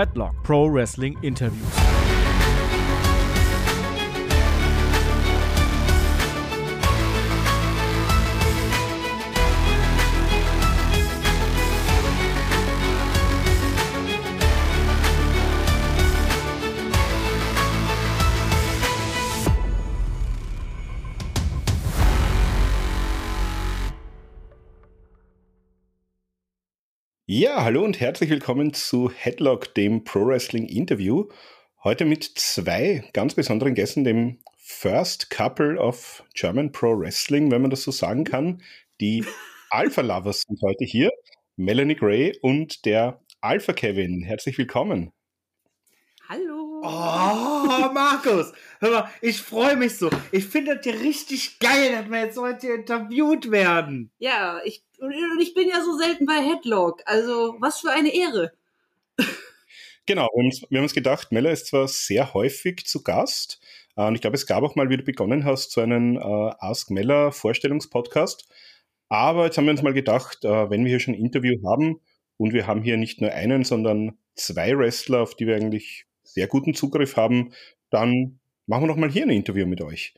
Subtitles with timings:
[0.00, 2.09] Headlock Pro Wrestling Interview.
[27.70, 31.28] Hallo und herzlich willkommen zu Headlock, dem Pro Wrestling Interview.
[31.84, 37.70] Heute mit zwei ganz besonderen Gästen, dem First Couple of German Pro Wrestling, wenn man
[37.70, 38.60] das so sagen kann.
[39.00, 39.24] Die
[39.70, 41.10] Alpha Lovers sind heute hier,
[41.54, 44.24] Melanie Gray und der Alpha Kevin.
[44.24, 45.12] Herzlich willkommen.
[46.28, 46.59] Hallo.
[46.82, 50.10] Oh, Markus, hör mal, ich freue mich so.
[50.32, 54.10] Ich finde das ja richtig geil, dass wir jetzt heute interviewt werden.
[54.18, 57.02] Ja, ich und ich bin ja so selten bei Headlock.
[57.06, 58.52] Also, was für eine Ehre.
[60.06, 63.60] Genau, wir haben, uns, wir haben uns gedacht, Mella ist zwar sehr häufig zu Gast,
[63.96, 66.20] äh, und ich glaube, es gab auch mal, wie du begonnen hast, so einen äh,
[66.58, 68.48] Ask Mella Vorstellungspodcast.
[69.08, 72.00] Aber jetzt haben wir uns mal gedacht, äh, wenn wir hier schon ein Interview haben
[72.36, 76.46] und wir haben hier nicht nur einen, sondern zwei Wrestler, auf die wir eigentlich sehr
[76.46, 77.52] guten Zugriff haben,
[77.90, 80.14] dann machen wir noch mal hier ein Interview mit euch.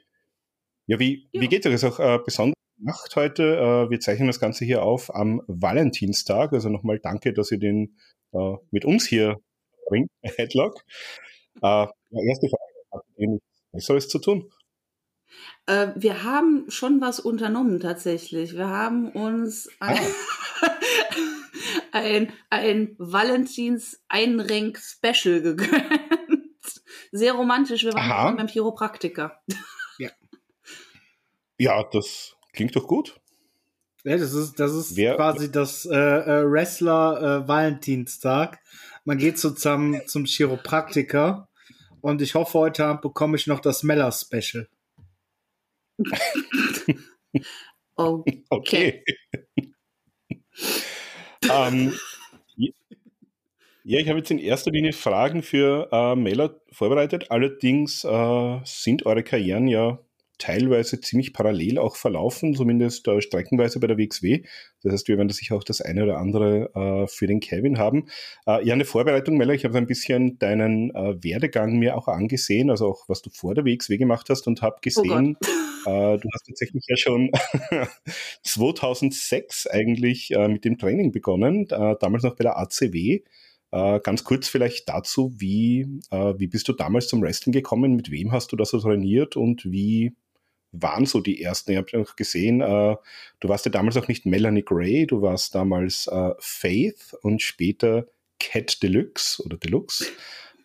[0.87, 1.41] Ja, wie, ja.
[1.41, 1.75] wie geht es euch?
[1.75, 3.57] Ist auch äh, besonders Nacht heute.
[3.57, 6.53] Äh, wir zeichnen das Ganze hier auf am Valentinstag.
[6.53, 7.97] Also nochmal danke, dass ihr den
[8.33, 9.41] äh, mit uns hier
[9.89, 10.83] bringt, Headlock.
[11.63, 13.39] Äh, erste Frage, habt ihr
[13.73, 14.51] Besseres zu tun?
[15.67, 18.55] Äh, wir haben schon was unternommen tatsächlich.
[18.57, 19.99] Wir haben uns ein,
[20.61, 20.69] ah.
[21.93, 26.83] ein, ein Valentins Einrenk Special gegönnt.
[27.13, 27.85] Sehr romantisch.
[27.85, 29.41] Wir waren beim Chiropraktiker.
[29.99, 30.11] Ja.
[31.59, 33.19] Ja, das Klingt doch gut.
[34.05, 38.61] Ja, das ist, das ist Wer, quasi das äh, äh, Wrestler äh, Valentinstag.
[39.05, 41.49] Man geht zusammen zum Chiropraktiker
[42.01, 44.69] und ich hoffe, heute Abend bekomme ich noch das Meller-Special.
[47.95, 48.45] okay.
[48.51, 49.05] okay.
[51.51, 51.95] Ähm,
[53.85, 57.31] ja, ich habe jetzt in erster Linie Fragen für äh, Mailer vorbereitet.
[57.31, 59.99] Allerdings äh, sind eure Karrieren ja
[60.43, 64.43] teilweise ziemlich parallel auch verlaufen, zumindest äh, streckenweise bei der WXW.
[64.83, 67.79] Das heißt, wir werden da sicher auch das eine oder andere äh, für den Kevin
[67.79, 68.09] haben.
[68.47, 72.71] Äh, ja, eine Vorbereitung, Mella, ich habe ein bisschen deinen äh, Werdegang mir auch angesehen,
[72.71, 75.37] also auch was du vor der WXW gemacht hast und habe oh gesehen,
[75.87, 77.31] oh du hast tatsächlich ja schon
[78.43, 83.21] 2006 eigentlich äh, mit dem Training begonnen, damals noch bei der ACW.
[83.75, 87.97] Uh, ganz kurz vielleicht dazu, wie, uh, wie bist du damals zum Wrestling gekommen?
[87.97, 90.13] Mit wem hast du das so trainiert und wie
[90.73, 91.73] waren so die ersten?
[91.73, 92.97] Ich habe noch gesehen, äh,
[93.41, 98.07] du warst ja damals auch nicht Melanie Gray, du warst damals äh, Faith und später
[98.41, 100.07] Cat Deluxe oder Deluxe.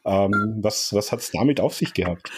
[0.05, 2.31] Ähm, was was hat es damit auf sich gehabt?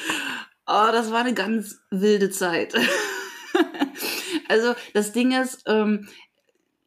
[0.65, 2.73] Oh, das war eine ganz wilde Zeit.
[4.47, 6.07] also das Ding ist, ähm,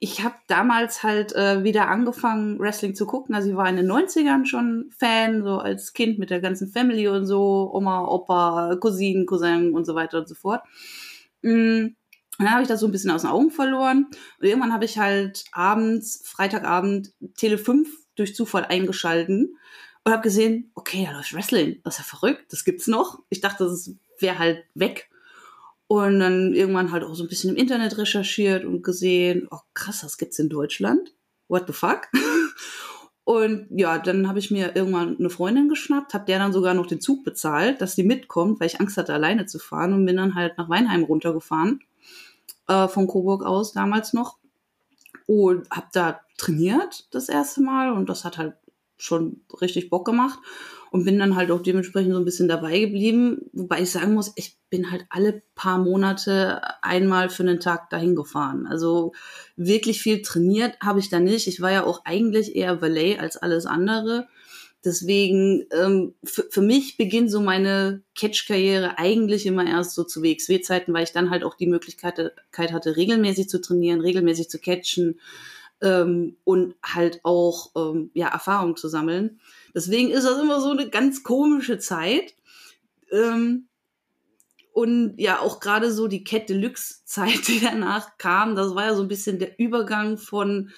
[0.03, 3.37] ich habe damals halt äh, wieder angefangen, Wrestling zu gucken.
[3.37, 7.07] Also ich war in den 90ern schon Fan, so als Kind mit der ganzen Family
[7.07, 10.65] und so, Oma, Opa, Cousinen, Cousin und so weiter und so fort.
[11.43, 11.95] Mhm.
[12.37, 14.07] Dann habe ich das so ein bisschen aus den Augen verloren.
[14.41, 19.57] Und irgendwann habe ich halt abends, Freitagabend, Tele 5 durch Zufall eingeschalten
[20.03, 21.81] und habe gesehen, okay, da läuft Wrestling.
[21.85, 23.21] Das ist ja verrückt, das gibt's noch.
[23.29, 25.09] Ich dachte, das wäre halt weg.
[25.93, 30.01] Und dann irgendwann halt auch so ein bisschen im Internet recherchiert und gesehen, oh krass,
[30.01, 31.13] das gibt's in Deutschland.
[31.49, 32.09] What the fuck?
[33.25, 36.87] Und ja, dann habe ich mir irgendwann eine Freundin geschnappt, habe der dann sogar noch
[36.87, 40.17] den Zug bezahlt, dass die mitkommt, weil ich Angst hatte, alleine zu fahren und bin
[40.17, 41.81] dann halt nach Weinheim runtergefahren,
[42.69, 44.39] äh, von Coburg aus damals noch.
[45.27, 48.55] Und habe da trainiert das erste Mal und das hat halt
[48.97, 50.39] schon richtig Bock gemacht
[50.91, 53.51] und bin dann halt auch dementsprechend so ein bisschen dabei geblieben.
[53.53, 58.17] Wobei ich sagen muss, ich bin halt alle paar Monate einmal für einen Tag dahin
[58.17, 58.67] gefahren.
[58.67, 59.13] Also
[59.55, 61.47] wirklich viel trainiert habe ich da nicht.
[61.47, 64.29] Ich war ja auch eigentlich eher Valet als alles andere.
[64.83, 71.05] Deswegen, ähm, für, mich beginnt so meine Catch-Karriere eigentlich immer erst so zu WXW-Zeiten, weil
[71.05, 75.21] ich dann halt auch die Möglichkeit hatte, regelmäßig zu trainieren, regelmäßig zu catchen
[75.83, 79.39] ähm, und halt auch ähm, ja, Erfahrung zu sammeln.
[79.75, 82.35] Deswegen ist das immer so eine ganz komische Zeit.
[83.13, 83.69] Ähm,
[84.73, 89.03] und ja, auch gerade so die Cat Deluxe-Zeit, die danach kam, das war ja so
[89.03, 90.71] ein bisschen der Übergang von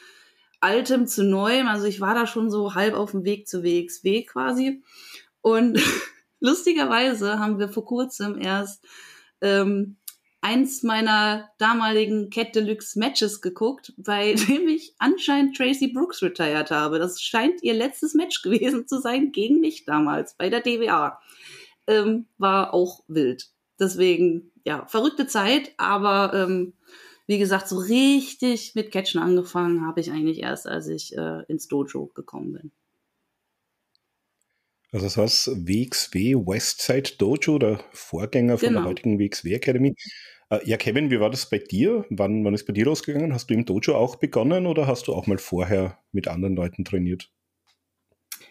[0.61, 1.69] altem zu neuem.
[1.69, 4.83] Also ich war da schon so halb auf dem Weg zu WXW quasi.
[5.43, 5.79] Und
[6.41, 8.85] lustigerweise haben wir vor kurzem erst
[9.41, 9.97] ähm,
[10.41, 16.99] eins meiner damaligen Cat Deluxe Matches geguckt, bei dem ich anscheinend Tracy Brooks retired habe.
[16.99, 21.21] Das scheint ihr letztes Match gewesen zu sein gegen mich damals bei der DWA.
[21.87, 23.54] Ähm, war auch wild.
[23.79, 26.75] Deswegen, ja, verrückte Zeit, aber ähm,
[27.27, 31.69] wie gesagt, so richtig mit Catchen angefangen habe ich eigentlich erst, als ich äh, ins
[31.69, 32.73] Dojo gekommen bin.
[34.93, 38.81] Also das heißt WXW Westside Dojo, der Vorgänger von genau.
[38.83, 39.97] der heutigen WXW Academy.
[40.51, 42.05] Äh, ja, Kevin, wie war das bei dir?
[42.11, 43.35] Wann, wann ist bei dir losgegangen?
[43.35, 46.85] Hast du im Dojo auch begonnen oder hast du auch mal vorher mit anderen Leuten
[46.85, 47.33] trainiert?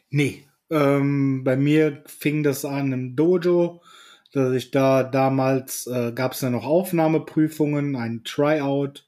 [0.09, 3.81] Nee, ähm, bei mir fing das an im Dojo,
[4.33, 9.05] dass ich da damals, äh, gab es ja noch Aufnahmeprüfungen, ein Tryout,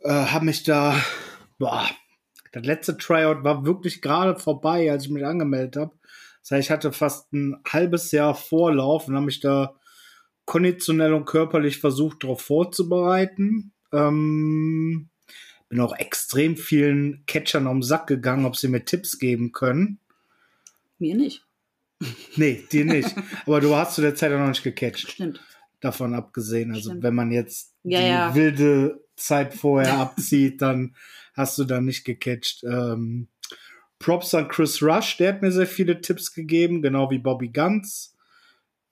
[0.00, 0.94] äh, habe mich da,
[1.58, 1.88] boah,
[2.52, 5.92] das letzte Tryout war wirklich gerade vorbei, als ich mich angemeldet habe.
[6.42, 9.74] Das heißt, ich hatte fast ein halbes Jahr Vorlauf und habe mich da
[10.44, 13.72] konditionell und körperlich versucht, darauf vorzubereiten.
[13.92, 15.08] Ähm,
[15.68, 19.98] bin auch extrem vielen Catchern um Sack gegangen, ob sie mir Tipps geben können.
[20.98, 21.47] Mir nicht.
[22.36, 23.14] Nee, dir nicht.
[23.46, 25.10] Aber du hast zu der Zeit auch noch nicht gecatcht.
[25.10, 25.40] Stimmt.
[25.80, 26.72] Davon abgesehen.
[26.72, 27.02] Also Stimmt.
[27.02, 28.34] wenn man jetzt ja, die ja.
[28.34, 30.94] wilde Zeit vorher abzieht, dann
[31.34, 32.64] hast du da nicht gecatcht.
[32.64, 33.28] Ähm,
[33.98, 38.14] Props an Chris Rush, der hat mir sehr viele Tipps gegeben, genau wie Bobby Guns.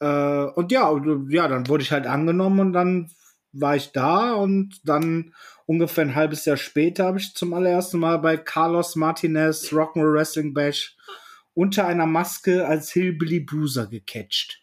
[0.00, 0.90] Äh, und ja,
[1.28, 3.10] ja, dann wurde ich halt angenommen und dann
[3.52, 5.32] war ich da und dann
[5.64, 10.52] ungefähr ein halbes Jahr später habe ich zum allerersten Mal bei Carlos Martinez Rock'n'Roll Wrestling
[10.52, 10.96] Bash
[11.56, 14.62] unter einer Maske als Hillbilly Bruiser gecatcht.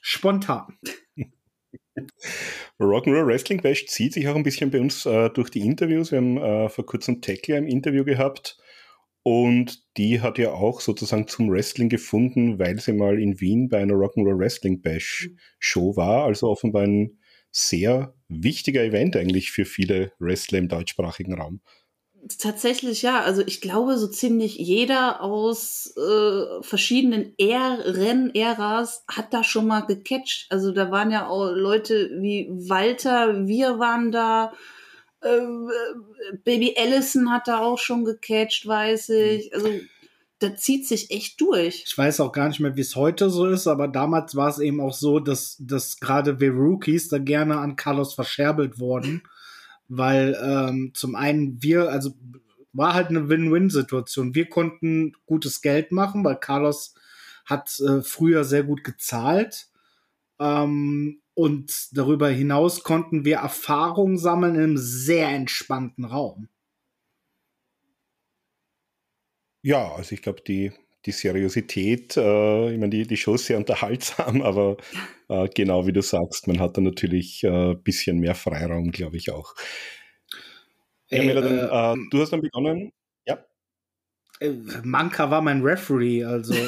[0.00, 0.76] Spontan.
[2.80, 6.10] Rock'n'Roll Wrestling Bash zieht sich auch ein bisschen bei uns äh, durch die Interviews.
[6.10, 8.58] Wir haben äh, vor kurzem Tackler im Interview gehabt
[9.22, 13.78] und die hat ja auch sozusagen zum Wrestling gefunden, weil sie mal in Wien bei
[13.78, 16.24] einer Rock'n'Roll Wrestling Bash Show war.
[16.24, 17.18] Also offenbar ein
[17.52, 21.60] sehr wichtiger Event eigentlich für viele Wrestler im deutschsprachigen Raum.
[22.38, 23.20] Tatsächlich ja.
[23.20, 30.46] Also ich glaube, so ziemlich jeder aus äh, verschiedenen Rennen-Äras hat da schon mal gecatcht.
[30.50, 34.52] Also da waren ja auch Leute wie Walter, wir waren da.
[35.20, 35.40] Äh,
[36.44, 39.52] Baby Allison hat da auch schon gecatcht, weiß ich.
[39.52, 39.68] Also
[40.38, 41.82] da zieht sich echt durch.
[41.86, 44.60] Ich weiß auch gar nicht mehr, wie es heute so ist, aber damals war es
[44.60, 49.22] eben auch so, dass, dass gerade wir Rookies da gerne an Carlos verscherbelt wurden
[49.88, 52.12] weil ähm, zum einen wir, also
[52.72, 54.34] war halt eine Win-Win-Situation.
[54.34, 56.94] Wir konnten gutes Geld machen, weil Carlos
[57.44, 59.68] hat äh, früher sehr gut gezahlt.
[60.40, 66.48] Ähm, und darüber hinaus konnten wir Erfahrung sammeln in einem sehr entspannten Raum.
[69.62, 70.72] Ja, also ich glaube, die
[71.04, 74.76] die Seriosität, äh, ich meine, die, die Show ist sehr unterhaltsam, aber
[75.28, 79.16] äh, genau wie du sagst, man hat da natürlich ein äh, bisschen mehr Freiraum, glaube
[79.16, 79.54] ich auch.
[81.08, 82.92] Ey, ja, dann, äh, du hast dann begonnen,
[83.26, 83.44] ja?
[84.40, 84.52] Äh,
[84.82, 86.54] Manka war mein Referee, also.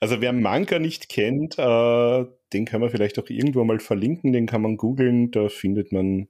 [0.00, 4.46] also wer Manka nicht kennt, äh, den kann man vielleicht auch irgendwo mal verlinken, den
[4.46, 6.28] kann man googeln, da findet man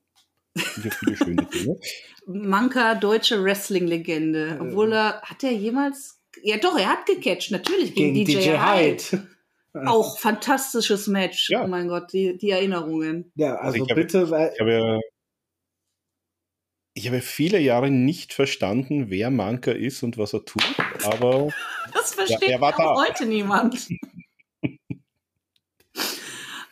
[0.57, 1.79] viele schöne Dinge.
[2.29, 4.59] Manka, deutsche Wrestling-Legende.
[4.61, 8.59] Obwohl er, hat er jemals, ja doch, er hat gecatcht, natürlich, gegen, gegen DJ, DJ
[8.59, 9.29] Hyde.
[9.87, 11.49] Auch fantastisches Match.
[11.51, 11.65] Ja.
[11.65, 13.33] Oh mein Gott, die, die Erinnerungen.
[13.35, 14.53] Ja, also, also bitte, habe, weil.
[14.55, 15.01] Ich habe,
[16.95, 20.65] ich habe viele Jahre nicht verstanden, wer Manka ist und was er tut,
[21.05, 21.49] aber.
[21.95, 23.89] Das versteht ja, auch heute niemand.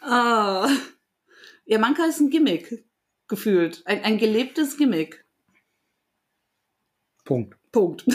[0.02, 0.68] ah.
[1.64, 2.84] Ja, Manka ist ein Gimmick,
[3.28, 3.82] gefühlt.
[3.86, 5.25] Ein, ein gelebtes Gimmick.
[7.26, 7.56] Punkt.
[7.72, 8.06] Punkt.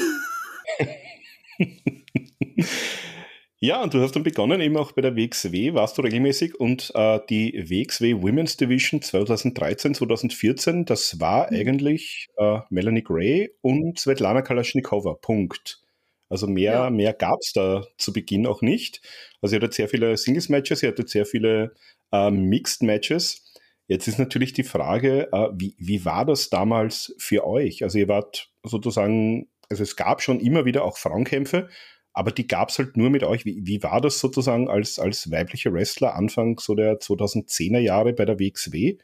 [3.60, 6.92] ja, und du hast dann begonnen, eben auch bei der WXW, warst du regelmäßig und
[6.96, 11.58] äh, die WXW Women's Division 2013, 2014, das war mhm.
[11.58, 15.14] eigentlich äh, Melanie Gray und Svetlana Kalaschnikova.
[15.22, 15.84] Punkt.
[16.28, 16.90] Also mehr, ja.
[16.90, 19.02] mehr gab es da zu Beginn auch nicht.
[19.42, 21.74] Also ihr hattet sehr viele Singles-Matches, ihr hattet sehr viele
[22.12, 23.51] äh, Mixed-Matches.
[23.92, 27.84] Jetzt ist natürlich die Frage, äh, wie, wie war das damals für euch?
[27.84, 31.68] Also ihr wart sozusagen, also es gab schon immer wieder auch Frauenkämpfe,
[32.14, 33.44] aber die gab es halt nur mit euch.
[33.44, 38.24] Wie, wie war das sozusagen als, als weibliche Wrestler Anfang so der 2010er Jahre bei
[38.24, 38.92] der WXW?
[38.92, 38.98] Äh,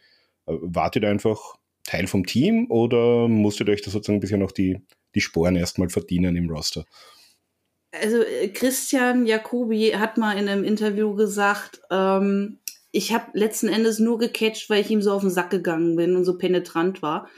[0.46, 4.40] wart ihr da einfach Teil vom Team oder musstet ihr euch da sozusagen ein bisschen
[4.40, 4.80] noch die,
[5.16, 6.86] die Sporen erstmal verdienen im Roster?
[7.92, 12.60] Also äh, Christian Jacobi hat mal in einem Interview gesagt, ähm,
[12.98, 16.16] ich habe letzten Endes nur gecatcht, weil ich ihm so auf den Sack gegangen bin
[16.16, 17.30] und so penetrant war.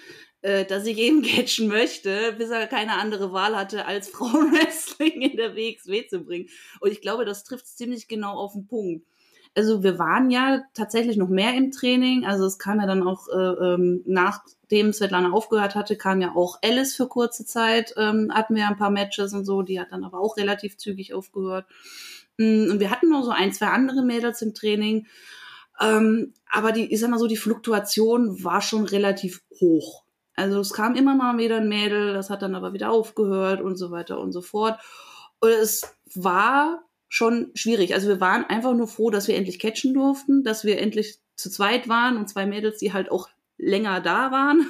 [0.42, 5.36] äh, dass ich eben catchen möchte, bis er keine andere Wahl hatte, als Frauenwrestling in
[5.36, 6.48] der WXW zu bringen.
[6.80, 9.06] Und ich glaube, das trifft ziemlich genau auf den Punkt.
[9.54, 12.26] Also wir waren ja tatsächlich noch mehr im Training.
[12.26, 16.60] Also es kam ja dann auch, äh, ähm, nachdem Svetlana aufgehört hatte, kam ja auch
[16.64, 17.94] Alice für kurze Zeit.
[17.98, 19.62] Ähm, hatten wir ein paar Matches und so.
[19.62, 21.66] Die hat dann aber auch relativ zügig aufgehört.
[22.38, 25.08] Mm, und wir hatten noch so ein, zwei andere Mädels im Training.
[25.82, 30.04] Ähm, aber die, ich sag mal so, die Fluktuation war schon relativ hoch.
[30.36, 33.76] Also es kam immer mal wieder ein Mädel, das hat dann aber wieder aufgehört und
[33.76, 34.80] so weiter und so fort.
[35.40, 37.94] Und es war schon schwierig.
[37.94, 41.50] Also wir waren einfach nur froh, dass wir endlich catchen durften, dass wir endlich zu
[41.50, 44.66] zweit waren und zwei Mädels, die halt auch länger da waren.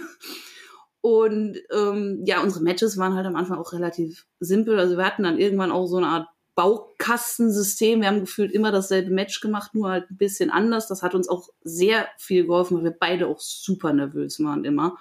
[1.02, 4.78] Und ähm, ja, unsere Matches waren halt am Anfang auch relativ simpel.
[4.80, 6.28] Also wir hatten dann irgendwann auch so eine Art
[6.60, 8.02] Baukastensystem.
[8.02, 10.90] Wir haben gefühlt immer dasselbe Match gemacht, nur halt ein bisschen anders.
[10.90, 14.98] Das hat uns auch sehr viel geholfen, weil wir beide auch super nervös waren immer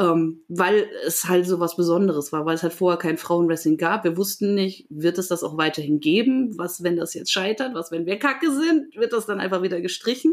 [0.00, 4.04] ähm, weil es halt so was Besonderes war, weil es halt vorher kein Frauenwrestling gab.
[4.04, 6.56] Wir wussten nicht, wird es das auch weiterhin geben?
[6.56, 7.74] Was, wenn das jetzt scheitert?
[7.74, 8.96] Was, wenn wir kacke sind?
[8.96, 10.32] Wird das dann einfach wieder gestrichen?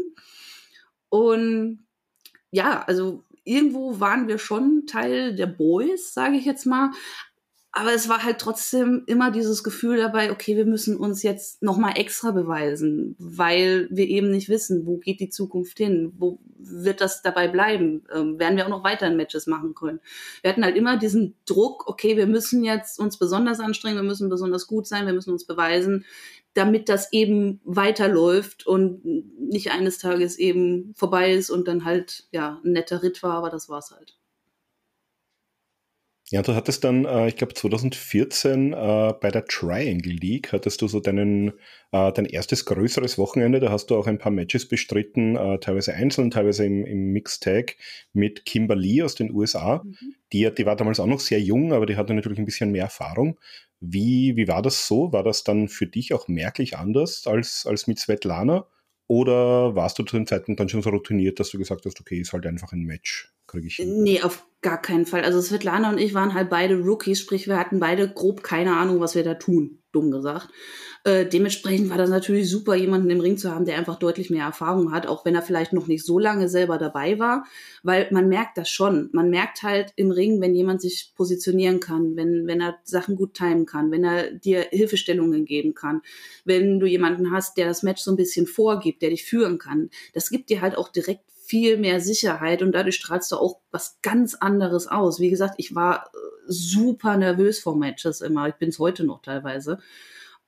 [1.10, 1.84] Und
[2.50, 6.92] ja, also irgendwo waren wir schon Teil der Boys, sage ich jetzt mal
[7.78, 11.92] aber es war halt trotzdem immer dieses Gefühl dabei, okay, wir müssen uns jetzt nochmal
[11.96, 17.22] extra beweisen, weil wir eben nicht wissen, wo geht die Zukunft hin, wo wird das
[17.22, 20.00] dabei bleiben, ähm, werden wir auch noch weiter Matches machen können.
[20.42, 24.28] Wir hatten halt immer diesen Druck, okay, wir müssen jetzt uns besonders anstrengen, wir müssen
[24.28, 26.04] besonders gut sein, wir müssen uns beweisen,
[26.54, 32.60] damit das eben weiterläuft und nicht eines Tages eben vorbei ist und dann halt, ja,
[32.64, 34.18] ein netter Ritt war, aber das war's halt.
[36.30, 40.88] Ja, du hattest dann, äh, ich glaube 2014 äh, bei der Triangle League, hattest du
[40.88, 41.52] so deinen,
[41.90, 45.94] äh, dein erstes größeres Wochenende, da hast du auch ein paar Matches bestritten, äh, teilweise
[45.94, 47.76] einzeln, teilweise im, im Mixtag
[48.12, 49.82] mit Kimberly aus den USA.
[49.82, 50.14] Mhm.
[50.32, 52.84] Die, die war damals auch noch sehr jung, aber die hatte natürlich ein bisschen mehr
[52.84, 53.40] Erfahrung.
[53.80, 55.12] Wie, wie war das so?
[55.12, 58.66] War das dann für dich auch merklich anders als, als mit Svetlana?
[59.06, 62.20] Oder warst du zu dem Zeitpunkt dann schon so routiniert, dass du gesagt hast, okay,
[62.20, 63.32] ist halt einfach ein Match?
[63.48, 63.80] Krieg ich?
[63.84, 65.24] Nee, auf gar keinen Fall.
[65.24, 69.00] Also Svetlana und ich waren halt beide Rookies, sprich wir hatten beide grob keine Ahnung,
[69.00, 70.48] was wir da tun, dumm gesagt.
[71.04, 74.44] Äh, dementsprechend war das natürlich super, jemanden im Ring zu haben, der einfach deutlich mehr
[74.44, 77.44] Erfahrung hat, auch wenn er vielleicht noch nicht so lange selber dabei war,
[77.84, 79.08] weil man merkt das schon.
[79.12, 83.34] Man merkt halt im Ring, wenn jemand sich positionieren kann, wenn, wenn er Sachen gut
[83.34, 86.02] timen kann, wenn er dir Hilfestellungen geben kann,
[86.44, 89.90] wenn du jemanden hast, der das Match so ein bisschen vorgibt, der dich führen kann.
[90.14, 93.98] Das gibt dir halt auch direkt viel mehr Sicherheit und dadurch strahlst du auch was
[94.02, 95.18] ganz anderes aus.
[95.18, 98.48] Wie gesagt, ich war äh, super nervös vor Matches immer.
[98.48, 99.78] Ich bin es heute noch teilweise.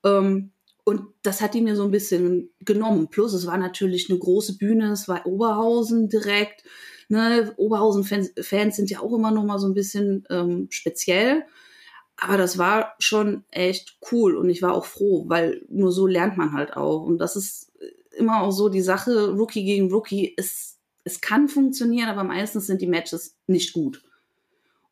[0.04, 0.52] Ähm,
[0.84, 3.08] und das hat die mir so ein bisschen genommen.
[3.08, 6.64] Plus, es war natürlich eine große Bühne, es war Oberhausen direkt.
[7.08, 7.52] Ne?
[7.56, 11.44] Oberhausen-Fans sind ja auch immer noch mal so ein bisschen ähm, speziell.
[12.18, 16.36] Aber das war schon echt cool und ich war auch froh, weil nur so lernt
[16.36, 17.04] man halt auch.
[17.04, 17.72] Und das ist
[18.18, 20.79] immer auch so die Sache, Rookie gegen Rookie ist
[21.10, 24.02] es kann funktionieren, aber meistens sind die Matches nicht gut.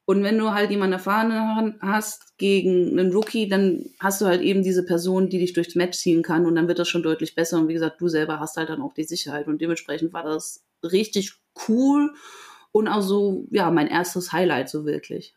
[0.05, 4.63] Und wenn du halt jemanden erfahren hast gegen einen Rookie, dann hast du halt eben
[4.63, 7.59] diese Person, die dich durchs Match ziehen kann und dann wird das schon deutlich besser.
[7.59, 9.49] Und wie gesagt, du selber hast halt dann auch die Sicherheit.
[9.49, 11.35] Und dementsprechend war das richtig
[11.69, 12.15] cool
[12.73, 15.35] und auch so, ja, mein erstes Highlight so wirklich.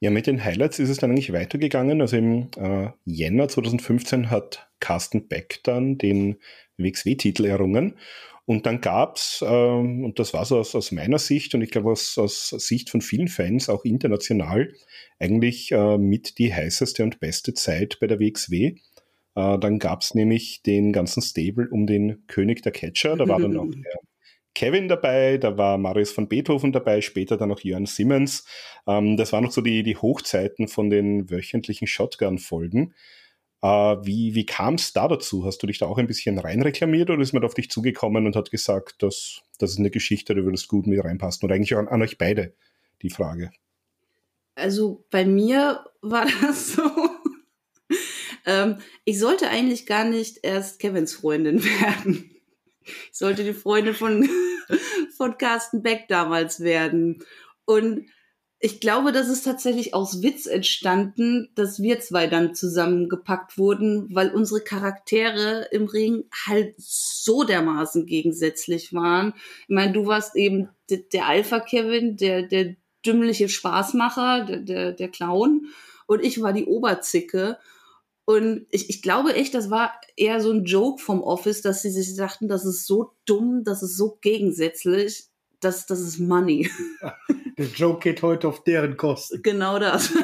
[0.00, 2.00] Ja, mit den Highlights ist es dann eigentlich weitergegangen.
[2.00, 6.38] Also im äh, Jänner 2015 hat Carsten Beck dann den
[6.78, 7.96] WXW-Titel errungen.
[8.50, 11.92] Und dann gab's ähm, und das war so aus, aus meiner Sicht und ich glaube
[11.92, 14.74] aus, aus Sicht von vielen Fans, auch international,
[15.20, 18.74] eigentlich äh, mit die heißeste und beste Zeit bei der WXW.
[19.36, 23.14] Äh, dann gab's nämlich den ganzen Stable um den König der Catcher.
[23.16, 24.00] Da war dann noch der
[24.56, 28.44] Kevin dabei, da war Marius von Beethoven dabei, später dann noch Jörn Simmons.
[28.84, 32.94] Ähm, das waren noch so die, die Hochzeiten von den wöchentlichen Shotgun-Folgen.
[33.62, 35.44] Äh, wie wie kam es da dazu?
[35.44, 38.36] Hast du dich da auch ein bisschen reinreklamiert oder ist man auf dich zugekommen und
[38.36, 41.44] hat gesagt, dass das ist eine Geschichte, da würdest gut mit reinpassen?
[41.44, 42.54] Oder eigentlich an, an euch beide
[43.02, 43.50] die Frage?
[44.54, 46.90] Also bei mir war das so.
[48.46, 52.30] ähm, ich sollte eigentlich gar nicht erst Kevins Freundin werden.
[52.82, 54.28] Ich sollte die Freundin von,
[55.16, 57.22] von Carsten Beck damals werden.
[57.66, 58.06] Und
[58.62, 64.34] ich glaube, das ist tatsächlich aus Witz entstanden, dass wir zwei dann zusammengepackt wurden, weil
[64.34, 69.32] unsere Charaktere im Ring halt so dermaßen gegensätzlich waren.
[69.62, 75.68] Ich meine, du warst eben der Alpha-Kevin, der, der dümmliche Spaßmacher, der, der, der Clown.
[76.06, 77.56] Und ich war die Oberzicke.
[78.26, 81.90] Und ich, ich glaube echt, das war eher so ein Joke vom Office, dass sie
[81.90, 85.29] sich sagten, das ist so dumm, das ist so gegensätzlich
[85.60, 86.68] das, das ist Money.
[87.58, 89.42] Der Joke geht heute auf deren Kosten.
[89.42, 90.12] Genau das.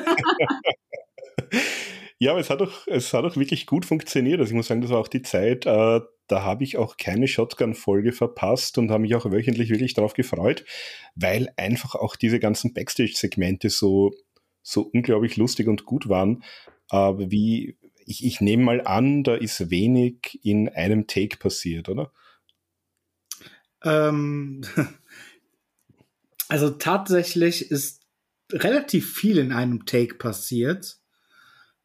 [2.18, 4.40] ja, aber es hat doch, es hat doch wirklich gut funktioniert.
[4.40, 7.28] Also ich muss sagen, das war auch die Zeit, äh, da habe ich auch keine
[7.28, 10.64] Shotgun-Folge verpasst und habe mich auch wöchentlich wirklich darauf gefreut,
[11.14, 14.12] weil einfach auch diese ganzen Backstage-Segmente so,
[14.62, 16.42] so unglaublich lustig und gut waren.
[16.90, 17.76] Äh, wie,
[18.06, 22.10] ich, ich nehme mal an, da ist wenig in einem Take passiert, oder?
[23.84, 24.62] Ähm,
[26.48, 28.02] also tatsächlich ist
[28.52, 30.98] relativ viel in einem Take passiert,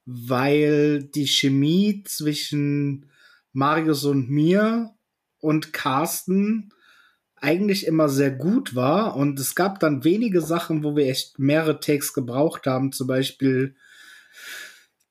[0.06, 3.10] weil die Chemie zwischen
[3.54, 4.94] Marius und mir
[5.40, 6.74] und Carsten
[7.36, 11.80] eigentlich immer sehr gut war und es gab dann wenige Sachen, wo wir echt mehrere
[11.80, 13.76] Takes gebraucht haben, zum Beispiel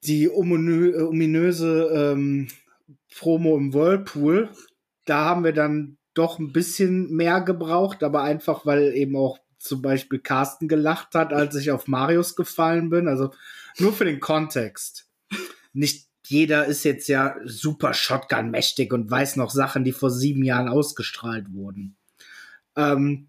[0.04, 2.48] die ominö ominöse ähm,
[3.16, 4.48] Promo im Whirlpool.
[5.04, 9.80] Da haben wir dann doch ein bisschen mehr gebraucht, aber einfach, weil eben auch zum
[9.80, 13.08] Beispiel Carsten gelacht hat, als ich auf Marius gefallen bin.
[13.08, 13.32] Also
[13.78, 15.08] nur für den Kontext.
[15.72, 20.68] Nicht jeder ist jetzt ja super Shotgun-mächtig und weiß noch Sachen, die vor sieben Jahren
[20.68, 21.96] ausgestrahlt wurden.
[22.76, 23.28] Ähm,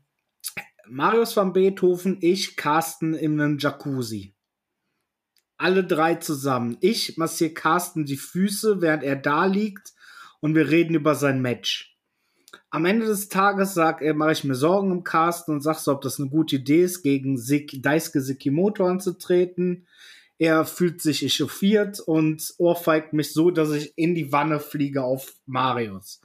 [0.88, 4.36] Marius van Beethoven, ich, Carsten in einem Jacuzzi.
[5.58, 6.78] Alle drei zusammen.
[6.82, 9.94] Ich massiere Carsten die Füße, während er da liegt
[10.42, 11.91] und wir reden über sein Match
[12.72, 15.92] am Ende des Tages sag, äh, mache ich mir Sorgen um Carsten und sag so,
[15.92, 19.86] ob das eine gute Idee ist, gegen Sik Daisuke Sekimoto anzutreten.
[20.40, 25.34] Er fühlt sich echauffiert und ohrfeigt mich so, dass ich in die Wanne fliege auf
[25.46, 26.22] Marius.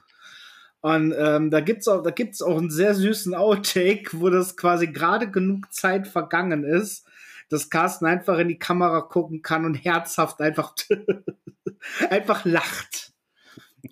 [0.79, 4.87] Und ähm, da gibt's auch, da gibt's auch einen sehr süßen Outtake, wo das quasi
[4.87, 7.05] gerade genug Zeit vergangen ist,
[7.49, 10.75] dass Carsten einfach in die Kamera gucken kann und herzhaft einfach
[12.09, 13.13] einfach lacht.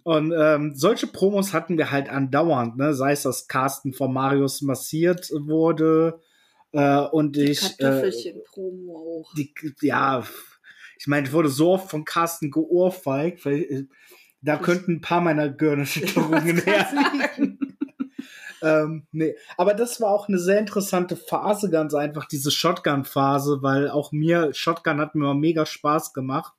[0.03, 2.93] Und ähm, solche Promos hatten wir halt andauernd, ne?
[2.93, 6.19] sei es, dass Carsten von Marius massiert wurde
[6.71, 7.77] äh, und die ich.
[7.77, 9.33] Kartoffelchen-Promo äh, auch.
[9.35, 10.23] Die, ja,
[10.97, 13.83] ich meine, ich wurde so oft von Carsten geohrfeigt, weil äh,
[14.41, 17.77] da könnten ein paar meiner Gehirnerschütterungen herliegen.
[18.61, 19.35] ähm, nee.
[19.57, 24.53] Aber das war auch eine sehr interessante Phase, ganz einfach, diese Shotgun-Phase, weil auch mir,
[24.53, 26.53] Shotgun hat mir mega Spaß gemacht.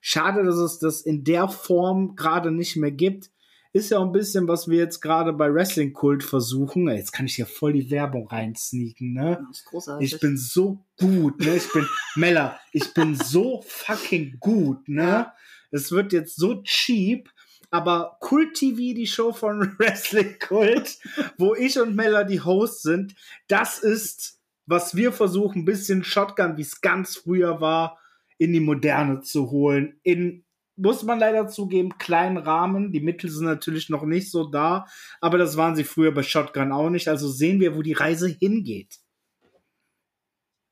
[0.00, 3.30] Schade, dass es das in der Form gerade nicht mehr gibt.
[3.72, 6.88] Ist ja auch ein bisschen, was wir jetzt gerade bei Wrestling Kult versuchen.
[6.88, 9.44] Jetzt kann ich hier voll die Werbung reinsneaken, ne?
[9.46, 10.12] Das ist großartig.
[10.12, 11.56] Ich bin so gut, ne?
[11.56, 15.32] Ich bin, Mella, ich bin so fucking gut, ne?
[15.70, 17.30] Es wird jetzt so cheap,
[17.70, 20.98] aber Kult TV, die Show von Wrestling Kult,
[21.36, 23.14] wo ich und Mella die Hosts sind,
[23.48, 27.98] das ist, was wir versuchen, ein bisschen Shotgun, wie es ganz früher war,
[28.38, 30.00] in die Moderne zu holen.
[30.02, 30.44] In,
[30.76, 32.92] muss man leider zugeben, kleinen Rahmen.
[32.92, 34.86] Die Mittel sind natürlich noch nicht so da,
[35.20, 37.08] aber das waren sie früher bei Shotgun auch nicht.
[37.08, 38.96] Also sehen wir, wo die Reise hingeht.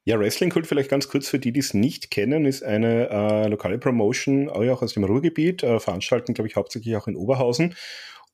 [0.05, 3.49] Ja, Wrestling Kult vielleicht ganz kurz für die, die es nicht kennen, ist eine äh,
[3.49, 7.75] lokale Promotion, auch aus dem Ruhrgebiet, äh, veranstalten, glaube ich, hauptsächlich auch in Oberhausen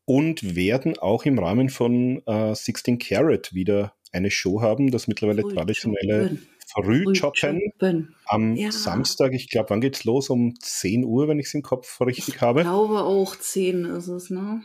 [0.05, 5.43] und werden auch im Rahmen von äh, 16 Carat wieder eine Show haben, das mittlerweile
[5.43, 6.37] traditionelle
[6.73, 8.73] Frühjoggen am ja.
[8.73, 9.33] Samstag.
[9.33, 10.31] Ich glaube, wann geht's los?
[10.31, 12.61] Um 10 Uhr, wenn ich es im Kopf richtig habe.
[12.61, 14.63] Ich glaube auch 10 ist es, ne?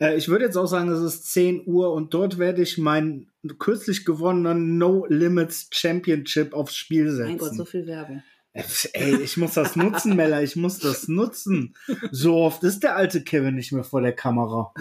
[0.00, 3.30] Äh, ich würde jetzt auch sagen, es ist 10 Uhr und dort werde ich meinen
[3.58, 7.28] kürzlich gewonnenen No Limits Championship aufs Spiel setzen.
[7.28, 8.22] Mein Gott, so viel Werbung.
[8.52, 11.74] Äh, ey, ich muss das nutzen, Mella, ich muss das nutzen.
[12.10, 14.72] So oft ist der alte Kevin nicht mehr vor der Kamera.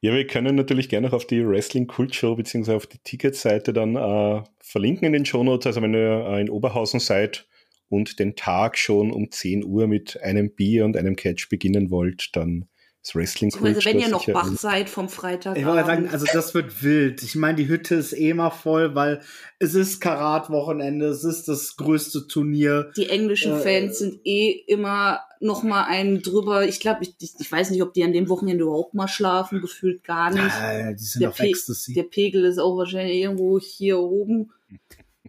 [0.00, 3.72] Ja, wir können natürlich gerne noch auf die Wrestling Kult Show beziehungsweise auf die Ticketseite
[3.72, 5.66] dann äh, verlinken in den Show Notes.
[5.66, 7.46] Also wenn ihr äh, in Oberhausen seid
[7.88, 12.36] und den Tag schon um 10 Uhr mit einem Bier und einem Catch beginnen wollt,
[12.36, 12.66] dann
[13.06, 13.52] das Wrestling.
[13.62, 15.56] Also wenn ihr noch wach seid vom Freitag.
[15.56, 17.22] Ich wollte sagen, also das wird wild.
[17.22, 19.20] Ich meine, die Hütte ist eh mal voll, weil
[19.60, 22.90] es ist Karat-Wochenende, es ist das größte Turnier.
[22.96, 26.66] Die englischen äh, Fans sind eh immer noch mal einen drüber.
[26.66, 30.02] Ich glaube, ich, ich, weiß nicht, ob die an dem Wochenende überhaupt mal schlafen, gefühlt
[30.02, 30.42] gar nicht.
[30.42, 31.94] Ja, die sind der auf Ecstasy.
[31.94, 34.50] Der Pegel ist auch wahrscheinlich irgendwo hier oben.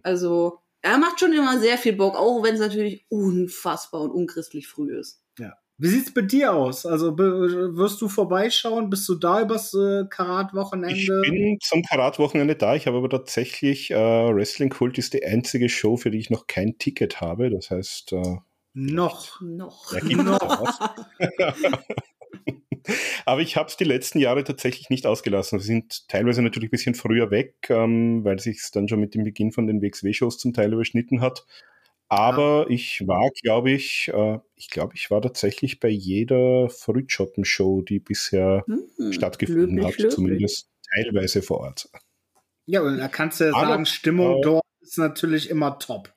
[0.02, 4.66] Also, er macht schon immer sehr viel Bock, auch wenn es natürlich unfassbar und unchristlich
[4.66, 5.20] früh ist.
[5.80, 6.84] Wie sieht's bei dir aus?
[6.84, 8.90] Also wirst du vorbeischauen?
[8.90, 11.22] Bist du da übers äh, Karat-Wochenende?
[11.24, 12.74] Ich bin zum Karat-Wochenende da.
[12.74, 16.48] Ich habe aber tatsächlich äh, Wrestling Kult ist die einzige Show, für die ich noch
[16.48, 17.50] kein Ticket habe.
[17.50, 18.38] Das heißt äh,
[18.74, 19.40] noch.
[19.40, 19.92] Noch.
[20.02, 20.96] Noch.
[23.24, 25.58] Aber ich habe es die letzten Jahre tatsächlich nicht ausgelassen.
[25.58, 29.24] Wir sind teilweise natürlich ein bisschen früher weg, ähm, weil sich dann schon mit dem
[29.24, 31.44] Beginn von den WXW-Shows zum Teil überschnitten hat.
[32.08, 32.70] Aber ah.
[32.70, 38.64] ich war, glaube ich, äh, ich glaube, ich war tatsächlich bei jeder Frühschoppen-Show, die bisher
[38.66, 40.14] hm, stattgefunden löblich, hat, löblich.
[40.14, 41.90] zumindest teilweise vor Ort.
[42.66, 46.12] Ja, und da kannst du ja sagen, Stimmung äh, dort ist natürlich immer top.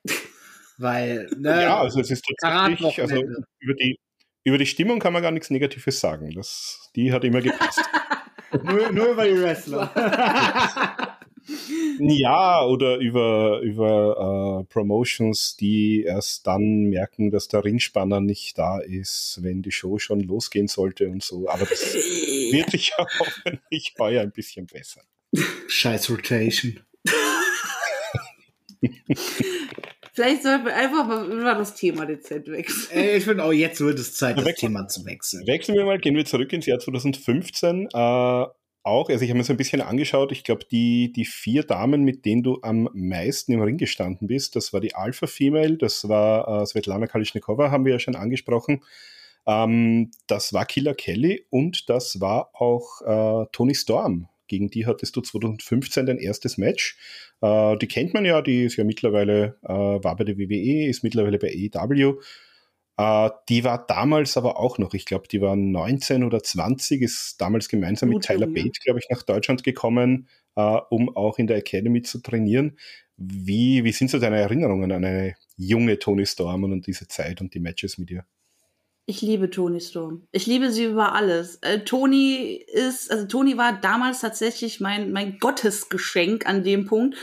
[0.78, 3.22] Weil, ne, Ja, also es ist tatsächlich, also
[3.60, 3.98] über die,
[4.44, 6.30] über die Stimmung kann man gar nichts Negatives sagen.
[6.34, 7.80] Das, die hat immer gepasst.
[8.64, 9.90] nur, nur über die Wrestler.
[11.98, 18.78] Ja, oder über, über äh, Promotions, die erst dann merken, dass der Ringspanner nicht da
[18.78, 21.48] ist, wenn die Show schon losgehen sollte und so.
[21.48, 25.02] Aber das wird sich ja hoffentlich heuer ein bisschen besser.
[25.68, 26.80] Scheiß Rotation.
[30.14, 33.16] Vielleicht sollten wir einfach mal über das Thema dezent wechseln.
[33.16, 35.46] Ich finde auch, jetzt wird es Zeit, das Thema zu wechseln.
[35.46, 37.88] Wechseln wir mal, gehen wir zurück ins Jahr 2015.
[37.92, 38.44] Äh,
[38.84, 42.02] auch, also ich habe mir so ein bisschen angeschaut, ich glaube, die, die vier Damen,
[42.02, 46.08] mit denen du am meisten im Ring gestanden bist, das war die Alpha Female, das
[46.08, 48.82] war äh, Svetlana Kalischnikova, haben wir ja schon angesprochen,
[49.46, 54.28] ähm, das war Killer Kelly und das war auch äh, Tony Storm.
[54.48, 56.98] Gegen die hattest du 2015 dein erstes Match.
[57.40, 61.02] Äh, die kennt man ja, die ist ja mittlerweile, äh, war bei der WWE, ist
[61.02, 62.20] mittlerweile bei AEW
[63.02, 67.40] äh, die war damals aber auch noch, ich glaube, die war 19 oder 20, ist
[67.40, 68.52] damals gemeinsam Gut, mit Tyler ja.
[68.54, 72.78] Bate, glaube ich, nach Deutschland gekommen, uh, um auch in der Academy zu trainieren.
[73.16, 77.54] Wie, wie sind so deine Erinnerungen an eine junge Tony Storm und diese Zeit und
[77.54, 78.24] die Matches mit ihr?
[79.06, 80.28] Ich liebe Tony Storm.
[80.30, 81.56] Ich liebe sie über alles.
[81.56, 87.16] Äh, Tony ist, also Tony war damals tatsächlich mein, mein Gottesgeschenk an dem Punkt,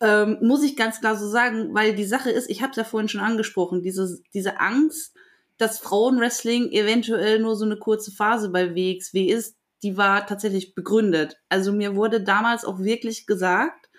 [0.00, 2.84] ähm, muss ich ganz klar so sagen, weil die Sache ist, ich habe es ja
[2.84, 5.14] vorhin schon angesprochen, diese, diese Angst,
[5.58, 11.36] dass Frauenwrestling eventuell nur so eine kurze Phase bei WXW ist, die war tatsächlich begründet.
[11.48, 13.90] Also mir wurde damals auch wirklich gesagt,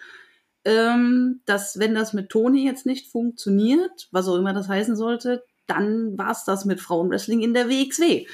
[0.66, 5.44] ähm, dass wenn das mit Toni jetzt nicht funktioniert, was auch immer das heißen sollte,
[5.68, 8.28] dann war es das mit Frauenwrestling in der WXW.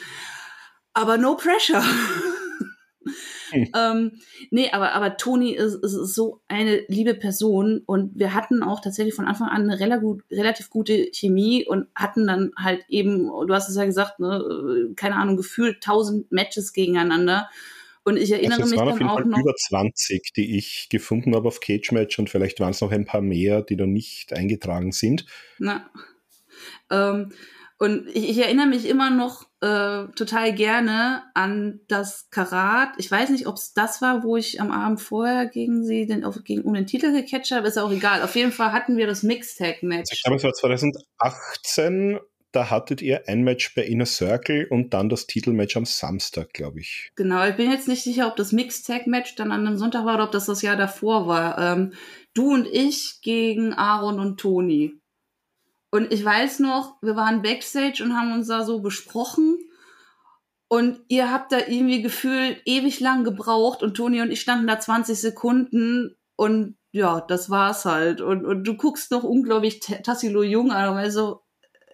[0.93, 1.83] Aber no pressure.
[3.75, 4.19] ähm,
[4.51, 9.15] nee, aber, aber Toni ist, ist, so eine liebe Person und wir hatten auch tatsächlich
[9.15, 13.69] von Anfang an eine relativ, relativ gute Chemie und hatten dann halt eben, du hast
[13.69, 17.49] es ja gesagt, ne, keine Ahnung, gefühlt tausend Matches gegeneinander.
[18.03, 19.37] Und ich erinnere also mich dann auch noch.
[19.37, 23.03] über 20, die ich gefunden habe auf Cage Match und vielleicht waren es noch ein
[23.03, 25.25] paar mehr, die da nicht eingetragen sind.
[25.59, 25.89] Na.
[26.89, 27.33] Ähm,
[27.79, 32.89] und ich, ich erinnere mich immer noch äh, total gerne an das Karat.
[32.97, 36.23] Ich weiß nicht, ob es das war, wo ich am Abend vorher gegen sie den,
[36.23, 37.67] auf, gegen, um den Titel gecatcht habe.
[37.67, 38.23] Ist auch egal.
[38.23, 40.11] Auf jeden Fall hatten wir das Mixtag-Match.
[40.11, 42.19] Ich glaube, es war 2018
[42.53, 46.79] da hattet ihr ein Match bei Inner Circle und dann das Titelmatch am Samstag, glaube
[46.79, 47.11] ich.
[47.15, 50.05] Genau, ich bin jetzt nicht sicher, ob das Mixed Tag Match dann an einem Sonntag
[50.05, 51.57] war oder ob das das Jahr davor war.
[51.59, 51.93] Ähm,
[52.33, 54.99] du und ich gegen Aaron und Toni.
[55.89, 59.57] Und ich weiß noch, wir waren backstage und haben uns da so besprochen.
[60.67, 64.79] Und ihr habt da irgendwie gefühlt ewig lang gebraucht und Toni und ich standen da
[64.79, 68.19] 20 Sekunden und ja, das war's halt.
[68.19, 71.43] Und, und du guckst noch unglaublich Tassilo Jung an und so,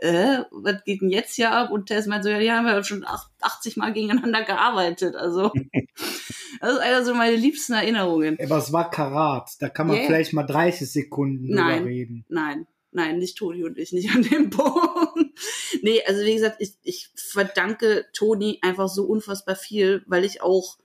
[0.04, 1.72] äh, was geht denn jetzt hier ab?
[1.72, 3.06] Und Tess meint so, ja, die haben ja schon
[3.42, 5.16] 80 Mal gegeneinander gearbeitet.
[5.16, 5.52] Also,
[6.60, 8.38] das ist einer so meine liebsten Erinnerungen.
[8.44, 10.06] Aber es war Karat, da kann man yeah.
[10.06, 12.26] vielleicht mal 30 Sekunden nein, drüber reden.
[12.28, 15.40] Nein, Nein, nicht Toni und ich, nicht an dem Punkt.
[15.82, 20.78] nee, also wie gesagt, ich, ich verdanke Toni einfach so unfassbar viel, weil ich auch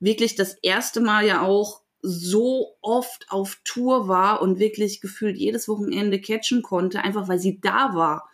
[0.00, 5.68] wirklich das erste Mal ja auch so oft auf Tour war und wirklich gefühlt jedes
[5.68, 8.28] Wochenende catchen konnte, einfach weil sie da war.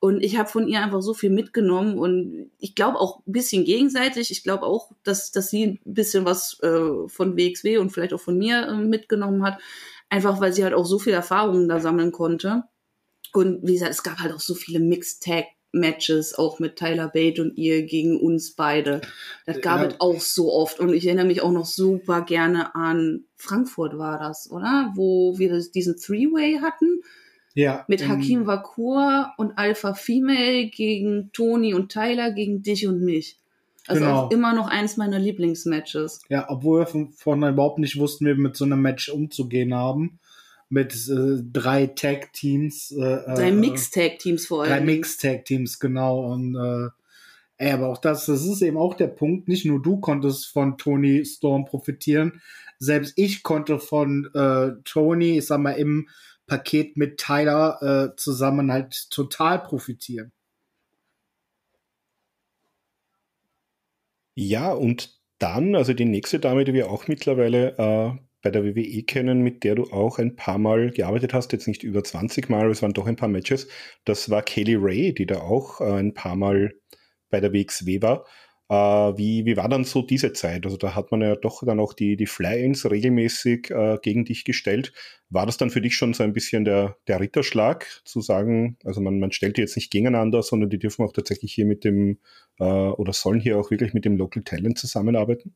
[0.00, 3.64] Und ich habe von ihr einfach so viel mitgenommen und ich glaube auch ein bisschen
[3.64, 4.32] gegenseitig.
[4.32, 8.20] Ich glaube auch, dass, dass sie ein bisschen was äh, von WXW und vielleicht auch
[8.20, 9.60] von mir äh, mitgenommen hat.
[10.08, 12.64] Einfach weil sie halt auch so viel Erfahrungen da sammeln konnte.
[13.32, 17.08] Und wie gesagt, es gab halt auch so viele Mixed Tag Matches, auch mit Tyler
[17.08, 19.00] Bate und ihr gegen uns beide.
[19.46, 19.88] Das gab ja.
[19.88, 20.78] es auch so oft.
[20.78, 24.92] Und ich erinnere mich auch noch super gerne an Frankfurt war das, oder?
[24.94, 27.00] Wo wir diesen Three-Way hatten.
[27.54, 27.84] Ja.
[27.88, 33.38] Mit Hakim Vakur und Alpha Female gegen Toni und Tyler gegen dich und mich.
[33.86, 34.20] Also genau.
[34.20, 36.22] auch immer noch eins meiner Lieblingsmatches.
[36.28, 39.74] Ja, obwohl wir von vorne überhaupt nicht wussten, wie wir mit so einem Match umzugehen
[39.74, 40.20] haben
[40.72, 42.92] mit äh, drei Tag-Teams.
[42.92, 44.70] Äh, äh drei Mix-Tag-Teams vor allem.
[44.70, 46.32] Drei Mix-Tag-Teams, genau.
[46.32, 46.88] Und äh,
[47.58, 49.48] ey, aber auch das, das ist eben auch der Punkt.
[49.48, 52.40] Nicht nur du konntest von Tony Storm profitieren,
[52.78, 56.08] selbst ich konnte von äh, Tony, ich sag mal, im
[56.46, 60.32] Paket mit Tyler äh, zusammen halt total profitieren.
[64.34, 69.02] Ja, und dann, also die nächste Dame, die wir auch mittlerweile äh, bei der WWE
[69.04, 72.62] kennen, mit der du auch ein paar Mal gearbeitet hast, jetzt nicht über 20 Mal,
[72.62, 73.68] aber es waren doch ein paar Matches.
[74.04, 76.74] Das war Kelly Ray, die da auch äh, ein paar Mal
[77.30, 78.26] bei der WXW war.
[78.68, 80.64] Äh, wie, wie war dann so diese Zeit?
[80.66, 84.44] Also da hat man ja doch dann auch die, die Fly-Ins regelmäßig äh, gegen dich
[84.44, 84.92] gestellt.
[85.30, 89.00] War das dann für dich schon so ein bisschen der, der Ritterschlag, zu sagen, also
[89.00, 92.18] man, man stellt die jetzt nicht gegeneinander, sondern die dürfen auch tatsächlich hier mit dem,
[92.58, 95.54] oder sollen hier auch wirklich mit dem Local Talent zusammenarbeiten?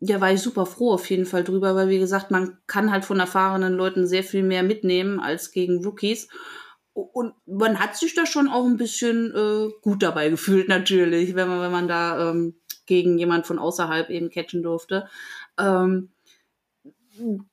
[0.00, 3.04] Ja, war ich super froh auf jeden Fall drüber, weil wie gesagt, man kann halt
[3.04, 6.28] von erfahrenen Leuten sehr viel mehr mitnehmen als gegen Rookies.
[6.92, 11.48] Und man hat sich da schon auch ein bisschen äh, gut dabei gefühlt, natürlich, wenn
[11.48, 12.54] man, wenn man da ähm,
[12.86, 15.08] gegen jemand von außerhalb eben catchen durfte.
[15.58, 16.10] Ähm,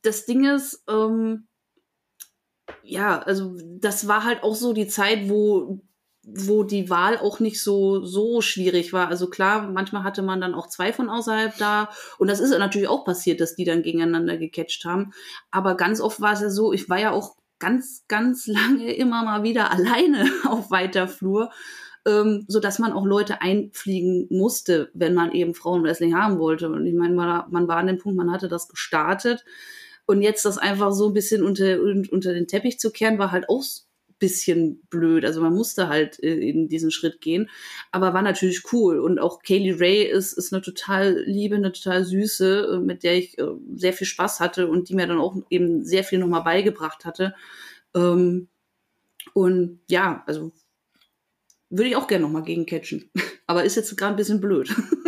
[0.02, 1.48] das Ding ist, ähm,
[2.84, 5.80] ja, also das war halt auch so die Zeit, wo
[6.26, 9.10] wo die Wahl auch nicht so so schwierig war.
[9.10, 12.88] Also klar, manchmal hatte man dann auch zwei von außerhalb da und das ist natürlich
[12.88, 15.12] auch passiert, dass die dann gegeneinander gecatcht haben.
[15.52, 19.24] Aber ganz oft war es ja so, ich war ja auch ganz, ganz lange immer
[19.24, 21.50] mal wieder alleine auf weiter Flur,
[22.06, 26.70] ähm, so dass man auch Leute einfliegen musste, wenn man eben Frauenwrestling haben wollte.
[26.70, 29.44] Und ich meine, man, man war an dem Punkt, man hatte das gestartet.
[30.06, 33.48] Und jetzt das einfach so ein bisschen unter, unter den Teppich zu kehren, war halt
[33.48, 33.64] auch
[34.24, 35.26] bisschen blöd.
[35.26, 37.50] Also man musste halt äh, in diesen Schritt gehen,
[37.92, 39.00] aber war natürlich cool.
[39.00, 43.18] Und auch Kaylee Ray ist, ist eine total liebe, eine total süße, äh, mit der
[43.18, 46.44] ich äh, sehr viel Spaß hatte und die mir dann auch eben sehr viel nochmal
[46.44, 47.36] beigebracht hatte.
[47.94, 48.48] Ähm,
[49.34, 50.54] und ja, also
[51.70, 53.12] würde ich auch gerne nochmal gegen catchen.
[53.46, 54.74] Aber ist jetzt gerade ein bisschen blöd.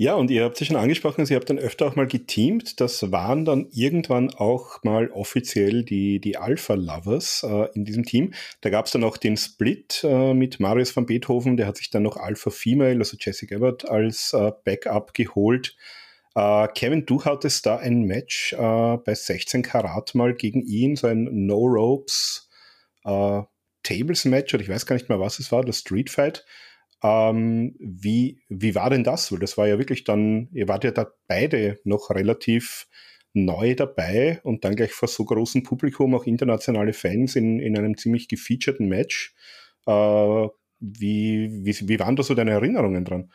[0.00, 2.80] Ja, und ihr habt sich schon angesprochen, ihr habt dann öfter auch mal geteamt.
[2.80, 8.32] Das waren dann irgendwann auch mal offiziell die, die Alpha Lovers äh, in diesem Team.
[8.60, 11.90] Da gab es dann auch den Split äh, mit Marius van Beethoven, der hat sich
[11.90, 15.74] dann noch Alpha Female, also Jessica Ebert, als äh, Backup geholt.
[16.36, 18.56] Äh, Kevin, du hattest da ein Match äh,
[18.98, 22.48] bei 16 Karat mal gegen ihn, so ein No Ropes
[23.04, 23.42] äh,
[23.82, 26.44] Tables Match, oder ich weiß gar nicht mehr, was es war, das Street Fight.
[27.02, 29.30] Ähm, wie, wie war denn das?
[29.30, 32.88] Weil das war ja wirklich dann, ihr wart ja da beide noch relativ
[33.34, 37.96] neu dabei und dann gleich vor so großem Publikum auch internationale Fans in, in einem
[37.96, 39.34] ziemlich gefeaturten Match.
[39.86, 40.48] Äh,
[40.80, 43.32] wie, wie, wie waren da so deine Erinnerungen dran?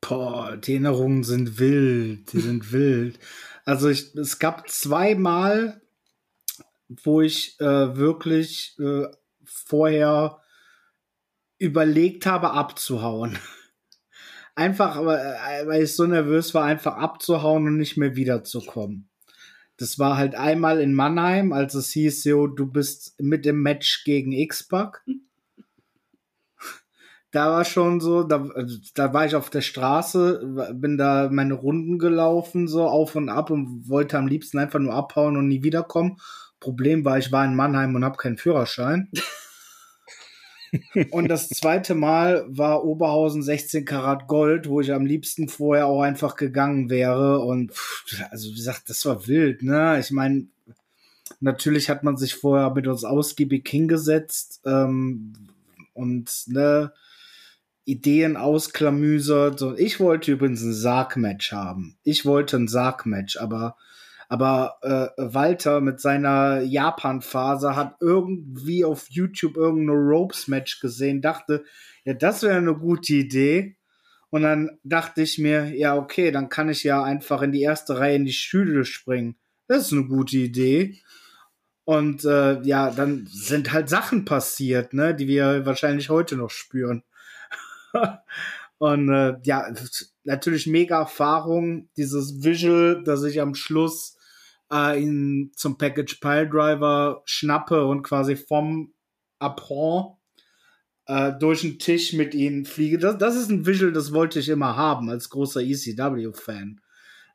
[0.00, 3.18] Boah, die Erinnerungen sind wild, die sind wild.
[3.64, 5.80] Also ich, es gab zweimal,
[6.88, 9.06] wo ich äh, wirklich äh,
[9.44, 10.40] vorher
[11.58, 13.38] überlegt habe, abzuhauen.
[14.54, 19.10] Einfach, weil ich so nervös war, einfach abzuhauen und nicht mehr wiederzukommen.
[19.76, 24.04] Das war halt einmal in Mannheim, als es hieß, jo, du bist mit dem Match
[24.04, 25.04] gegen X-Pac.
[27.32, 31.52] Da war schon so, da, also, da war ich auf der Straße, bin da meine
[31.52, 35.62] Runden gelaufen, so auf und ab und wollte am liebsten einfach nur abhauen und nie
[35.62, 36.18] wiederkommen.
[36.60, 39.10] Problem war, ich war in Mannheim und habe keinen Führerschein.
[41.10, 46.02] Und das zweite Mal war Oberhausen 16 Karat Gold, wo ich am liebsten vorher auch
[46.02, 47.40] einfach gegangen wäre.
[47.40, 47.72] Und
[48.30, 49.98] also wie gesagt, das war wild, ne?
[50.00, 50.46] Ich meine,
[51.40, 55.32] natürlich hat man sich vorher mit uns ausgiebig hingesetzt ähm,
[55.94, 56.92] und ne,
[57.84, 59.62] Ideen ausklamüsert.
[59.62, 61.96] Und ich wollte übrigens ein Sargmatch haben.
[62.02, 63.76] Ich wollte ein Sargmatch, aber
[64.28, 71.64] aber äh, Walter mit seiner Japan-Phase hat irgendwie auf YouTube irgendeine Ropes-Match gesehen, dachte,
[72.04, 73.76] ja, das wäre eine gute Idee.
[74.30, 77.98] Und dann dachte ich mir, ja, okay, dann kann ich ja einfach in die erste
[77.98, 79.36] Reihe in die Stühle springen.
[79.68, 81.00] Das ist eine gute Idee.
[81.84, 87.04] Und äh, ja, dann sind halt Sachen passiert, ne, die wir wahrscheinlich heute noch spüren.
[88.78, 89.72] Und äh, ja,
[90.24, 94.15] natürlich mega Erfahrung, dieses Visual, dass ich am Schluss
[94.72, 98.92] äh, ihn zum Package Pile Driver schnappe und quasi vom
[99.38, 100.16] Apron
[101.06, 102.98] äh, durch den Tisch mit ihnen fliege.
[102.98, 106.80] Das, das ist ein Visual, das wollte ich immer haben als großer ECW-Fan.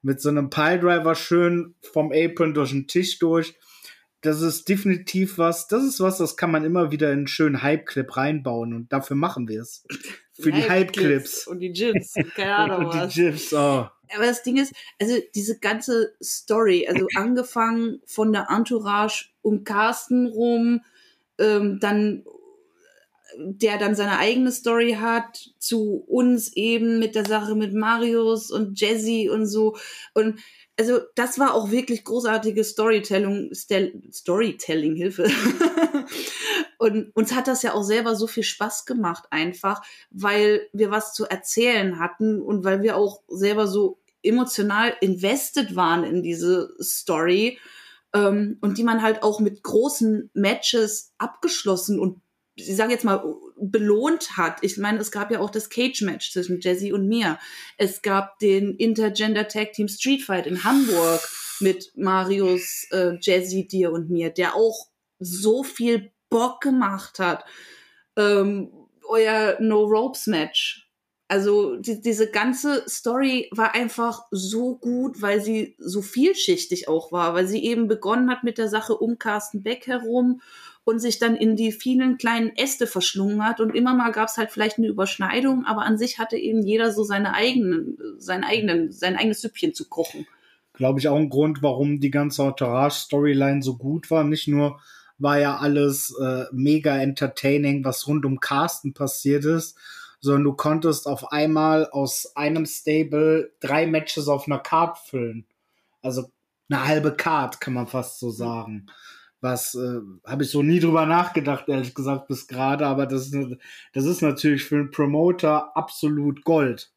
[0.01, 3.55] Mit so einem Pile Driver schön vom Apron durch den Tisch durch.
[4.21, 7.63] Das ist definitiv was, das ist was, das kann man immer wieder in einen schönen
[7.63, 9.83] Hype-Clip reinbauen und dafür machen wir es.
[10.33, 11.47] Für die Hype-Clips.
[11.47, 15.15] Und die GIFs, keine Ahnung und, und die GIFs, oh aber das Ding ist, also
[15.35, 20.81] diese ganze Story, also angefangen von der Entourage um Carsten rum,
[21.37, 22.23] ähm, dann
[23.37, 28.79] der dann seine eigene Story hat, zu uns eben mit der Sache mit Marius und
[28.79, 29.77] Jazzy und so.
[30.13, 30.39] Und
[30.77, 35.29] also das war auch wirklich großartige Storytelling, Storytelling, Hilfe.
[36.77, 41.13] und uns hat das ja auch selber so viel Spaß gemacht einfach, weil wir was
[41.13, 47.59] zu erzählen hatten und weil wir auch selber so emotional invested waren in diese Story
[48.13, 52.21] ähm, und die man halt auch mit großen Matches abgeschlossen und
[52.55, 53.23] ich sage jetzt mal,
[53.57, 54.57] belohnt hat.
[54.61, 57.39] Ich meine, es gab ja auch das Cage-Match zwischen Jesse und mir.
[57.77, 61.21] Es gab den Intergender Tag Team Street Fight in Hamburg
[61.59, 64.87] mit Marius, äh, Jesse, dir und mir, der auch
[65.19, 67.45] so viel Bock gemacht hat.
[68.17, 68.71] Ähm,
[69.07, 70.80] euer No Ropes Match.
[71.31, 77.33] Also die, diese ganze Story war einfach so gut, weil sie so vielschichtig auch war,
[77.33, 80.41] weil sie eben begonnen hat mit der Sache um Carsten Beck herum
[80.83, 83.61] und sich dann in die vielen kleinen Äste verschlungen hat.
[83.61, 86.91] Und immer mal gab es halt vielleicht eine Überschneidung, aber an sich hatte eben jeder
[86.91, 90.27] so seine eigenen, seinen eigenen, sein eigenes Süppchen zu kochen.
[90.73, 94.25] Glaube ich auch ein Grund, warum die ganze Entourage-Storyline so gut war.
[94.25, 94.81] Nicht nur
[95.17, 99.77] war ja alles äh, mega entertaining, was rund um Carsten passiert ist,
[100.21, 105.45] sondern du konntest auf einmal aus einem Stable drei Matches auf einer Card füllen.
[106.01, 106.31] Also
[106.69, 108.87] eine halbe Card, kann man fast so sagen
[109.41, 113.31] was äh, habe ich so nie drüber nachgedacht, ehrlich gesagt, bis gerade, aber das
[113.93, 116.91] das ist natürlich für einen Promoter absolut Gold.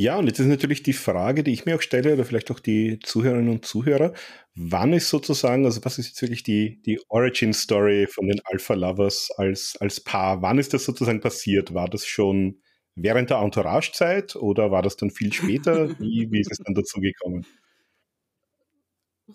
[0.00, 2.58] Ja, und jetzt ist natürlich die Frage, die ich mir auch stelle, oder vielleicht auch
[2.58, 4.14] die Zuhörerinnen und Zuhörer,
[4.54, 9.30] wann ist sozusagen, also was ist jetzt wirklich die, die Origin-Story von den Alpha Lovers
[9.36, 10.40] als, als Paar?
[10.40, 11.74] Wann ist das sozusagen passiert?
[11.74, 12.62] War das schon
[12.94, 15.90] während der Entourage-Zeit oder war das dann viel später?
[16.00, 17.44] Wie, wie ist es dann dazu gekommen?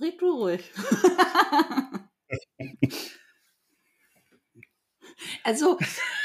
[0.01, 0.71] Red du ruhig.
[5.43, 5.77] also,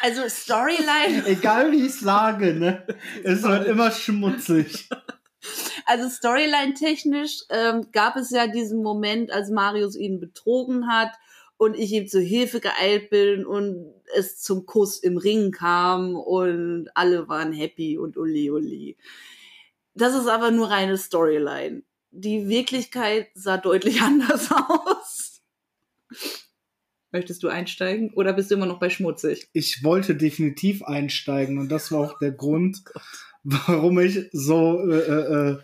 [0.03, 1.25] also Storyline.
[1.27, 2.87] Egal wie ich sage, ne?
[3.25, 4.89] Es wird immer schmutzig.
[5.87, 11.13] Also Storyline technisch ähm, gab es ja diesen Moment, als Marius ihn betrogen hat
[11.57, 16.89] und ich ihm zur Hilfe geeilt bin und es zum Kuss im Ring kam und
[16.95, 18.97] alle waren happy und uli uli.
[19.95, 24.90] Das ist aber nur reine Storyline die Wirklichkeit sah deutlich anders aus.
[27.13, 29.49] Möchtest du einsteigen oder bist du immer noch bei schmutzig?
[29.53, 33.01] Ich wollte definitiv einsteigen und das war auch der Grund, oh
[33.43, 35.59] warum ich so, äh, äh, äh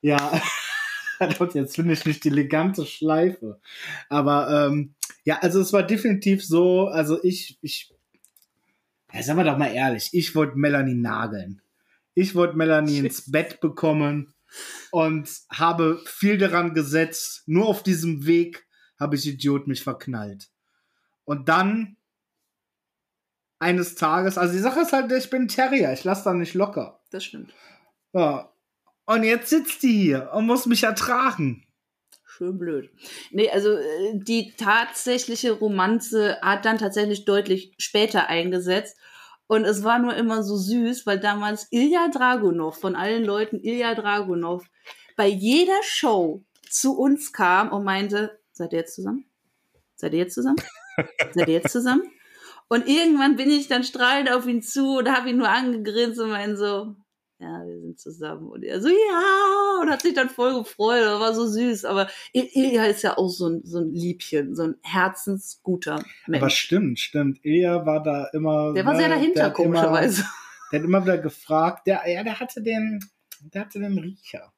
[0.00, 0.40] ja,
[1.54, 3.60] jetzt finde ich nicht die elegante Schleife.
[4.08, 7.92] Aber ähm, ja, also es war definitiv so, also ich, ich,
[9.12, 11.60] ja, sagen wir doch mal ehrlich, ich wollte Melanie nageln.
[12.14, 14.34] Ich wollte Melanie ins Bett bekommen
[14.90, 17.42] und habe viel daran gesetzt.
[17.46, 18.66] Nur auf diesem Weg
[18.98, 20.48] habe ich Idiot mich verknallt.
[21.28, 21.98] Und dann
[23.58, 27.02] eines Tages, also die Sache ist halt, ich bin Terrier, ich lasse da nicht locker.
[27.10, 27.52] Das stimmt.
[28.14, 28.50] Ja.
[29.04, 31.66] Und jetzt sitzt die hier und muss mich ertragen.
[32.24, 32.90] Schön blöd.
[33.30, 38.96] Nee, also äh, die tatsächliche Romanze hat dann tatsächlich deutlich später eingesetzt.
[39.48, 43.94] Und es war nur immer so süß, weil damals Ilya Dragunov, von allen Leuten Ilya
[43.94, 44.64] Dragunov,
[45.14, 49.26] bei jeder Show zu uns kam und meinte, seid ihr jetzt zusammen?
[49.94, 50.56] Seid ihr jetzt zusammen?
[51.34, 52.02] Seid ihr jetzt zusammen?
[52.68, 56.30] Und irgendwann bin ich dann strahlend auf ihn zu und habe ihn nur angegrinst und
[56.30, 56.96] meinte so,
[57.40, 58.48] ja, wir sind zusammen.
[58.48, 61.84] Und er so, ja, und hat sich dann voll gefreut, das war so süß.
[61.84, 66.42] Aber Ilja ist ja auch so ein, so ein Liebchen, so ein herzensguter Mensch.
[66.42, 67.38] Aber stimmt, stimmt.
[67.44, 68.74] Ilja war da immer.
[68.74, 70.22] Der war sehr ne, dahinter, der komischerweise.
[70.22, 70.30] Immer,
[70.72, 73.00] der hat immer wieder gefragt, der, ja, der hatte den,
[73.40, 74.52] der hatte den Riecher.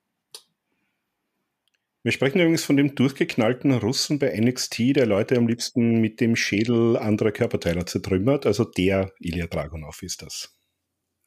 [2.03, 6.35] Wir sprechen übrigens von dem durchgeknallten Russen bei NXT, der Leute am liebsten mit dem
[6.35, 8.47] Schädel anderer Körperteile zertrümmert.
[8.47, 10.57] Also der Ilya Dragunov ist das.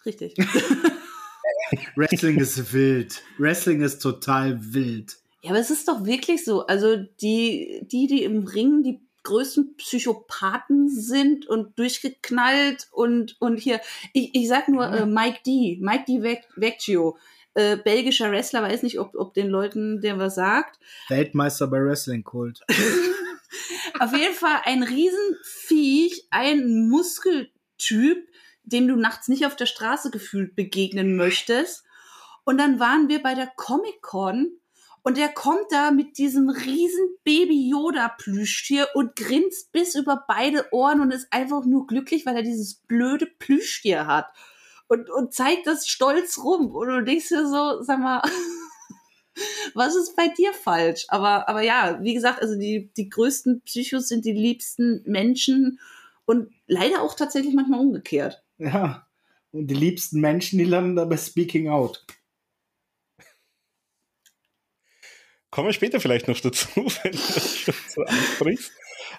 [0.04, 0.36] Richtig.
[1.96, 3.22] Wrestling ist wild.
[3.38, 5.16] Wrestling ist total wild.
[5.44, 6.66] Ja, aber es ist doch wirklich so.
[6.66, 13.80] Also die, die, die im Ring die größten Psychopathen sind und durchgeknallt und, und hier,
[14.12, 16.40] ich, ich sag nur äh, Mike D, Mike D.
[16.56, 17.18] Vecchio,
[17.56, 20.80] äh, belgischer Wrestler, weiß nicht, ob, ob den Leuten der was sagt.
[21.10, 22.62] Weltmeister bei Wrestling Kult.
[24.00, 28.28] Auf jeden Fall ein Riesenviech, ein Muskeltyp,
[28.64, 31.84] dem du nachts nicht auf der Straße gefühlt begegnen möchtest.
[32.44, 34.52] Und dann waren wir bei der Comic-Con
[35.04, 40.66] und der kommt da mit diesem riesen Baby Yoda Plüschtier und grinst bis über beide
[40.72, 44.28] Ohren und ist einfach nur glücklich, weil er dieses blöde Plüschtier hat.
[44.88, 46.76] Und, und zeigt das stolz rum.
[46.76, 48.22] Und du denkst dir so, sag mal,
[49.74, 51.06] was ist bei dir falsch?
[51.08, 55.80] Aber, aber ja, wie gesagt, also die, die größten Psychos sind die liebsten Menschen
[56.26, 58.44] und leider auch tatsächlich manchmal umgekehrt.
[58.58, 59.08] Ja.
[59.52, 62.06] Und die liebsten Menschen, die landen da bei Speaking Out.
[65.52, 66.68] Kommen wir später vielleicht noch dazu,
[67.04, 68.72] wenn du das schon so ansprichst.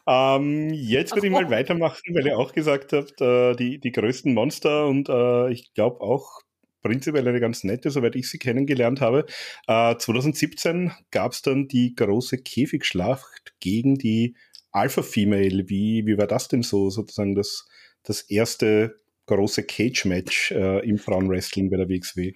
[0.06, 4.34] Ähm, jetzt würde ich mal weitermachen, weil ihr auch gesagt habt, äh, die, die größten
[4.34, 6.42] Monster und äh, ich glaube auch
[6.82, 9.24] prinzipiell eine ganz nette, soweit ich sie kennengelernt habe.
[9.66, 14.36] Äh, 2017 gab es dann die große Käfigschlacht gegen die
[14.70, 15.68] Alpha Female.
[15.68, 17.66] Wie, wie war das denn so, sozusagen das,
[18.02, 22.34] das erste große Cage-Match äh, im Frauenwrestling bei der WXW?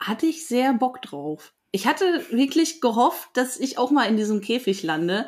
[0.00, 1.52] Hatte ich sehr Bock drauf.
[1.70, 5.26] Ich hatte wirklich gehofft, dass ich auch mal in diesem Käfig lande.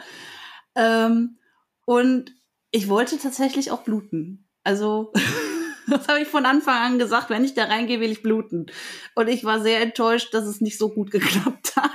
[0.74, 1.38] Ähm,
[1.86, 2.34] und
[2.70, 4.46] ich wollte tatsächlich auch bluten.
[4.62, 5.12] Also,
[5.88, 8.66] das habe ich von Anfang an gesagt, wenn ich da reingehe, will ich bluten.
[9.14, 11.92] Und ich war sehr enttäuscht, dass es nicht so gut geklappt hat.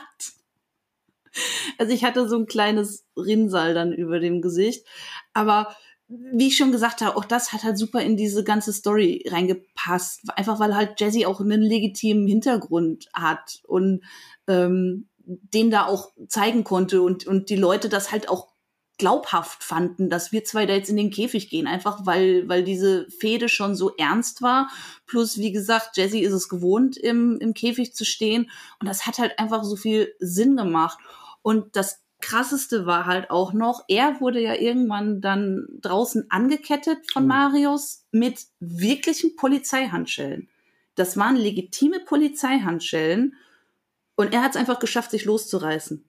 [1.77, 4.85] Also ich hatte so ein kleines Rinnsal dann über dem Gesicht.
[5.33, 5.75] Aber
[6.07, 10.23] wie ich schon gesagt habe, auch das hat halt super in diese ganze Story reingepasst.
[10.35, 14.03] Einfach weil halt Jazzy auch einen legitimen Hintergrund hat und
[14.47, 18.50] ähm, den da auch zeigen konnte und, und die Leute das halt auch
[19.01, 23.09] glaubhaft fanden, dass wir zwei da jetzt in den Käfig gehen, einfach weil, weil diese
[23.09, 24.69] Fehde schon so ernst war.
[25.07, 28.51] Plus, wie gesagt, Jazzy ist es gewohnt, im, im Käfig zu stehen.
[28.79, 30.99] Und das hat halt einfach so viel Sinn gemacht.
[31.41, 37.23] Und das krasseste war halt auch noch, er wurde ja irgendwann dann draußen angekettet von
[37.23, 37.27] oh.
[37.27, 40.47] Marius mit wirklichen Polizeihandschellen.
[40.93, 43.33] Das waren legitime Polizeihandschellen
[44.15, 46.05] und er hat es einfach geschafft, sich loszureißen.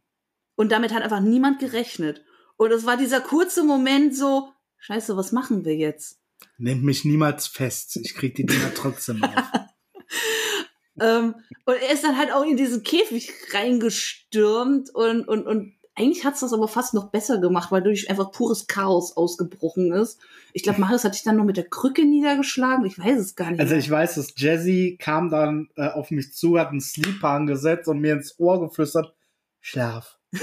[0.57, 2.22] Und damit hat einfach niemand gerechnet.
[2.62, 6.20] Und es war dieser kurze Moment so, scheiße, was machen wir jetzt?
[6.58, 9.34] Nehmt mich niemals fest, ich krieg die Dinger trotzdem auf.
[11.00, 11.34] ähm,
[11.64, 16.34] und er ist dann halt auch in diesen Käfig reingestürmt und, und, und eigentlich hat
[16.34, 20.20] es das aber fast noch besser gemacht, weil durch einfach pures Chaos ausgebrochen ist.
[20.52, 22.86] Ich glaube, Marius hat sich dann noch mit der Krücke niedergeschlagen.
[22.86, 23.58] Ich weiß es gar nicht.
[23.58, 27.88] Also ich weiß, dass Jazzy kam dann äh, auf mich zu, hat einen Sleeper angesetzt
[27.88, 29.12] und mir ins Ohr geflüstert,
[29.60, 30.20] Schlaf.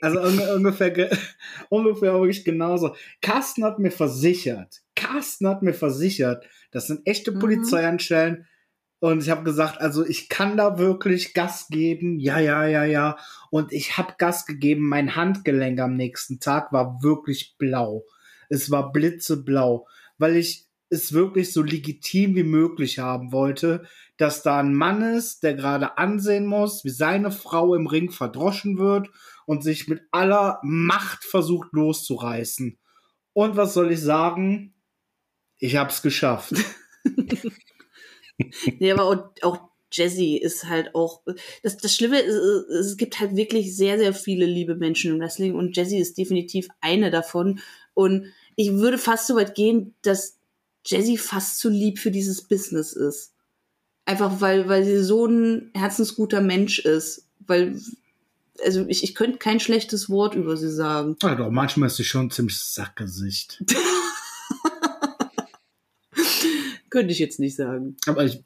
[0.00, 0.20] also
[0.54, 1.10] ungefähr,
[1.68, 2.94] ungefähr wirklich genauso.
[3.20, 7.38] Carsten hat mir versichert, Carsten hat mir versichert, das sind echte mhm.
[7.38, 8.46] Polizeianstellen,
[9.00, 12.18] und ich habe gesagt, also ich kann da wirklich Gas geben.
[12.18, 13.16] Ja, ja, ja, ja.
[13.50, 14.86] Und ich habe Gas gegeben.
[14.86, 18.04] Mein Handgelenk am nächsten Tag war wirklich blau.
[18.50, 19.86] Es war blitzeblau,
[20.18, 23.84] weil ich es wirklich so legitim wie möglich haben wollte,
[24.20, 28.78] dass da ein Mann ist, der gerade ansehen muss, wie seine Frau im Ring verdroschen
[28.78, 29.08] wird
[29.46, 32.78] und sich mit aller Macht versucht loszureißen.
[33.32, 34.74] Und was soll ich sagen?
[35.58, 36.54] Ich hab's geschafft.
[38.78, 41.22] nee, aber auch, Jazzy ist halt auch,
[41.62, 45.54] das, das Schlimme ist, es gibt halt wirklich sehr, sehr viele liebe Menschen im Wrestling
[45.54, 47.60] und Jazzy ist definitiv eine davon.
[47.94, 50.38] Und ich würde fast so weit gehen, dass
[50.86, 53.29] Jazzy fast zu lieb für dieses Business ist.
[54.10, 57.28] Einfach weil, weil sie so ein herzensguter Mensch ist.
[57.46, 57.80] Weil,
[58.64, 61.14] also ich, ich könnte kein schlechtes Wort über sie sagen.
[61.22, 63.62] Ja, doch, manchmal ist sie schon ziemlich Sackgesicht.
[66.90, 67.96] Könnte ich jetzt nicht sagen.
[68.06, 68.42] Aber ich,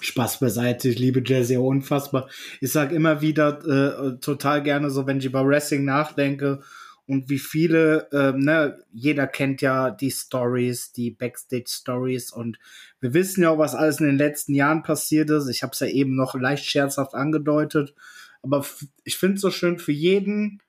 [0.00, 2.28] Spaß beiseite, ich liebe Jazzy unfassbar.
[2.60, 6.60] Ich sage immer wieder äh, total gerne so, wenn ich über Wrestling nachdenke
[7.06, 12.58] und wie viele, äh, ne, jeder kennt ja die Stories, die Backstage-Stories und
[13.00, 15.48] wir wissen ja auch, was alles in den letzten Jahren passiert ist.
[15.48, 17.94] Ich habe es ja eben noch leicht scherzhaft angedeutet,
[18.42, 18.64] aber
[19.04, 20.62] ich finde es so schön für jeden,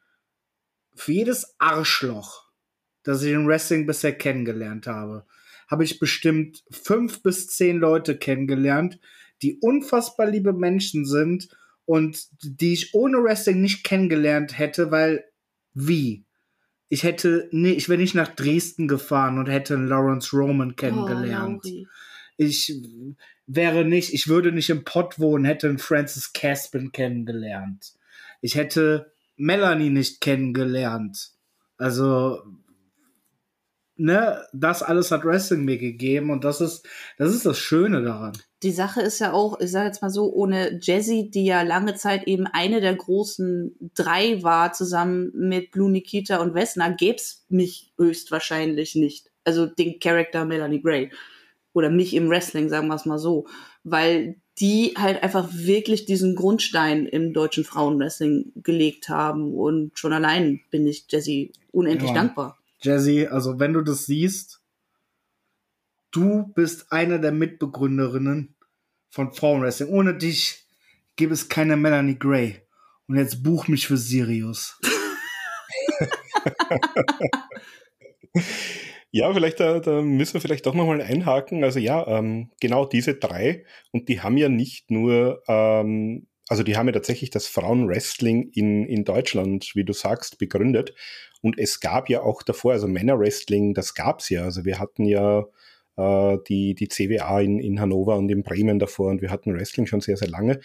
[0.95, 2.49] für jedes Arschloch,
[3.03, 5.25] das ich in Wrestling bisher kennengelernt habe
[5.71, 8.99] habe ich bestimmt fünf bis zehn Leute kennengelernt,
[9.41, 11.47] die unfassbar liebe Menschen sind
[11.86, 15.23] und die ich ohne Wrestling nicht kennengelernt hätte, weil
[15.74, 16.26] wie?
[16.89, 21.63] Ich hätte, nee, ich wäre nicht nach Dresden gefahren und hätte Lawrence Roman kennengelernt.
[21.65, 21.86] Oh,
[22.38, 22.74] ich
[23.47, 27.93] wäre nicht, ich würde nicht im Pott wohnen, hätte einen Francis Caspin kennengelernt.
[28.41, 31.32] Ich hätte Melanie nicht kennengelernt.
[31.78, 32.43] Also,
[34.02, 36.88] ne, das alles hat Wrestling mir gegeben und das ist,
[37.18, 38.34] das ist das Schöne daran.
[38.64, 41.95] Die Sache ist ja auch, ich sage jetzt mal so, ohne Jazzy, die ja lange
[41.95, 47.93] Zeit eben eine der großen drei war, zusammen mit Blue Nikita und Vesna, gäb's mich
[47.97, 49.32] höchstwahrscheinlich nicht.
[49.43, 51.12] Also den Charakter Melanie Gray.
[51.74, 53.47] Oder mich im Wrestling, sagen wir es mal so.
[53.84, 59.56] Weil die halt einfach wirklich diesen Grundstein im deutschen Frauenwrestling gelegt haben.
[59.56, 62.16] Und schon allein bin ich Jazzy unendlich ja.
[62.16, 62.61] dankbar.
[62.82, 64.61] Jazzy, also wenn du das siehst,
[66.11, 68.55] du bist eine der Mitbegründerinnen
[69.09, 69.89] von Frauenwrestling.
[69.89, 70.65] Ohne dich
[71.15, 72.61] gäbe es keine Melanie Gray.
[73.07, 74.79] Und jetzt buch mich für Sirius.
[79.11, 81.63] ja, vielleicht da, da, müssen wir vielleicht doch nochmal einhaken.
[81.63, 83.65] Also ja, ähm, genau diese drei.
[83.91, 88.86] Und die haben ja nicht nur ähm, also die haben ja tatsächlich das Frauenwrestling in,
[88.86, 90.93] in Deutschland, wie du sagst, begründet.
[91.42, 94.44] Und es gab ja auch davor, also Männerwrestling, das gab's ja.
[94.44, 95.46] Also wir hatten ja
[95.98, 99.88] äh, die, die CWA in, in Hannover und in Bremen davor und wir hatten Wrestling
[99.88, 100.60] schon sehr, sehr lange.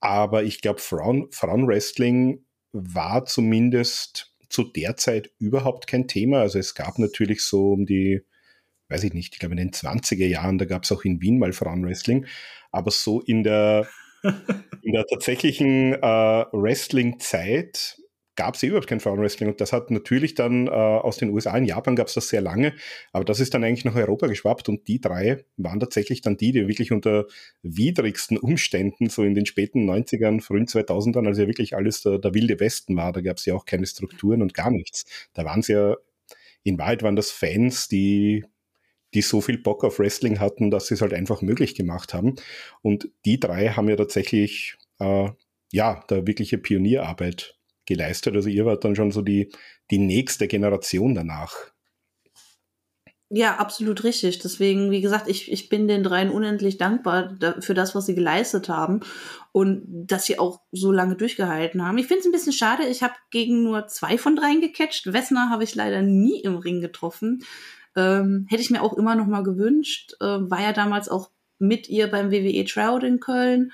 [0.00, 6.40] Aber ich glaube, Frauen, Frauenwrestling war zumindest zu der Zeit überhaupt kein Thema.
[6.40, 8.22] Also es gab natürlich so um die,
[8.88, 11.38] weiß ich nicht, ich glaube in den 20er Jahren, da gab es auch in Wien
[11.38, 12.26] mal Frauenwrestling.
[12.70, 13.86] Aber so in der,
[14.82, 18.01] in der tatsächlichen äh, Wrestling-Zeit
[18.36, 21.64] gab es überhaupt kein Frauenwrestling und das hat natürlich dann äh, aus den USA, in
[21.64, 22.74] Japan gab es das sehr lange,
[23.12, 26.52] aber das ist dann eigentlich nach Europa geschwappt und die drei waren tatsächlich dann die,
[26.52, 27.26] die wirklich unter
[27.62, 32.34] widrigsten Umständen so in den späten 90ern, frühen 2000ern, als ja wirklich alles der, der
[32.34, 35.04] wilde Westen war, da gab es ja auch keine Strukturen und gar nichts.
[35.34, 35.96] Da waren es ja,
[36.62, 38.44] in Wahrheit waren das Fans, die
[39.14, 42.36] die so viel Bock auf Wrestling hatten, dass sie es halt einfach möglich gemacht haben.
[42.80, 45.28] Und die drei haben ja tatsächlich äh,
[45.70, 48.34] ja da wirkliche Pionierarbeit geleistet.
[48.34, 49.50] Also ihr wart dann schon so die,
[49.90, 51.54] die nächste Generation danach.
[53.34, 54.40] Ja, absolut richtig.
[54.40, 58.68] Deswegen, wie gesagt, ich, ich bin den dreien unendlich dankbar für das, was sie geleistet
[58.68, 59.00] haben
[59.52, 61.96] und dass sie auch so lange durchgehalten haben.
[61.96, 65.14] Ich finde es ein bisschen schade, ich habe gegen nur zwei von dreien gecatcht.
[65.14, 67.42] Wessner habe ich leider nie im Ring getroffen.
[67.96, 70.12] Ähm, hätte ich mir auch immer noch mal gewünscht.
[70.20, 73.72] Äh, war ja damals auch mit ihr beim WWE Trout in Köln.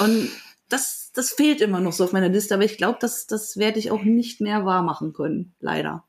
[0.00, 0.28] Und
[0.68, 3.78] das, das fehlt immer noch so auf meiner Liste, aber ich glaube, das, das werde
[3.78, 6.04] ich auch nicht mehr wahr machen können, leider.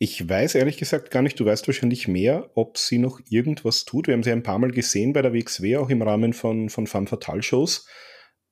[0.00, 4.06] Ich weiß ehrlich gesagt gar nicht, du weißt wahrscheinlich mehr, ob sie noch irgendwas tut.
[4.06, 6.86] Wir haben sie ein paar Mal gesehen bei der WXW, auch im Rahmen von, von
[6.86, 7.88] Femme Fatale Shows.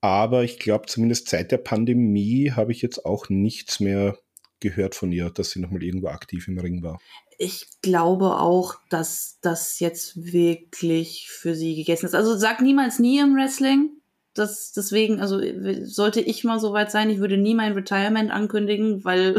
[0.00, 4.18] Aber ich glaube, zumindest seit der Pandemie habe ich jetzt auch nichts mehr
[4.58, 6.98] gehört von ihr, dass sie nochmal irgendwo aktiv im Ring war.
[7.38, 12.14] Ich glaube auch, dass das jetzt wirklich für sie gegessen ist.
[12.14, 13.90] Also sag niemals nie im Wrestling.
[14.34, 15.40] Das, deswegen, also
[15.84, 19.36] sollte ich mal so weit sein, ich würde nie mein Retirement ankündigen, weil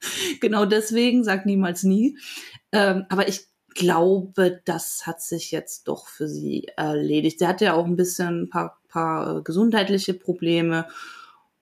[0.40, 2.18] genau deswegen, sag niemals nie.
[2.72, 7.38] Ähm, aber ich glaube, das hat sich jetzt doch für sie erledigt.
[7.38, 10.86] Sie hatte ja auch ein bisschen ein paar, paar äh, gesundheitliche Probleme.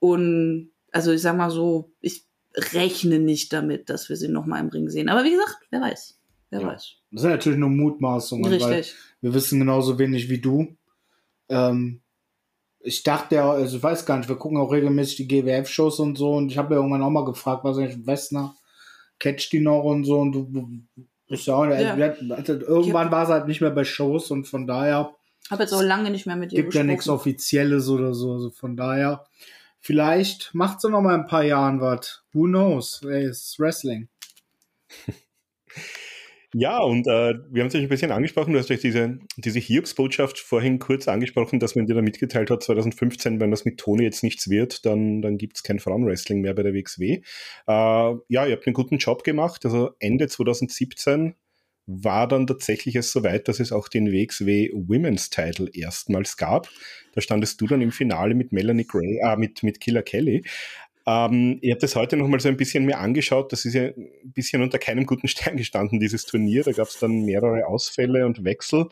[0.01, 2.28] Und also ich sag mal so, ich
[2.74, 5.09] rechne nicht damit, dass wir sie noch mal im Ring sehen.
[5.09, 6.18] Aber wie gesagt, wer weiß.
[6.50, 6.66] Wer ja.
[6.68, 6.92] weiß.
[7.11, 8.52] Das sind natürlich nur Mutmaßungen.
[8.52, 8.94] Richtig.
[9.20, 10.76] wir wissen genauso wenig wie du.
[11.48, 12.00] Ähm,
[12.80, 16.16] ich dachte ja, also ich weiß gar nicht, wir gucken auch regelmäßig die GWF-Shows und
[16.16, 18.54] so und ich habe ja irgendwann auch mal gefragt, was eigentlich Westner
[19.18, 20.84] catcht die noch und so und du
[21.28, 21.94] bist ja auch, ja.
[22.34, 25.14] Also, irgendwann war es halt nicht mehr bei Shows und von daher.
[25.50, 26.88] Habe jetzt auch lange nicht mehr mit ihr Gibt gesprochen.
[26.88, 29.24] ja nichts Offizielles oder so, also von daher
[29.81, 32.24] Vielleicht macht sie noch mal ein paar Jahren was.
[32.33, 33.03] Who knows?
[33.05, 34.09] Ey, ist Wrestling.
[36.55, 39.59] Ja, und äh, wir haben es euch ein bisschen angesprochen, du hast euch diese, diese
[39.59, 44.05] Hiobs-Botschaft vorhin kurz angesprochen, dass man dir da mitgeteilt hat, 2015, wenn das mit Toni
[44.05, 47.12] jetzt nichts wird, dann, dann gibt es kein Frauenwrestling mehr bei der WXW.
[47.12, 47.22] Äh,
[47.66, 51.35] ja, ihr habt einen guten Job gemacht, also Ende 2017
[51.89, 56.68] war dann tatsächlich es soweit, dass es auch den WXW Women's Title erstmals gab.
[57.14, 60.45] Da standest du dann im Finale mit Melanie Gray, äh, mit, mit Killer Kelly.
[61.07, 63.51] Ähm, ihr habt das heute noch mal so ein bisschen mehr angeschaut.
[63.53, 66.62] Das ist ja ein bisschen unter keinem guten Stern gestanden, dieses Turnier.
[66.62, 68.89] Da gab es dann mehrere Ausfälle und Wechsel.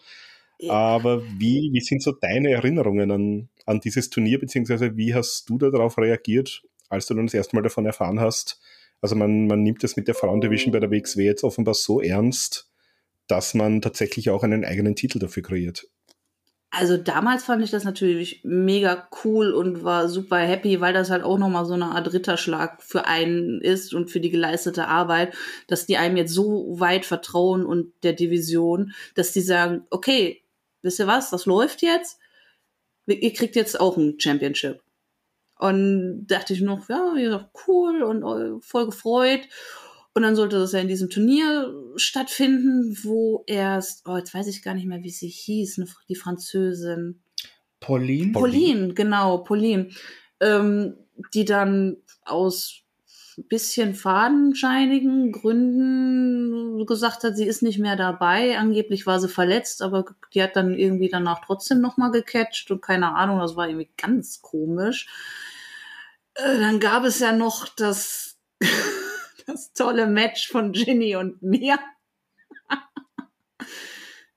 [0.58, 0.72] Ja.
[0.72, 5.58] Aber wie, wie sind so deine Erinnerungen an, an dieses Turnier, beziehungsweise wie hast du
[5.58, 8.58] darauf reagiert, als du dann das erste Mal davon erfahren hast?
[9.02, 12.70] Also man, man nimmt das mit der Frauendivision bei der WXW jetzt offenbar so ernst,
[13.28, 15.86] dass man tatsächlich auch einen eigenen Titel dafür kreiert.
[16.70, 21.22] Also damals fand ich das natürlich mega cool und war super happy, weil das halt
[21.22, 25.34] auch nochmal so eine Art Ritterschlag für einen ist und für die geleistete Arbeit,
[25.68, 30.42] dass die einem jetzt so weit vertrauen und der Division, dass die sagen, okay,
[30.82, 32.18] wisst ihr was, das läuft jetzt,
[33.06, 34.82] ihr kriegt jetzt auch ein Championship.
[35.58, 39.48] Und dachte ich noch, ja, cool und äh, voll gefreut.
[40.16, 44.62] Und dann sollte das ja in diesem Turnier stattfinden, wo erst, oh, jetzt weiß ich
[44.62, 47.20] gar nicht mehr, wie sie hieß, ne, die Französin.
[47.80, 48.32] Pauline?
[48.32, 49.90] Pauline, genau, Pauline.
[50.40, 50.94] Ähm,
[51.34, 52.80] die dann aus
[53.50, 58.56] bisschen fadenscheinigen Gründen gesagt hat, sie ist nicht mehr dabei.
[58.56, 63.14] Angeblich war sie verletzt, aber die hat dann irgendwie danach trotzdem nochmal gecatcht und keine
[63.14, 65.08] Ahnung, das war irgendwie ganz komisch.
[66.36, 68.38] Äh, dann gab es ja noch das
[69.46, 71.78] das tolle Match von Ginny und mir.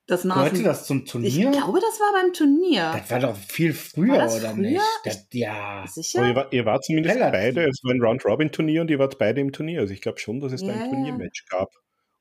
[0.09, 1.29] Das Gehörte das zum Turnier?
[1.29, 2.93] Ich glaube, das war beim Turnier.
[2.97, 4.53] Das war doch viel früher, oder früher?
[4.55, 4.81] nicht?
[5.03, 5.85] Das, ja.
[5.87, 6.27] Sicher?
[6.27, 7.39] ihr, war, ihr wart zumindest Relativ.
[7.39, 9.81] beide, es war ein Round-Robin-Turnier und ihr wart beide im Turnier.
[9.81, 10.73] Also ich glaube schon, dass es yeah.
[10.73, 11.69] da ein Turniermatch gab.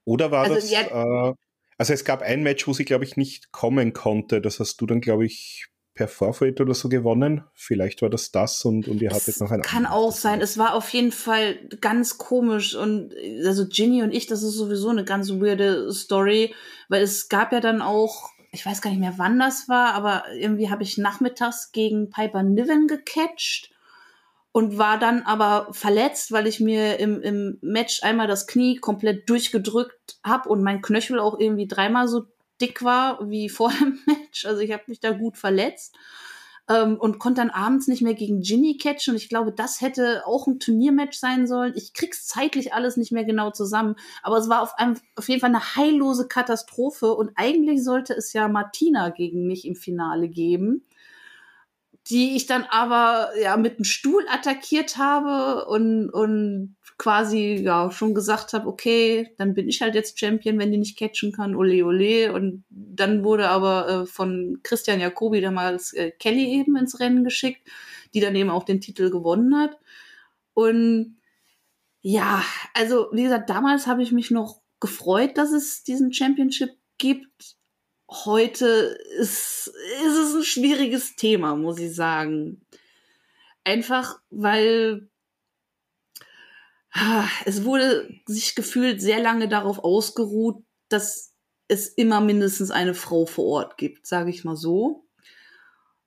[0.05, 1.35] Oder war also, das, ja, äh,
[1.79, 4.43] also es gab ein Match, wo sie, glaube ich, nicht kommen konnte.
[4.43, 5.69] Das hast du dann, glaube ich,
[5.99, 7.43] per Forfeit oder so gewonnen.
[7.55, 10.41] Vielleicht war das das und, und ihr hattet noch ein Kann auch sein.
[10.41, 13.13] Es war auf jeden Fall ganz komisch und
[13.45, 16.55] also Ginny und ich, das ist sowieso eine ganz weirde Story,
[16.89, 20.23] weil es gab ja dann auch, ich weiß gar nicht mehr, wann das war, aber
[20.39, 23.73] irgendwie habe ich nachmittags gegen Piper Niven gecatcht
[24.53, 29.29] und war dann aber verletzt, weil ich mir im, im Match einmal das Knie komplett
[29.29, 32.27] durchgedrückt habe und mein Knöchel auch irgendwie dreimal so
[32.61, 34.47] dick war wie vor dem Match.
[34.47, 35.97] Also ich habe mich da gut verletzt
[36.69, 39.13] ähm, und konnte dann abends nicht mehr gegen Ginny catchen.
[39.13, 41.73] Und ich glaube, das hätte auch ein Turniermatch sein sollen.
[41.77, 43.97] Ich krieg's zeitlich alles nicht mehr genau zusammen.
[44.23, 47.15] Aber es war auf, einem, auf jeden Fall eine heillose Katastrophe.
[47.15, 50.85] Und eigentlich sollte es ja Martina gegen mich im Finale geben
[52.11, 58.13] die ich dann aber ja mit dem Stuhl attackiert habe und, und quasi ja schon
[58.13, 61.85] gesagt habe, okay, dann bin ich halt jetzt Champion, wenn die nicht catchen kann, ole
[61.85, 62.33] ole.
[62.33, 67.63] Und dann wurde aber äh, von Christian Jacobi damals äh, Kelly eben ins Rennen geschickt,
[68.15, 69.79] die dann eben auch den Titel gewonnen hat.
[70.55, 71.19] Und
[72.01, 72.43] ja,
[72.75, 77.57] also wie gesagt, damals habe ich mich noch gefreut, dass es diesen Championship gibt.
[78.11, 79.73] Heute ist,
[80.03, 82.61] ist es ein schwieriges Thema, muss ich sagen.
[83.63, 85.09] Einfach weil
[87.45, 91.35] es wurde sich gefühlt sehr lange darauf ausgeruht, dass
[91.69, 95.07] es immer mindestens eine Frau vor Ort gibt, sage ich mal so,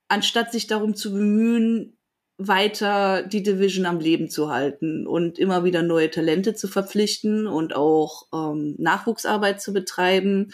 [0.07, 1.97] anstatt sich darum zu bemühen,
[2.37, 7.75] weiter die Division am Leben zu halten und immer wieder neue Talente zu verpflichten und
[7.75, 10.51] auch ähm, Nachwuchsarbeit zu betreiben.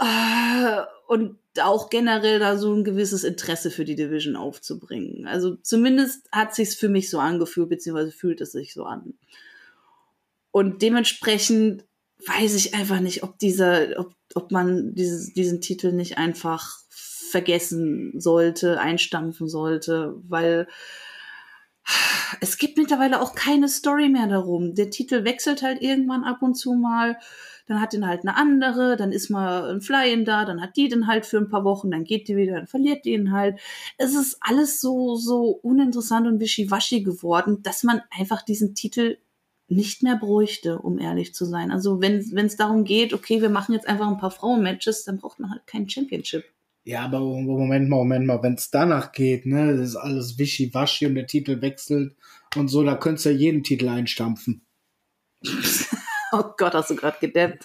[0.00, 5.26] Äh, und auch generell da so ein gewisses Interesse für die Division aufzubringen.
[5.26, 9.14] Also zumindest hat sich's für mich so angefühlt, beziehungsweise fühlt es sich so an.
[10.50, 11.84] Und dementsprechend
[12.26, 18.18] weiß ich einfach nicht, ob dieser, ob, ob man dieses, diesen Titel nicht einfach vergessen
[18.20, 20.68] sollte, einstampfen sollte, weil
[22.40, 24.74] es gibt mittlerweile auch keine Story mehr darum.
[24.74, 27.18] Der Titel wechselt halt irgendwann ab und zu mal
[27.66, 30.88] dann hat den halt eine andere, dann ist mal ein Fly-In da, dann hat die
[30.88, 33.58] den halt für ein paar Wochen, dann geht die wieder, dann verliert die ihn halt.
[33.96, 39.16] Es ist alles so, so uninteressant und wischiwaschi geworden, dass man einfach diesen Titel
[39.68, 41.70] nicht mehr bräuchte, um ehrlich zu sein.
[41.70, 45.40] Also wenn es darum geht, okay, wir machen jetzt einfach ein paar Frauen-Matches, dann braucht
[45.40, 46.44] man halt kein Championship.
[46.86, 51.06] Ja, aber Moment mal, Moment mal, wenn es danach geht, ne, das ist alles wischiwaschi
[51.06, 52.14] und der Titel wechselt
[52.56, 54.66] und so, da könntest du ja jeden Titel einstampfen.
[56.36, 57.62] Oh Gott, hast du gerade gedämmt.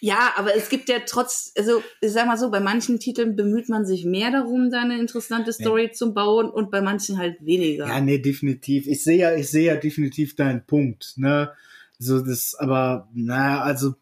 [0.00, 3.68] Ja, aber es gibt ja trotz, also ich sag mal so, bei manchen Titeln bemüht
[3.68, 5.92] man sich mehr darum, da eine interessante Story ja.
[5.92, 7.88] zu bauen und bei manchen halt weniger.
[7.88, 8.86] Ja, nee, definitiv.
[8.86, 11.50] Ich sehe ja, ich sehe ja definitiv deinen Punkt, ne?
[11.98, 13.94] So das, aber naja, also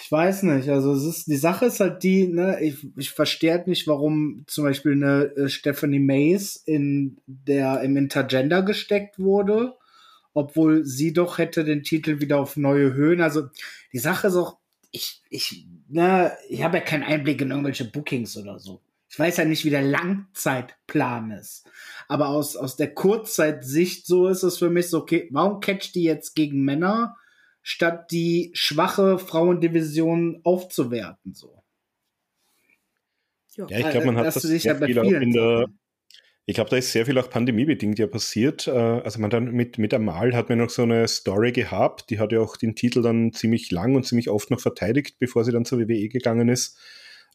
[0.00, 0.68] ich weiß nicht.
[0.68, 2.62] Also es ist die Sache ist halt die, ne?
[2.62, 7.96] Ich, ich verstehe halt nicht, warum zum Beispiel eine äh, Stephanie Mays in der im
[7.96, 9.74] Intergender gesteckt wurde
[10.34, 13.20] obwohl sie doch hätte den Titel wieder auf neue Höhen.
[13.20, 13.48] Also
[13.92, 14.58] die Sache ist auch,
[14.90, 18.82] ich, ich, na, ich habe ja keinen Einblick in irgendwelche Bookings oder so.
[19.08, 21.64] Ich weiß ja nicht, wie der Langzeitplan ist.
[22.08, 26.02] Aber aus, aus der Kurzzeitsicht so ist es für mich so, okay, warum catcht die
[26.02, 27.16] jetzt gegen Männer,
[27.62, 31.62] statt die schwache Frauendivision aufzuwerten, so?
[33.56, 35.68] Ja, ich glaube, man hat das, das sehr viel auch in der,
[36.46, 38.66] ich glaube, da ist sehr viel auch pandemiebedingt ja passiert.
[38.66, 42.18] Äh, also man dann mit, mit Amal hat man noch so eine Story gehabt, die
[42.18, 45.52] hat ja auch den Titel dann ziemlich lang und ziemlich oft noch verteidigt, bevor sie
[45.52, 46.78] dann zur WWE gegangen ist.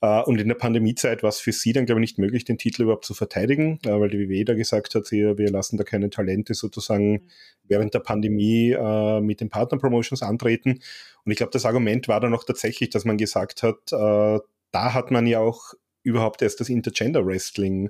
[0.01, 2.59] Äh, und in der Pandemiezeit war es für sie dann, glaube ich, nicht möglich, den
[2.59, 6.11] Titel überhaupt zu verteidigen, äh, weil die WWE da gesagt hat, wir lassen da keine
[6.11, 7.29] Talente sozusagen
[7.63, 8.75] während der Pandemie
[9.21, 10.79] mit den Partner-Promotions antreten.
[11.23, 14.41] Und ich glaube, das Argument war dann auch tatsächlich, dass man gesagt hat, da
[14.73, 17.89] hat man ja auch überhaupt erst das Intergender Wrestling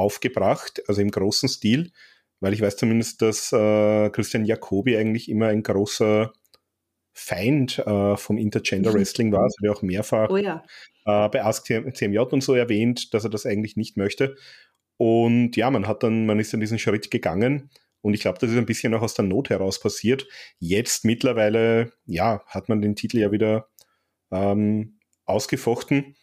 [0.00, 1.92] aufgebracht, also im großen Stil,
[2.40, 6.32] weil ich weiß zumindest, dass äh, Christian Jacobi eigentlich immer ein großer
[7.12, 8.94] Feind äh, vom Intergender mhm.
[8.94, 10.64] Wrestling war, also der auch mehrfach oh ja.
[11.04, 14.36] äh, bei Ask CMJ und so erwähnt, dass er das eigentlich nicht möchte.
[14.96, 17.70] Und ja, man hat dann, man ist dann diesen Schritt gegangen
[18.02, 20.26] und ich glaube, das ist ein bisschen auch aus der Not heraus passiert.
[20.58, 23.68] Jetzt mittlerweile, ja, hat man den Titel ja wieder
[24.30, 26.16] ähm, ausgefochten.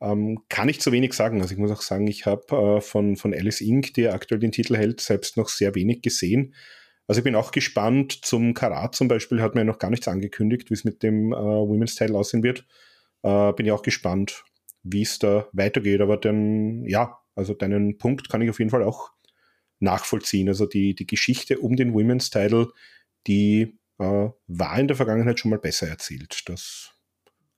[0.00, 1.40] Ähm, kann ich zu wenig sagen.
[1.40, 4.52] Also ich muss auch sagen, ich habe äh, von, von Alice Inc., die aktuell den
[4.52, 6.54] Titel hält, selbst noch sehr wenig gesehen.
[7.06, 8.24] Also ich bin auch gespannt.
[8.24, 11.36] Zum Karat zum Beispiel hat mir noch gar nichts angekündigt, wie es mit dem äh,
[11.36, 12.66] Women's Teil aussehen wird.
[13.22, 14.44] Äh, bin ich auch gespannt,
[14.82, 16.00] wie es da weitergeht.
[16.00, 19.12] Aber dann, ja, also deinen Punkt kann ich auf jeden Fall auch
[19.80, 20.48] nachvollziehen.
[20.48, 22.68] Also die, die Geschichte um den Women's Title,
[23.26, 26.42] die äh, war in der Vergangenheit schon mal besser erzählt.
[26.46, 26.93] Das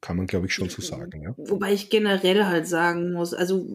[0.07, 1.21] kann man, glaube ich, schon so sagen.
[1.21, 1.35] Ja.
[1.37, 3.67] Wobei ich generell halt sagen muss, also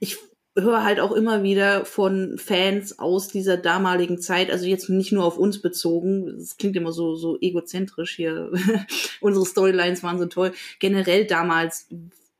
[0.00, 0.16] ich
[0.56, 5.26] höre halt auch immer wieder von Fans aus dieser damaligen Zeit, also jetzt nicht nur
[5.26, 8.50] auf uns bezogen, das klingt immer so, so egozentrisch hier,
[9.20, 11.86] unsere Storylines waren so toll, generell damals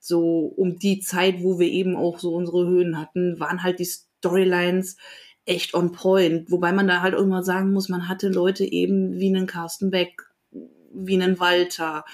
[0.01, 3.85] so um die Zeit, wo wir eben auch so unsere Höhen hatten, waren halt die
[3.85, 4.97] Storylines
[5.45, 9.21] echt on point, wobei man da halt auch immer sagen muss, man hatte Leute eben
[9.21, 10.23] wie einen Carsten Beck,
[10.95, 12.07] wie einen Walter,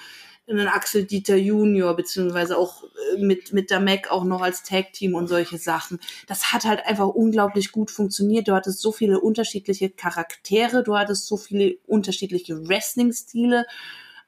[0.47, 5.15] einen Axel Dieter Junior, beziehungsweise auch äh, mit, mit der Mac auch noch als Tag-Team
[5.15, 5.99] und solche Sachen.
[6.27, 8.47] Das hat halt einfach unglaublich gut funktioniert.
[8.47, 13.65] Du hattest so viele unterschiedliche Charaktere, du hattest so viele unterschiedliche Wrestling-Stile,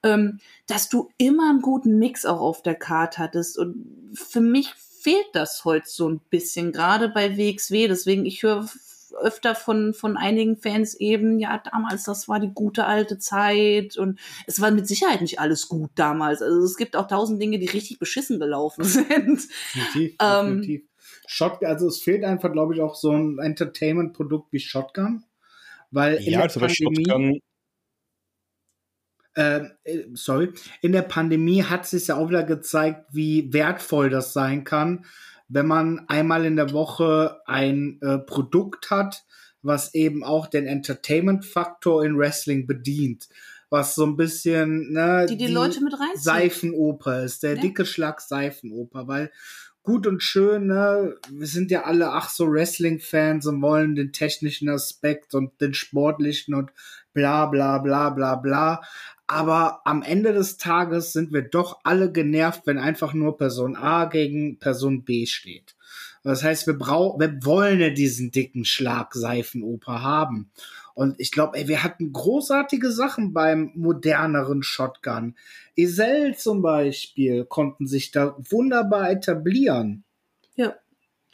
[0.04, 3.58] ähm, dass du immer einen guten Mix auch auf der Karte hattest.
[3.60, 7.88] Und für mich fehlt das heute so ein bisschen, gerade bei WXW.
[7.88, 8.68] Deswegen, ich höre
[9.14, 14.20] öfter von, von einigen Fans eben, ja, damals, das war die gute alte Zeit und
[14.46, 16.42] es war mit Sicherheit nicht alles gut damals.
[16.42, 19.08] Also es gibt auch tausend Dinge, die richtig beschissen gelaufen sind.
[19.74, 20.82] Definitiv, ähm, definitiv.
[21.28, 25.24] Shotgun, also es fehlt einfach, glaube ich, auch so ein Entertainment-Produkt wie Shotgun.
[25.92, 27.40] Weil in ja, der also Pandemie, Shotgun
[29.38, 29.70] äh,
[30.14, 30.52] sorry,
[30.82, 35.06] in der Pandemie hat sich ja auch wieder gezeigt, wie wertvoll das sein kann,
[35.50, 39.26] wenn man einmal in der Woche ein äh, Produkt hat,
[39.62, 43.28] was eben auch den Entertainment-Faktor in Wrestling bedient.
[43.70, 45.94] Was so ein bisschen, ne, die, die, die Leute mit.
[46.16, 47.62] Seifenoper ist, der ja.
[47.62, 49.30] dicke Schlag Seifenoper, weil
[49.88, 54.68] gut und schön, ne, wir sind ja alle ach so Wrestling-Fans und wollen den technischen
[54.68, 56.72] Aspekt und den sportlichen und
[57.14, 58.82] bla bla bla bla bla.
[59.28, 64.04] Aber am Ende des Tages sind wir doch alle genervt, wenn einfach nur Person A
[64.06, 65.78] gegen Person B steht.
[66.22, 70.52] Das heißt, wir brauchen, wir wollen ja diesen dicken Schlag Seifenoper haben.
[70.98, 75.36] Und ich glaube, wir hatten großartige Sachen beim moderneren Shotgun.
[75.76, 80.04] Isel zum Beispiel konnten sich da wunderbar etablieren.
[80.56, 80.74] Ja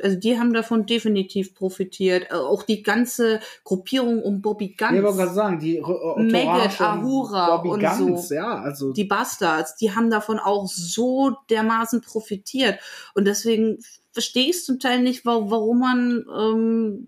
[0.01, 2.27] also die haben davon definitiv profitiert.
[2.31, 4.93] Äh, auch die ganze Gruppierung um Bobby Guns.
[4.93, 8.35] Ich wollte gerade sagen, die äh, Maggot, Ahura Bobby und Guns, so.
[8.35, 12.79] Ja, also die Bastards, die haben davon auch so dermaßen profitiert.
[13.15, 13.79] Und deswegen
[14.11, 17.07] verstehe ich zum Teil nicht, warum man ähm,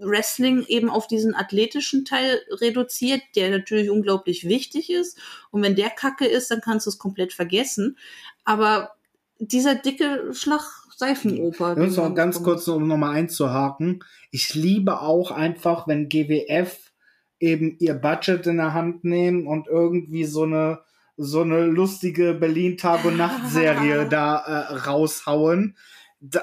[0.00, 5.18] Wrestling eben auf diesen athletischen Teil reduziert, der natürlich unglaublich wichtig ist.
[5.50, 7.96] Und wenn der Kacke ist, dann kannst du es komplett vergessen.
[8.44, 8.90] Aber
[9.38, 10.62] dieser dicke Schlag
[10.96, 11.76] Seifenoper.
[11.78, 14.04] Ist auch ganz kurz, um nochmal einzuhaken.
[14.30, 16.92] Ich liebe auch einfach, wenn GWF
[17.40, 20.80] eben ihr Budget in der Hand nehmen und irgendwie so eine
[21.16, 25.76] so eine lustige Berlin Tag und Nacht Serie da äh, raushauen.
[26.20, 26.42] Da,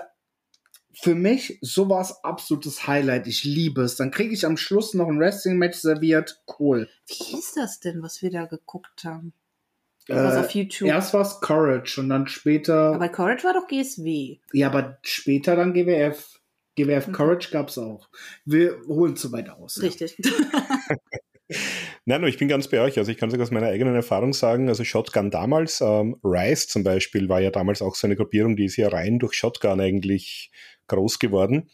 [1.01, 3.27] für mich sowas absolutes Highlight.
[3.27, 3.95] Ich liebe es.
[3.95, 6.41] Dann kriege ich am Schluss noch ein Wrestling Match serviert.
[6.59, 6.87] Cool.
[7.07, 9.33] Wie ist das denn, was wir da geguckt haben?
[10.07, 10.89] Was auf YouTube.
[10.89, 12.93] Erst war es Courage und dann später.
[12.93, 14.39] Aber Courage war doch GSW.
[14.51, 16.39] Ja, aber später dann GWF.
[16.75, 17.11] GWF mhm.
[17.11, 18.09] Courage gab es auch.
[18.45, 19.81] Wir holen zu weit aus.
[19.81, 20.17] Richtig.
[20.19, 20.31] Ja.
[22.05, 22.97] Nein, ich bin ganz bei euch.
[22.97, 26.83] Also ich kann sogar aus meiner eigenen Erfahrung sagen, also Shotgun damals, ähm, Rise zum
[26.83, 30.51] Beispiel war ja damals auch so eine Gruppierung, die ist ja rein durch Shotgun eigentlich
[30.91, 31.69] groß geworden.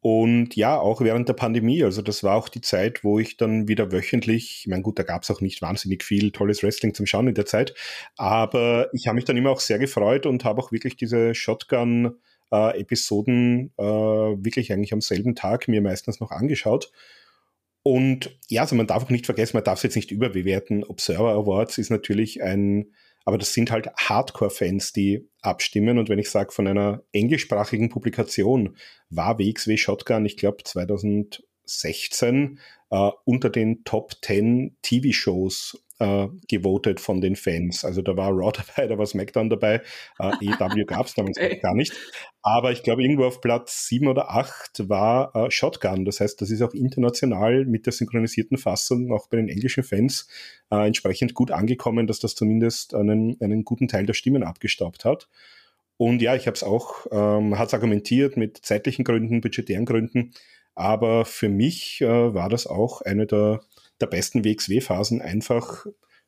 [0.00, 3.68] Und ja, auch während der Pandemie, also das war auch die Zeit, wo ich dann
[3.68, 7.06] wieder wöchentlich, ich meine, gut, da gab es auch nicht wahnsinnig viel tolles Wrestling zum
[7.06, 7.74] Schauen in der Zeit,
[8.18, 13.72] aber ich habe mich dann immer auch sehr gefreut und habe auch wirklich diese Shotgun-Episoden
[13.78, 16.92] äh, äh, wirklich eigentlich am selben Tag mir meistens noch angeschaut.
[17.82, 20.84] Und ja, also man darf auch nicht vergessen, man darf es jetzt nicht überbewerten.
[20.84, 22.92] Observer Awards ist natürlich ein
[23.24, 25.98] aber das sind halt Hardcore-Fans, die abstimmen.
[25.98, 28.76] Und wenn ich sage, von einer englischsprachigen Publikation
[29.10, 32.58] war WXW Shotgun, ich glaube 2016,
[32.90, 37.84] äh, unter den Top 10 TV-Shows äh, gewotet von den Fans.
[37.84, 39.82] Also da war Raw dabei, da war SmackDown dabei,
[40.18, 41.92] äh, EW gab es damals gar nicht.
[42.42, 46.04] Aber ich glaube, irgendwo auf Platz 7 oder 8 war äh, Shotgun.
[46.04, 50.28] Das heißt, das ist auch international mit der synchronisierten Fassung auch bei den englischen Fans
[50.70, 55.28] äh, entsprechend gut angekommen, dass das zumindest einen, einen guten Teil der Stimmen abgestaubt hat.
[55.96, 60.32] Und ja, ich habe es auch, ähm, hat es argumentiert mit zeitlichen Gründen, budgetären Gründen.
[60.74, 63.60] Aber für mich äh, war das auch eine der
[64.00, 65.86] der besten WXW-Phasen, einfach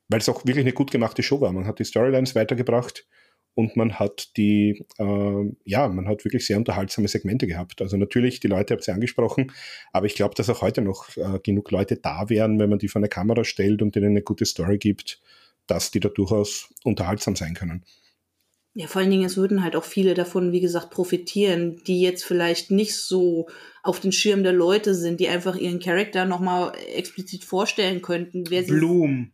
[0.09, 1.53] weil es auch wirklich eine gut gemachte Show war.
[1.53, 3.07] Man hat die Storylines weitergebracht
[3.55, 7.81] und man hat die, äh, ja, man hat wirklich sehr unterhaltsame Segmente gehabt.
[7.81, 9.53] Also natürlich, die Leute habt ihr angesprochen,
[9.93, 12.89] aber ich glaube, dass auch heute noch äh, genug Leute da wären, wenn man die
[12.89, 15.21] vor eine Kamera stellt und denen eine gute Story gibt,
[15.67, 17.85] dass die da durchaus unterhaltsam sein können.
[18.79, 22.27] Ja, vor allen Dingen, es würden halt auch viele davon, wie gesagt, profitieren, die jetzt
[22.27, 23.49] vielleicht nicht so
[23.83, 29.33] auf den Schirm der Leute sind, die einfach ihren Charakter nochmal explizit vorstellen könnten, Bloom,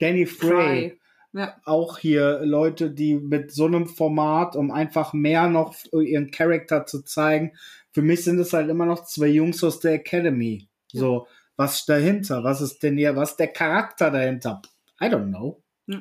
[0.00, 0.98] Danny Frey,
[1.34, 1.60] ja.
[1.66, 7.02] auch hier Leute, die mit so einem Format, um einfach mehr noch ihren Charakter zu
[7.02, 7.52] zeigen,
[7.92, 10.68] für mich sind es halt immer noch zwei Jungs aus der Academy.
[10.92, 11.00] Ja.
[11.00, 11.26] So,
[11.56, 12.44] was dahinter?
[12.44, 14.62] Was ist denn hier, was ist der Charakter dahinter?
[15.02, 15.62] I don't know.
[15.86, 16.00] Ja.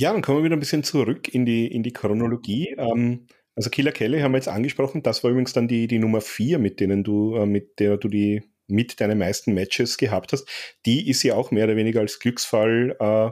[0.00, 2.74] Ja, dann kommen wir wieder ein bisschen zurück in die, in die Chronologie.
[2.78, 5.02] Ähm, also Killer Kelly haben wir jetzt angesprochen.
[5.02, 8.08] Das war übrigens dann die, die Nummer vier, mit denen du, äh, mit der du
[8.08, 10.48] die mit deine meisten Matches gehabt hast.
[10.86, 13.30] Die ist ja auch mehr oder weniger als Glücksfall äh,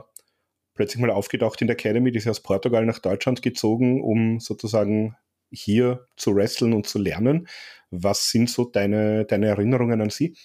[0.75, 2.11] plötzlich mal aufgetaucht in der Academy.
[2.11, 5.15] Die ist aus Portugal nach Deutschland gezogen, um sozusagen
[5.51, 7.47] hier zu wresteln und zu lernen.
[7.89, 10.35] Was sind so deine, deine Erinnerungen an sie?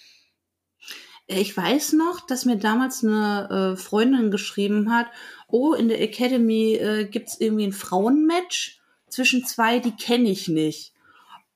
[1.27, 5.07] Ich weiß noch, dass mir damals eine äh, Freundin geschrieben hat,
[5.49, 10.49] oh, in der Academy äh, gibt es irgendwie ein Frauenmatch zwischen zwei, die kenne ich
[10.49, 10.93] nicht.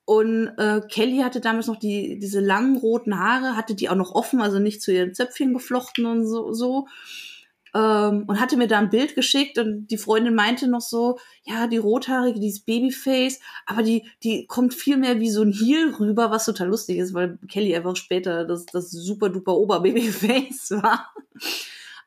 [0.05, 4.15] Und äh, Kelly hatte damals noch die, diese langen roten Haare, hatte die auch noch
[4.15, 6.51] offen, also nicht zu ihren Zöpfchen geflochten und so.
[6.51, 6.87] so.
[7.75, 11.67] Ähm, und hatte mir da ein Bild geschickt und die Freundin meinte noch so, ja,
[11.67, 16.31] die rothaarige, dieses Babyface, aber die, die kommt viel mehr wie so ein Heel rüber,
[16.31, 21.13] was total lustig ist, weil Kelly einfach später das, das super duper Oberbabyface war.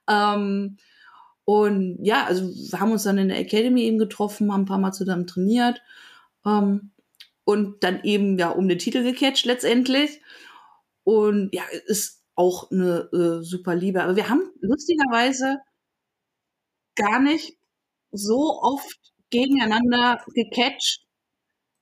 [0.09, 0.79] ähm,
[1.45, 4.79] und ja, also wir haben uns dann in der Academy eben getroffen, haben ein paar
[4.79, 5.83] Mal zusammen trainiert
[6.47, 6.91] ähm,
[7.45, 10.21] und dann eben ja um den Titel gecatcht letztendlich.
[11.05, 14.03] Und ja, ist auch eine äh, super Liebe.
[14.03, 15.59] Aber wir haben lustigerweise
[16.97, 17.57] gar nicht
[18.11, 18.99] so oft
[19.31, 21.07] gegeneinander gecatcht,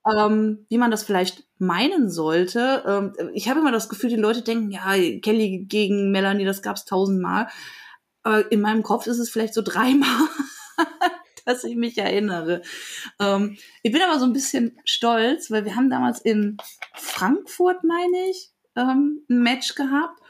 [0.05, 2.83] ähm, wie man das vielleicht meinen sollte.
[2.87, 6.85] Ähm, ich habe immer das Gefühl, die Leute denken, ja, Kelly gegen Melanie, das gab's
[6.85, 7.47] tausendmal.
[8.25, 10.27] Äh, in meinem Kopf ist es vielleicht so dreimal,
[11.45, 12.61] dass ich mich erinnere.
[13.19, 16.57] Ähm, ich bin aber so ein bisschen stolz, weil wir haben damals in
[16.95, 20.20] Frankfurt, meine ich, ähm, ein Match gehabt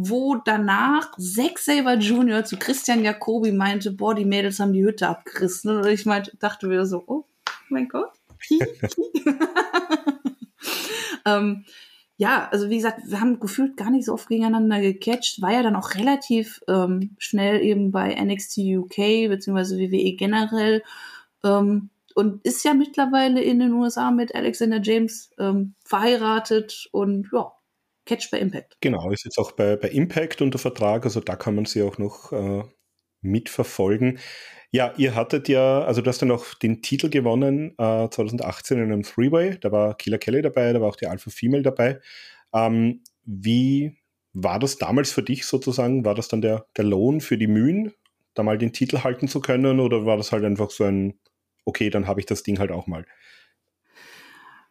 [0.00, 2.44] wo danach Zack Saber Jr.
[2.44, 5.76] zu Christian Jacobi meinte, boah, die Mädels haben die Hütte abgerissen.
[5.76, 7.24] Und ich meinte, dachte wieder so, oh
[7.68, 8.12] mein Gott.
[11.26, 11.64] ähm,
[12.16, 15.64] ja, also wie gesagt, wir haben gefühlt gar nicht so oft gegeneinander gecatcht, war ja
[15.64, 20.84] dann auch relativ ähm, schnell eben bei NXT UK beziehungsweise WWE generell
[21.44, 27.52] ähm, und ist ja mittlerweile in den USA mit Alexander James ähm, verheiratet und ja,
[28.08, 28.76] catch bei Impact.
[28.80, 31.98] Genau, ist jetzt auch bei, bei Impact unter Vertrag, also da kann man sie auch
[31.98, 32.64] noch äh,
[33.20, 34.18] mitverfolgen.
[34.70, 38.84] Ja, ihr hattet ja, also du hast dann auch den Titel gewonnen äh, 2018 in
[38.84, 39.58] einem Three-Way.
[39.60, 42.00] Da war Killer Kelly dabei, da war auch die Alpha Female dabei.
[42.52, 43.96] Ähm, wie
[44.32, 46.04] war das damals für dich sozusagen?
[46.04, 47.92] War das dann der, der Lohn für die Mühen,
[48.34, 49.80] da mal den Titel halten zu können?
[49.80, 51.18] Oder war das halt einfach so ein,
[51.64, 53.06] okay, dann habe ich das Ding halt auch mal?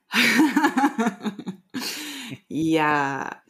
[2.48, 3.42] ja,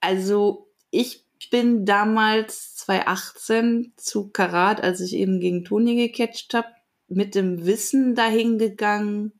[0.00, 6.68] also ich bin damals 2018 zu Karat, als ich eben gegen Toni gecatcht habe,
[7.08, 9.32] mit dem Wissen dahin gegangen,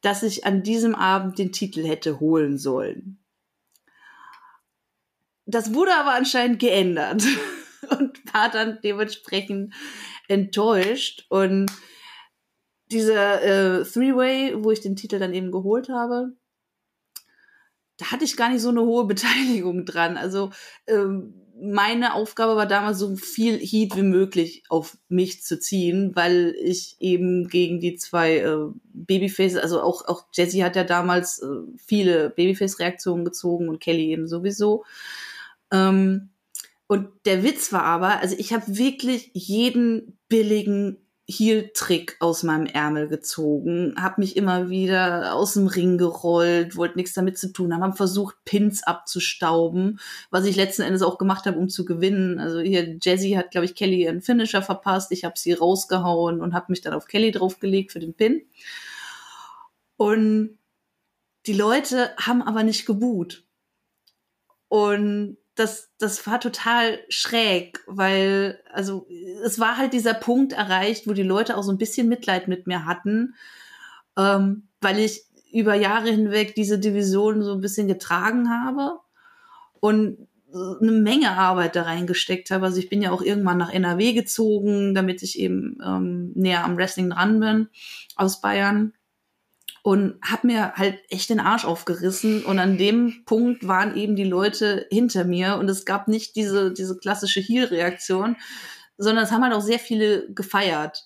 [0.00, 3.18] dass ich an diesem Abend den Titel hätte holen sollen.
[5.46, 7.24] Das wurde aber anscheinend geändert
[7.90, 9.74] und war dann dementsprechend
[10.28, 11.26] enttäuscht.
[11.28, 11.70] Und
[12.90, 16.32] dieser äh, Three-Way, wo ich den Titel dann eben geholt habe,
[18.02, 20.16] da hatte ich gar nicht so eine hohe Beteiligung dran.
[20.16, 20.50] Also
[20.86, 26.56] ähm, meine Aufgabe war damals so viel Heat wie möglich auf mich zu ziehen, weil
[26.60, 28.56] ich eben gegen die zwei äh,
[28.92, 31.46] Babyface, also auch, auch Jessie hat ja damals äh,
[31.76, 34.84] viele Babyface-Reaktionen gezogen und Kelly eben sowieso.
[35.70, 36.30] Ähm,
[36.88, 40.98] und der Witz war aber, also ich habe wirklich jeden billigen
[41.32, 47.14] Heel-Trick aus meinem Ärmel gezogen, habe mich immer wieder aus dem Ring gerollt, wollte nichts
[47.14, 49.98] damit zu tun haben, habe versucht, Pins abzustauben,
[50.30, 52.38] was ich letzten Endes auch gemacht habe, um zu gewinnen.
[52.38, 56.54] Also hier, Jazzy hat, glaube ich, Kelly ihren Finisher verpasst, ich habe sie rausgehauen und
[56.54, 58.42] habe mich dann auf Kelly draufgelegt für den Pin.
[59.96, 60.58] Und
[61.46, 63.44] die Leute haben aber nicht geboot.
[64.68, 69.06] Und das, das war total schräg, weil, also,
[69.44, 72.66] es war halt dieser Punkt erreicht, wo die Leute auch so ein bisschen Mitleid mit
[72.66, 73.34] mir hatten,
[74.16, 78.98] ähm, weil ich über Jahre hinweg diese Division so ein bisschen getragen habe
[79.80, 82.66] und eine Menge Arbeit da reingesteckt habe.
[82.66, 86.76] Also ich bin ja auch irgendwann nach NRW gezogen, damit ich eben ähm, näher am
[86.76, 87.68] Wrestling dran bin
[88.16, 88.92] aus Bayern
[89.82, 94.24] und habe mir halt echt den Arsch aufgerissen und an dem Punkt waren eben die
[94.24, 98.36] Leute hinter mir und es gab nicht diese diese klassische Heel-Reaktion,
[98.96, 101.04] sondern es haben halt auch sehr viele gefeiert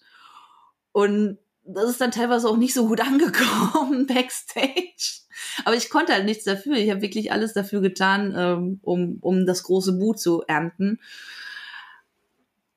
[0.92, 5.22] und das ist dann teilweise auch nicht so gut angekommen backstage.
[5.64, 6.76] Aber ich konnte halt nichts dafür.
[6.76, 11.00] Ich habe wirklich alles dafür getan, ähm, um, um das große Boot zu ernten.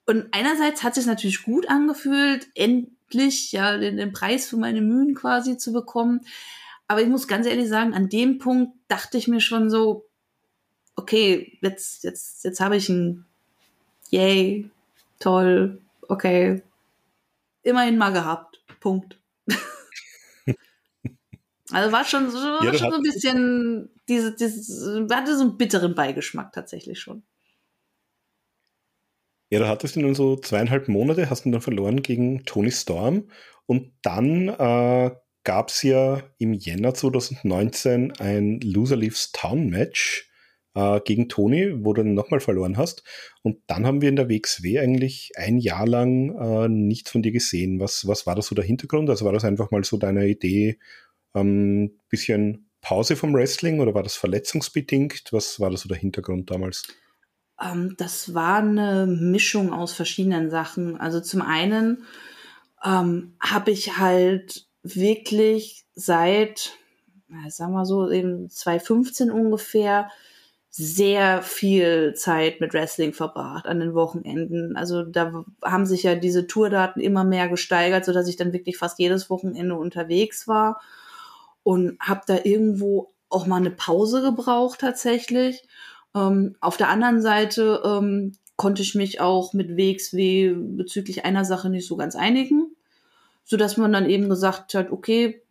[0.06, 2.48] Und einerseits hat es sich natürlich gut angefühlt,
[3.10, 6.22] endlich ja den, den Preis für meine Mühen quasi zu bekommen.
[6.88, 10.08] Aber ich muss ganz ehrlich sagen, an dem Punkt dachte ich mir schon so,
[10.96, 13.26] okay, jetzt, jetzt, jetzt habe ich ein
[14.12, 14.70] Yay,
[15.20, 16.64] toll, okay.
[17.62, 18.64] Immerhin mal gehabt.
[18.80, 19.20] Punkt.
[21.72, 25.94] also war schon, war ja, schon so ein bisschen, diese, diese, hatte so einen bitteren
[25.94, 27.22] Beigeschmack tatsächlich schon.
[29.52, 33.30] Ja, da hattest du nun so zweieinhalb Monate, hast du dann verloren gegen Tony Storm
[33.66, 35.12] und dann äh,
[35.44, 40.30] gab es ja im Jänner 2019 ein Loser Leaves Town Match
[40.76, 43.04] äh, gegen Tony, wo du dann nochmal verloren hast.
[43.42, 47.32] Und dann haben wir in der WXW eigentlich ein Jahr lang äh, nichts von dir
[47.32, 47.80] gesehen.
[47.80, 49.10] Was, was war das so der Hintergrund?
[49.10, 50.78] Also war das einfach mal so deine Idee,
[51.34, 55.24] ähm, bisschen Pause vom Wrestling oder war das verletzungsbedingt?
[55.32, 56.88] Was war das so der Hintergrund damals?
[57.62, 61.00] Ähm, das war eine Mischung aus verschiedenen Sachen.
[61.00, 62.06] Also zum einen
[62.84, 66.72] ähm, habe ich halt wirklich seit,
[67.50, 70.10] sagen wir so, eben 2015 ungefähr
[70.72, 74.78] sehr viel Zeit mit Wrestling verbracht an den Wochenenden.
[74.78, 78.78] Also da haben sich ja diese Tourdaten immer mehr gesteigert, so dass ich dann wirklich
[78.78, 80.80] fast jedes Wochenende unterwegs war
[81.64, 85.68] und habe da irgendwo auch mal eine Pause gebraucht tatsächlich.
[86.16, 91.70] Ähm, auf der anderen Seite ähm, konnte ich mich auch mit WXW bezüglich einer Sache
[91.70, 92.76] nicht so ganz einigen,
[93.46, 95.42] so dass man dann eben gesagt hat, okay,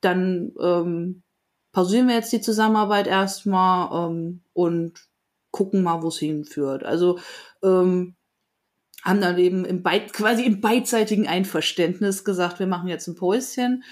[0.00, 1.22] dann ähm,
[1.72, 5.08] pausieren wir jetzt die Zusammenarbeit erstmal ähm, und
[5.50, 6.84] gucken mal, wo es hinführt.
[6.84, 7.18] Also
[7.62, 8.14] ähm,
[9.02, 13.84] haben dann eben im quasi im beidseitigen Einverständnis gesagt, wir machen jetzt ein Päuschen.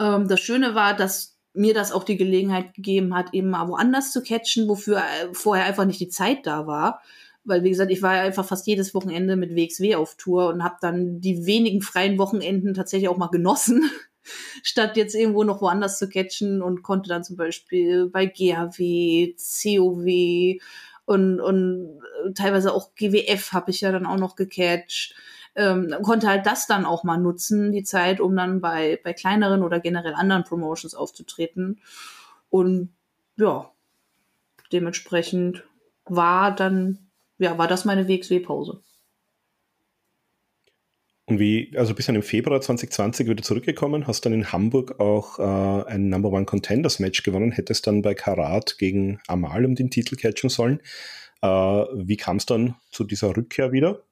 [0.00, 4.12] Ähm, das Schöne war, dass mir das auch die Gelegenheit gegeben hat, eben mal woanders
[4.12, 7.02] zu catchen, wofür äh, vorher einfach nicht die Zeit da war.
[7.44, 10.76] Weil, wie gesagt, ich war einfach fast jedes Wochenende mit WXW auf Tour und habe
[10.80, 13.90] dann die wenigen freien Wochenenden tatsächlich auch mal genossen,
[14.62, 20.62] statt jetzt irgendwo noch woanders zu catchen und konnte dann zum Beispiel bei GHW, COW
[21.06, 22.00] und, und
[22.34, 25.14] teilweise auch GWF habe ich ja dann auch noch gecatcht
[25.58, 29.62] ähm, konnte halt das dann auch mal nutzen, die Zeit, um dann bei, bei kleineren
[29.62, 31.80] oder generell anderen Promotions aufzutreten.
[32.48, 32.90] Und
[33.36, 33.70] ja,
[34.72, 35.64] dementsprechend
[36.04, 38.80] war dann, ja, war das meine WXW-Pause.
[41.26, 45.38] Und wie, also bis dann im Februar 2020 wieder zurückgekommen, hast dann in Hamburg auch
[45.38, 49.90] äh, ein Number One Contenders Match gewonnen, hättest dann bei Karat gegen Amal um den
[49.90, 50.80] Titel catchen sollen.
[51.42, 54.04] Äh, wie kam es dann zu dieser Rückkehr wieder?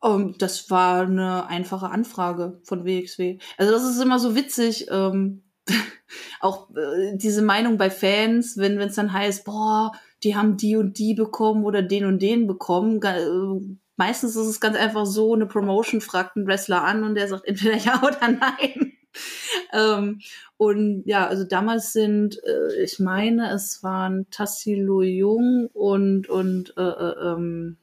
[0.00, 3.38] Um, ähm, das war eine einfache Anfrage von WXW.
[3.58, 4.86] Also das ist immer so witzig.
[4.90, 5.42] Ähm,
[6.40, 9.92] auch äh, diese Meinung bei Fans, wenn es dann heißt, boah,
[10.22, 13.00] die haben die und die bekommen oder den und den bekommen.
[13.02, 17.28] Äh, meistens ist es ganz einfach so, eine Promotion fragt einen Wrestler an und der
[17.28, 18.92] sagt entweder ja oder nein.
[19.72, 20.20] ähm,
[20.56, 26.82] und ja, also damals sind, äh, ich meine, es waren Tassilo Jung und, und äh,
[26.82, 27.76] äh ähm,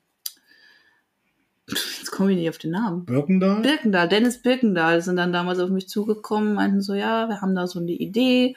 [1.68, 3.06] jetzt komme ich nicht auf den Namen.
[3.06, 3.62] Birkendahl?
[3.62, 7.68] Birkendahl, Dennis Birkendahl sind dann damals auf mich zugekommen, meinten so, ja, wir haben da
[7.68, 8.56] so eine Idee.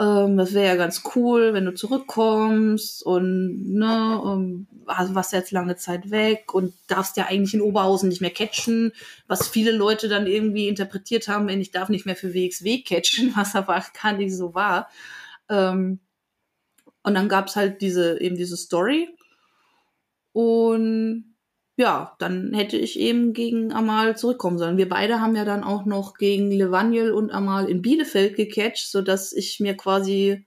[0.00, 5.50] Ähm, das wäre ja ganz cool, wenn du zurückkommst und ne, ähm, also warst jetzt
[5.50, 8.92] lange Zeit weg und darfst ja eigentlich in Oberhausen nicht mehr catchen,
[9.26, 13.32] was viele Leute dann irgendwie interpretiert haben, wenn ich darf nicht mehr für WXW catchen,
[13.36, 14.88] was aber gar nicht so war.
[15.48, 15.98] Ähm,
[17.02, 19.08] und dann gab's halt diese, eben diese Story.
[20.32, 21.27] Und
[21.78, 24.78] ja, dann hätte ich eben gegen Amal zurückkommen sollen.
[24.78, 29.32] Wir beide haben ja dann auch noch gegen Levaniel und Amal in Bielefeld gecatcht, sodass
[29.32, 30.44] ich mir quasi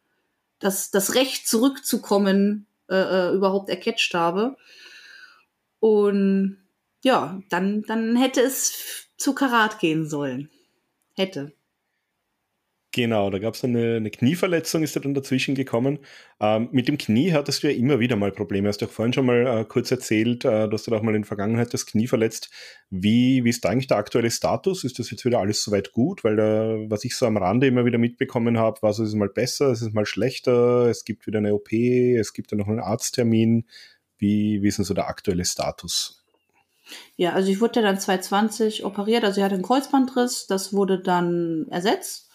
[0.60, 2.96] das, das Recht zurückzukommen äh,
[3.30, 4.58] äh, überhaupt ercatcht habe.
[5.80, 6.58] Und
[7.02, 10.50] ja, dann, dann hätte es zu Karat gehen sollen.
[11.16, 11.54] Hätte.
[12.94, 16.00] Genau, da gab es eine, eine Knieverletzung, ist da dann dazwischen gekommen.
[16.42, 18.68] Ähm, mit dem Knie hattest du ja immer wieder mal Probleme.
[18.68, 21.16] Hast du auch vorhin schon mal äh, kurz erzählt, äh, du hast du auch mal
[21.16, 22.50] in der Vergangenheit das Knie verletzt.
[22.90, 24.84] Wie, wie ist da eigentlich der aktuelle Status?
[24.84, 26.26] Ist das jetzt wieder alles soweit gut?
[26.26, 29.30] Weil da, was ich so am Rande immer wieder mitbekommen habe, war so, es mal
[29.30, 32.82] besser, es ist mal schlechter, es gibt wieder eine OP, es gibt dann noch einen
[32.82, 33.68] Arzttermin.
[34.18, 36.26] Wie, wie ist denn so der aktuelle Status?
[37.16, 41.00] Ja, also ich wurde ja dann 2020 operiert, also ich hatte einen Kreuzbandriss, das wurde
[41.00, 42.31] dann ersetzt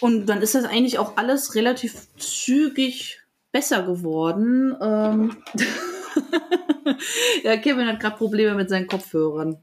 [0.00, 3.20] und dann ist das eigentlich auch alles relativ zügig
[3.52, 4.76] besser geworden.
[4.80, 5.36] Ähm
[7.44, 9.62] ja, Kevin hat gerade Probleme mit seinen Kopfhörern.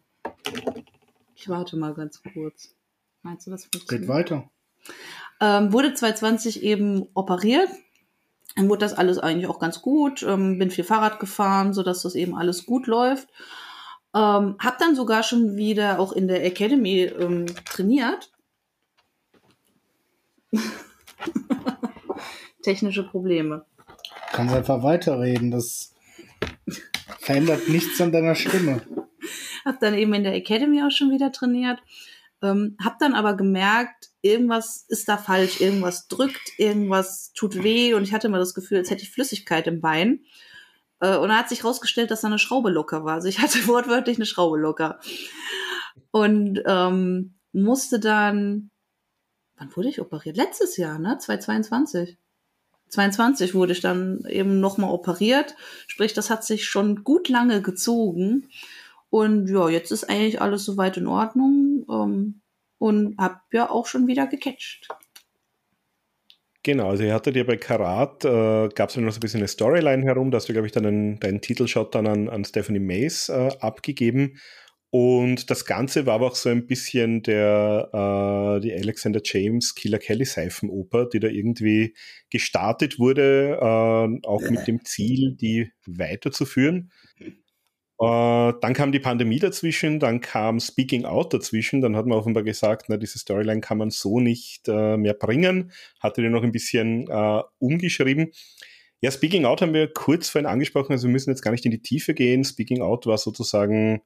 [1.36, 2.76] Ich warte mal ganz kurz.
[3.24, 4.02] Meinst du, das funktioniert?
[4.02, 4.50] Geht weiter.
[5.40, 7.70] Ähm, wurde 2020 eben operiert
[8.56, 10.24] dann wurde das alles eigentlich auch ganz gut.
[10.24, 13.30] Ähm, bin viel Fahrrad gefahren, sodass das eben alles gut läuft.
[14.14, 18.32] Ähm, hab dann sogar schon wieder auch in der Academy ähm, trainiert.
[22.64, 23.66] Technische Probleme.
[24.32, 25.52] Kannst einfach weiterreden.
[25.52, 25.94] Das
[27.20, 28.82] verändert nichts an deiner Stimme.
[29.66, 31.80] Hab dann eben in der Academy auch schon wieder trainiert.
[32.42, 38.04] Ähm, hab dann aber gemerkt, irgendwas ist da falsch, irgendwas drückt, irgendwas tut weh und
[38.04, 40.22] ich hatte immer das Gefühl, als hätte ich Flüssigkeit im Bein.
[41.02, 43.16] Äh, und da hat sich herausgestellt, dass da eine Schraube locker war.
[43.16, 45.00] Also ich hatte wortwörtlich eine Schraube locker.
[46.12, 48.72] Und ähm, musste dann,
[49.62, 50.36] wann wurde ich operiert?
[50.36, 51.18] Letztes Jahr, ne?
[51.20, 52.18] 2022.
[52.90, 55.56] 22 wurde ich dann eben nochmal operiert.
[55.88, 58.50] Sprich, das hat sich schon gut lange gezogen.
[59.10, 61.86] Und ja, jetzt ist eigentlich alles soweit in Ordnung.
[61.90, 62.42] Ähm,
[62.80, 64.88] und hab ja auch schon wieder gecatcht.
[66.64, 69.40] Genau, also ihr hattet ja bei Karat, äh, gab es ja noch so ein bisschen
[69.40, 72.46] eine Storyline herum, da hast du, glaube ich, dann einen, deinen Titelshot dann an, an
[72.46, 74.38] Stephanie Mays äh, abgegeben.
[74.94, 80.00] Und das Ganze war aber auch so ein bisschen der, äh, die Alexander James Killer
[80.00, 81.96] Kelly Seifenoper, die da irgendwie
[82.30, 86.92] gestartet wurde, äh, auch mit dem Ziel, die weiterzuführen.
[88.02, 92.44] Äh, dann kam die Pandemie dazwischen, dann kam Speaking Out dazwischen, dann hat man offenbar
[92.44, 95.72] gesagt, na, diese Storyline kann man so nicht äh, mehr bringen,
[96.02, 98.32] hatte die noch ein bisschen äh, umgeschrieben.
[99.00, 101.72] Ja, Speaking Out haben wir kurz vorhin angesprochen, also wir müssen jetzt gar nicht in
[101.72, 102.44] die Tiefe gehen.
[102.44, 104.02] Speaking Out war sozusagen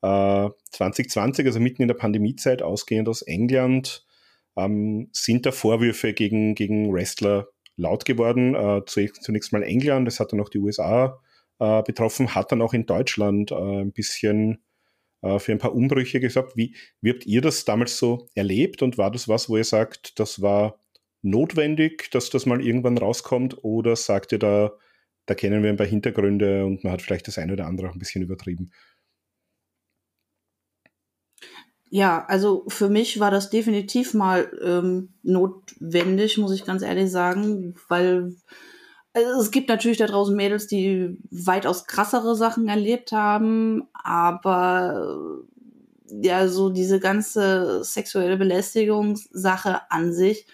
[0.00, 4.06] 2020, äh, also mitten in der Pandemiezeit, ausgehend aus England,
[4.56, 8.54] ähm, sind da Vorwürfe gegen, gegen Wrestler laut geworden.
[8.54, 11.20] Äh, zunächst mal England, es hat dann auch die USA
[11.58, 14.62] äh, betroffen, hat dann auch in Deutschland äh, ein bisschen
[15.22, 16.56] äh, für ein paar Umbrüche gesorgt.
[16.56, 20.18] Wie, wie habt ihr das damals so erlebt und war das was, wo ihr sagt,
[20.18, 20.78] das war
[21.22, 24.72] notwendig, dass das mal irgendwann rauskommt oder sagt ihr da,
[25.26, 27.92] da kennen wir ein paar Hintergründe und man hat vielleicht das eine oder andere auch
[27.92, 28.72] ein bisschen übertrieben?
[31.90, 37.74] Ja, also für mich war das definitiv mal ähm, notwendig, muss ich ganz ehrlich sagen,
[37.88, 38.36] weil
[39.14, 45.44] also es gibt natürlich da draußen Mädels, die weitaus krassere Sachen erlebt haben, aber
[46.10, 50.46] äh, ja, so diese ganze sexuelle Belästigungssache an sich,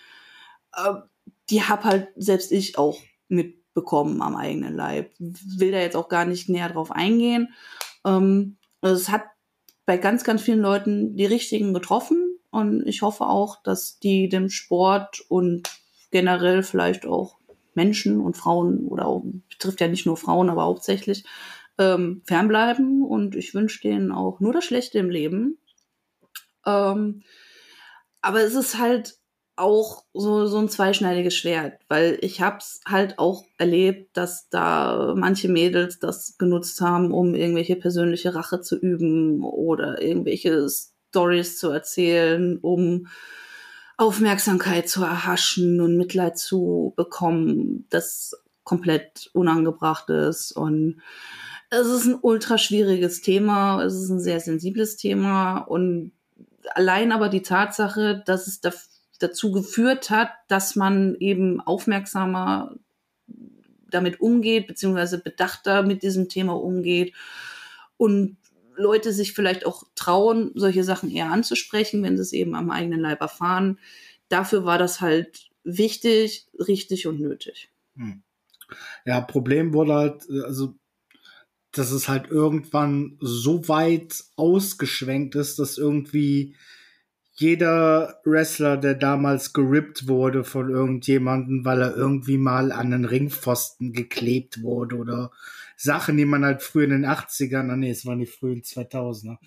[0.75, 0.95] äh,
[1.51, 5.13] die hab halt selbst ich auch mitbekommen am eigenen Leib.
[5.19, 7.53] Will da jetzt auch gar nicht näher drauf eingehen.
[8.05, 9.25] Ähm, es hat
[9.87, 12.39] bei ganz, ganz vielen Leuten die richtigen getroffen.
[12.51, 15.69] Und ich hoffe auch, dass die dem Sport und
[16.11, 17.39] generell vielleicht auch
[17.75, 21.25] Menschen und Frauen oder auch, betrifft ja nicht nur Frauen, aber hauptsächlich
[21.79, 23.03] ähm, fernbleiben.
[23.03, 25.59] Und ich wünsche denen auch nur das Schlechte im Leben.
[26.65, 27.23] Ähm,
[28.21, 29.19] aber es ist halt
[29.57, 35.49] auch so, so ein zweischneidiges Schwert, weil ich hab's halt auch erlebt, dass da manche
[35.49, 42.59] Mädels das genutzt haben, um irgendwelche persönliche Rache zu üben oder irgendwelche Stories zu erzählen,
[42.59, 43.07] um
[43.97, 48.35] Aufmerksamkeit zu erhaschen und Mitleid zu bekommen, das
[48.65, 50.51] komplett unangebracht ist.
[50.51, 51.01] Und
[51.71, 55.59] es ist ein ultra schwieriges Thema, es ist ein sehr sensibles Thema.
[55.59, 56.13] Und
[56.75, 62.75] allein aber die Tatsache, dass es dafür dazu geführt hat, dass man eben aufmerksamer
[63.91, 67.15] damit umgeht, beziehungsweise bedachter mit diesem Thema umgeht
[67.97, 68.37] und
[68.77, 73.01] Leute sich vielleicht auch trauen, solche Sachen eher anzusprechen, wenn sie es eben am eigenen
[73.01, 73.79] Leib erfahren.
[74.29, 77.71] Dafür war das halt wichtig, richtig und nötig.
[77.97, 78.23] Hm.
[79.05, 80.75] Ja, Problem wurde halt, also,
[81.71, 86.57] dass es halt irgendwann so weit ausgeschwenkt ist, dass irgendwie
[87.37, 93.93] jeder Wrestler, der damals gerippt wurde von irgendjemanden, weil er irgendwie mal an einen Ringpfosten
[93.93, 95.33] geklebt wurde oder
[95.77, 99.39] Sachen, die man halt früher in den 80ern, ah nee, es waren die frühen 2000er,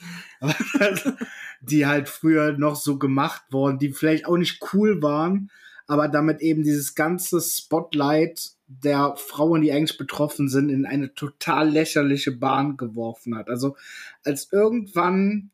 [1.62, 5.50] die halt früher noch so gemacht wurden, die vielleicht auch nicht cool waren,
[5.88, 11.70] aber damit eben dieses ganze Spotlight der Frauen, die eigentlich betroffen sind, in eine total
[11.70, 13.48] lächerliche Bahn geworfen hat.
[13.48, 13.78] Also
[14.26, 15.52] als irgendwann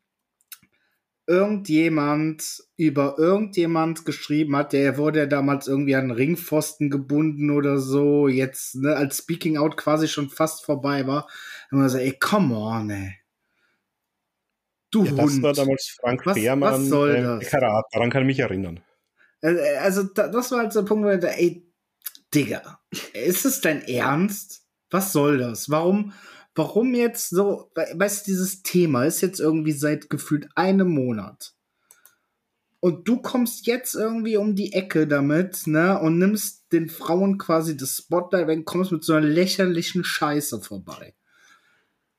[1.25, 8.27] irgendjemand über irgendjemand geschrieben hat, der wurde ja damals irgendwie an Ringpfosten gebunden oder so,
[8.27, 11.27] jetzt, ne, als Speaking Out quasi schon fast vorbei war,
[11.71, 13.15] wir gesagt, ey, come on, ey.
[14.91, 15.19] Du ja, Hund.
[15.19, 17.49] Das war damals Frank was, Beermann, was soll ähm, das?
[17.49, 18.81] Karat, daran kann ich mich erinnern.
[19.41, 21.65] Also, also das war halt so ein Punkt, wo ich dachte, ey,
[22.33, 22.79] Digga,
[23.13, 24.65] ist es dein Ernst?
[24.89, 25.69] Was soll das?
[25.69, 26.13] Warum,
[26.55, 31.53] warum jetzt so, weißt du, dieses Thema ist jetzt irgendwie seit gefühlt einem Monat.
[32.79, 37.77] Und du kommst jetzt irgendwie um die Ecke damit, ne, und nimmst den Frauen quasi
[37.77, 41.15] das Spotlight, wenn kommst mit so einer lächerlichen Scheiße vorbei.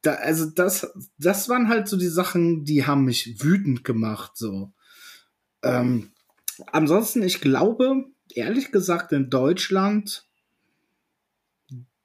[0.01, 4.73] Da, also das, das waren halt so die Sachen, die haben mich wütend gemacht, so.
[5.63, 6.13] Ähm,
[6.73, 10.27] ansonsten, ich glaube, ehrlich gesagt, in Deutschland,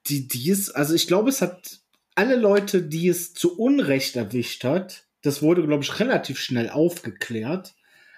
[0.07, 1.78] die, die ist, also ich glaube, es hat
[2.19, 7.75] alle Leute, die es zu Unrecht erwischt hat, das wurde, glaube ich, relativ schnell aufgeklärt,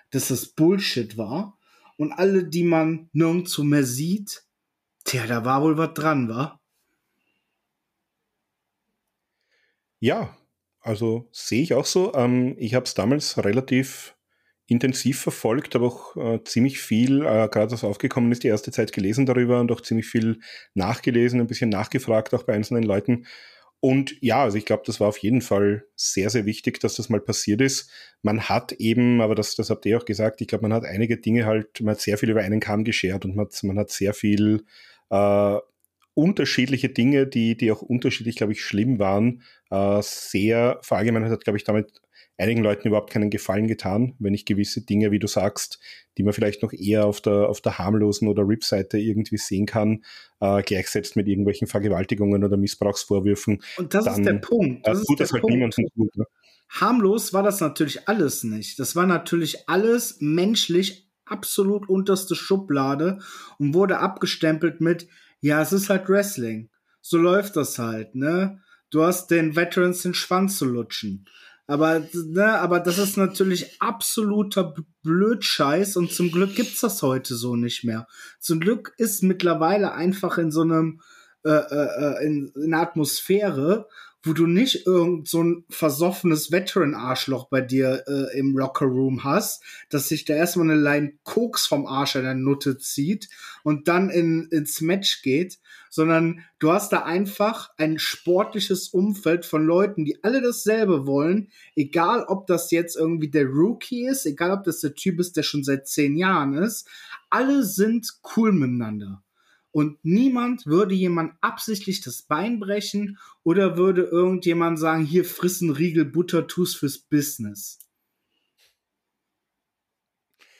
[0.09, 1.59] dass das Bullshit war.
[1.97, 4.43] Und alle, die man nirgendwo mehr sieht,
[5.03, 6.59] tja, da war wohl was dran, wa?
[9.99, 10.35] Ja,
[10.79, 12.15] also sehe ich auch so.
[12.15, 14.15] Ähm, ich habe es damals relativ
[14.65, 18.93] intensiv verfolgt, habe auch äh, ziemlich viel, äh, gerade was aufgekommen ist, die erste Zeit
[18.93, 20.39] gelesen darüber und auch ziemlich viel
[20.73, 23.27] nachgelesen, ein bisschen nachgefragt, auch bei einzelnen Leuten.
[23.81, 27.09] Und ja, also ich glaube, das war auf jeden Fall sehr, sehr wichtig, dass das
[27.09, 27.89] mal passiert ist.
[28.21, 31.17] Man hat eben, aber das, das habt ihr auch gesagt, ich glaube, man hat einige
[31.17, 33.89] Dinge halt, man hat sehr viel über einen Kamm geschert und man hat, man hat
[33.89, 34.65] sehr viel
[35.09, 35.57] äh,
[36.13, 39.41] unterschiedliche Dinge, die, die auch unterschiedlich, glaube ich, schlimm waren,
[39.71, 42.01] äh, sehr verallgemeinert hat, glaube ich, damit
[42.37, 45.79] einigen Leuten überhaupt keinen Gefallen getan, wenn ich gewisse Dinge, wie du sagst,
[46.17, 50.03] die man vielleicht noch eher auf der, auf der harmlosen oder RIP-Seite irgendwie sehen kann,
[50.39, 53.61] äh, gleichsetzt mit irgendwelchen Vergewaltigungen oder Missbrauchsvorwürfen.
[53.77, 54.87] Und das dann, ist der Punkt.
[54.87, 55.55] Das äh, tut das halt Punkt.
[55.55, 56.15] niemandem gut.
[56.15, 56.25] Ne?
[56.69, 58.79] Harmlos war das natürlich alles nicht.
[58.79, 63.19] Das war natürlich alles menschlich absolut unterste Schublade
[63.57, 65.07] und wurde abgestempelt mit,
[65.39, 66.69] ja, es ist halt Wrestling.
[67.01, 68.61] So läuft das halt, ne?
[68.89, 71.25] Du hast den Veterans den Schwanz zu lutschen.
[71.71, 77.55] Aber, ne, aber das ist natürlich absoluter Blödscheiß und zum Glück gibt's das heute so
[77.55, 78.07] nicht mehr.
[78.41, 80.99] Zum Glück ist mittlerweile einfach in so einem
[81.45, 83.87] äh, äh, äh in, in Atmosphäre,
[84.23, 90.09] wo du nicht irgend so ein versoffenes Veteran-Arschloch bei dir äh, im Locker-Room hast, dass
[90.09, 93.29] sich da erstmal eine Line Koks vom Arsch an der Nutte zieht
[93.63, 99.65] und dann in, ins Match geht, sondern du hast da einfach ein sportliches Umfeld von
[99.65, 104.63] Leuten, die alle dasselbe wollen, egal ob das jetzt irgendwie der Rookie ist, egal ob
[104.63, 106.87] das der Typ ist, der schon seit zehn Jahren ist,
[107.29, 109.23] alle sind cool miteinander.
[109.71, 116.05] Und niemand würde jemand absichtlich das Bein brechen oder würde irgendjemand sagen, hier frissen Riegel
[116.05, 117.79] Butter, tust fürs Business.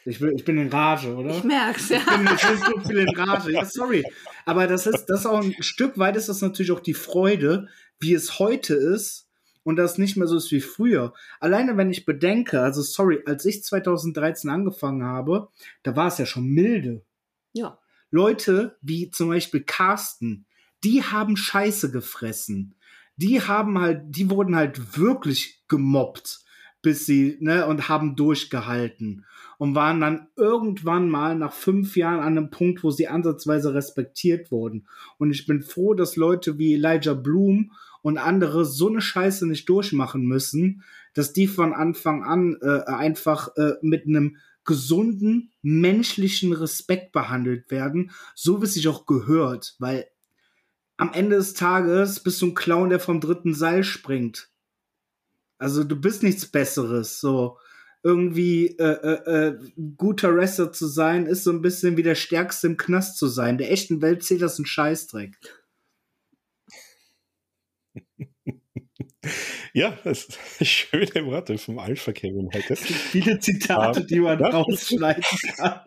[0.06, 1.38] Ich, will, ich bin in Rage, oder?
[1.38, 1.98] Ich merk's, ja.
[1.98, 3.52] Ich bin, ich bin so viel in Rage.
[3.52, 4.04] Ja, sorry.
[4.46, 7.68] Aber das ist, das ist auch ein Stück weit ist das natürlich auch die Freude,
[8.00, 9.30] wie es heute ist
[9.64, 11.14] und das nicht mehr so ist wie früher.
[11.40, 15.50] Alleine wenn ich bedenke, also sorry, als ich 2013 angefangen habe,
[15.84, 17.06] da war es ja schon milde.
[17.54, 17.81] Ja.
[18.12, 20.46] Leute wie zum Beispiel Carsten,
[20.84, 22.76] die haben Scheiße gefressen.
[23.16, 26.42] Die haben halt, die wurden halt wirklich gemobbt,
[26.82, 29.26] bis sie, ne, und haben durchgehalten
[29.58, 34.52] und waren dann irgendwann mal nach fünf Jahren an einem Punkt, wo sie ansatzweise respektiert
[34.52, 34.88] wurden.
[35.20, 37.72] Und ich bin froh, dass Leute wie Elijah Bloom
[38.02, 40.84] und andere so eine Scheiße nicht durchmachen müssen,
[41.14, 48.12] dass die von Anfang an äh, einfach äh, mit einem gesunden menschlichen Respekt behandelt werden,
[48.36, 50.08] so wie es sich auch gehört, weil
[50.98, 54.50] am Ende des Tages bist du ein Clown, der vom dritten Seil springt.
[55.58, 57.20] Also du bist nichts Besseres.
[57.20, 57.58] So
[58.04, 59.60] irgendwie äh, äh, äh,
[59.98, 63.58] guter Wrestler zu sein, ist so ein bisschen wie der Stärkste im Knast zu sein.
[63.58, 65.38] Der echten Welt zählt das ein Scheißdreck.
[69.74, 70.28] Ja, das
[70.60, 72.76] ist schöne Worte vom Alpha Kevin heute.
[72.76, 74.50] Viele Zitate, um, die man ja.
[74.50, 75.24] rausschneiden
[75.58, 75.80] kann.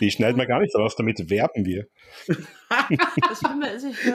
[0.00, 1.86] Die schneiden wir gar nicht raus, damit werben wir.
[2.26, 2.98] ich,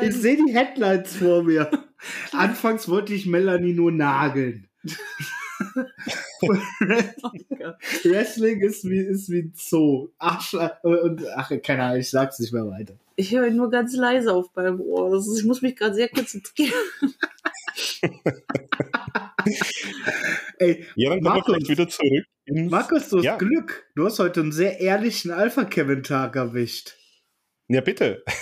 [0.01, 1.69] ich sehe die Headlines vor mir.
[2.31, 4.67] Anfangs wollte ich Melanie nur nageln.
[8.03, 10.09] Wrestling ist wie, ist wie ein Zoo.
[10.19, 10.53] Ach,
[10.83, 12.95] und, ach, keine Ahnung, ich sag's nicht mehr weiter.
[13.15, 15.17] Ich höre nur ganz leise auf beim Ohr.
[15.17, 16.73] Ist, ich muss mich gerade sehr konzentrieren.
[20.59, 22.25] Ey, ja, dann Markus, kommen wir wieder zurück.
[22.47, 23.37] Markus, du hast ja.
[23.37, 23.87] Glück.
[23.95, 26.95] Du hast heute einen sehr ehrlichen Alpha-Kevin-Tag erwischt.
[27.67, 28.23] Ja, bitte.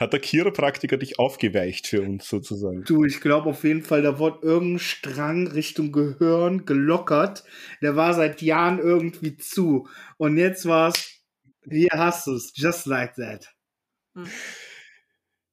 [0.00, 2.84] Hat der Chiropraktiker dich aufgeweicht für uns sozusagen?
[2.84, 7.44] Du, ich glaube auf jeden Fall, da wurde irgendein Strang Richtung Gehirn gelockert.
[7.82, 9.88] Der war seit Jahren irgendwie zu.
[10.16, 11.20] Und jetzt war es,
[11.70, 13.54] hier hast du es, just like that.
[14.14, 14.24] Hm.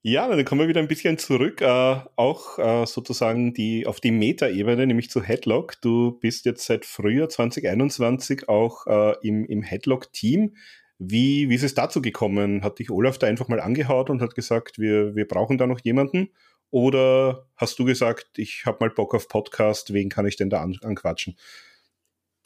[0.01, 4.11] Ja, dann kommen wir wieder ein bisschen zurück, äh, auch äh, sozusagen die, auf die
[4.11, 5.81] Meta-Ebene, nämlich zu Headlock.
[5.81, 10.55] Du bist jetzt seit Frühjahr 2021 auch äh, im, im Headlock-Team.
[10.99, 12.63] Wie, wie ist es dazu gekommen?
[12.63, 15.79] Hat dich Olaf da einfach mal angehaut und hat gesagt, wir, wir brauchen da noch
[15.83, 16.29] jemanden?
[16.69, 20.61] Oder hast du gesagt, ich habe mal Bock auf Podcast, wen kann ich denn da
[20.61, 21.37] an, anquatschen?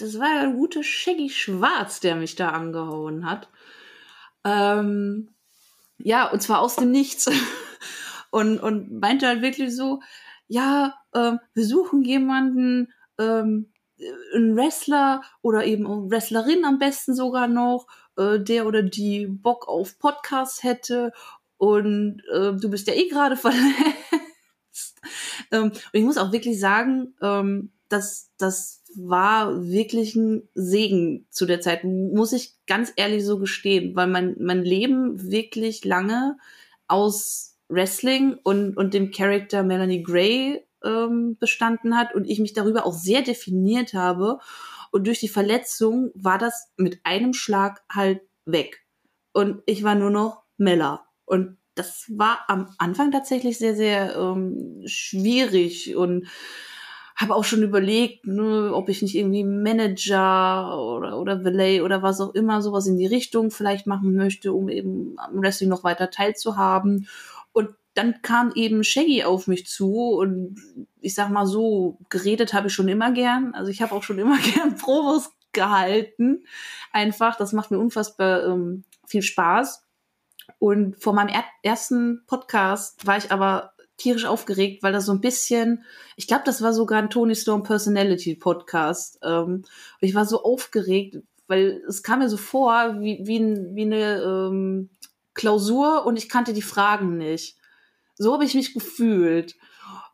[0.02, 3.50] das war der gute Shaggy Schwarz, der mich da angehauen hat.
[4.44, 5.30] Ähm,
[6.00, 7.30] ja, und zwar aus dem Nichts.
[8.32, 10.02] und, und meinte halt wirklich so,
[10.48, 13.72] ja, ähm, wir suchen jemanden, ähm,
[14.34, 17.88] einen Wrestler oder eben eine Wrestlerin am besten sogar noch,
[18.18, 21.12] äh, der oder die Bock auf Podcasts hätte
[21.58, 25.00] und äh, du bist ja eh gerade verletzt.
[25.52, 31.46] ähm, und ich muss auch wirklich sagen, ähm, dass das war wirklich ein Segen zu
[31.46, 36.38] der Zeit, muss ich ganz ehrlich so gestehen, weil mein, mein Leben wirklich lange
[36.88, 42.86] aus Wrestling und, und dem Charakter Melanie Gray ähm, bestanden hat und ich mich darüber
[42.86, 44.40] auch sehr definiert habe.
[44.92, 48.86] Und durch die Verletzung war das mit einem Schlag halt weg.
[49.34, 51.06] Und ich war nur noch Mella.
[51.26, 56.28] Und das war am Anfang tatsächlich sehr, sehr ähm, schwierig und
[57.16, 62.20] habe auch schon überlegt, ne, ob ich nicht irgendwie Manager oder, oder Valet oder was
[62.20, 66.10] auch immer sowas in die Richtung vielleicht machen möchte, um eben am Wrestling noch weiter
[66.10, 67.08] teilzuhaben.
[67.54, 70.60] Und dann kam eben Shaggy auf mich zu und
[71.02, 73.54] ich sag mal so, geredet habe ich schon immer gern.
[73.54, 76.46] Also ich habe auch schon immer gern Promos gehalten.
[76.92, 79.84] Einfach, das macht mir unfassbar ähm, viel Spaß.
[80.60, 85.22] Und vor meinem er ersten Podcast war ich aber tierisch aufgeregt, weil das so ein
[85.22, 85.84] bisschen,
[86.16, 89.20] ich glaube, das war sogar ein Tony Storm Personality Podcast.
[89.24, 89.64] Ähm,
[90.00, 93.40] ich war so aufgeregt, weil es kam mir so vor wie, wie,
[93.76, 94.90] wie eine ähm,
[95.34, 97.58] Klausur und ich kannte die Fragen nicht.
[98.16, 99.56] So habe ich mich gefühlt.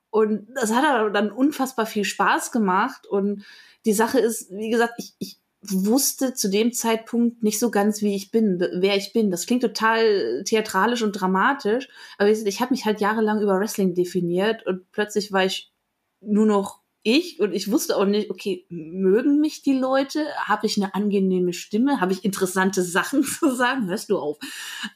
[0.10, 3.06] Und das hat dann unfassbar viel Spaß gemacht.
[3.08, 3.46] Und
[3.86, 8.16] die Sache ist, wie gesagt, ich, ich wusste zu dem Zeitpunkt nicht so ganz, wie
[8.16, 9.32] ich bin, wer ich bin.
[9.32, 13.94] Das klingt total theatralisch und dramatisch, aber ich, ich habe mich halt jahrelang über Wrestling
[13.96, 15.72] definiert und plötzlich war ich
[16.22, 20.26] nur noch ich und ich wusste auch nicht, okay, mögen mich die Leute?
[20.44, 22.02] Habe ich eine angenehme Stimme?
[22.02, 23.88] Habe ich interessante Sachen zu sagen?
[23.88, 24.38] Hörst du auf?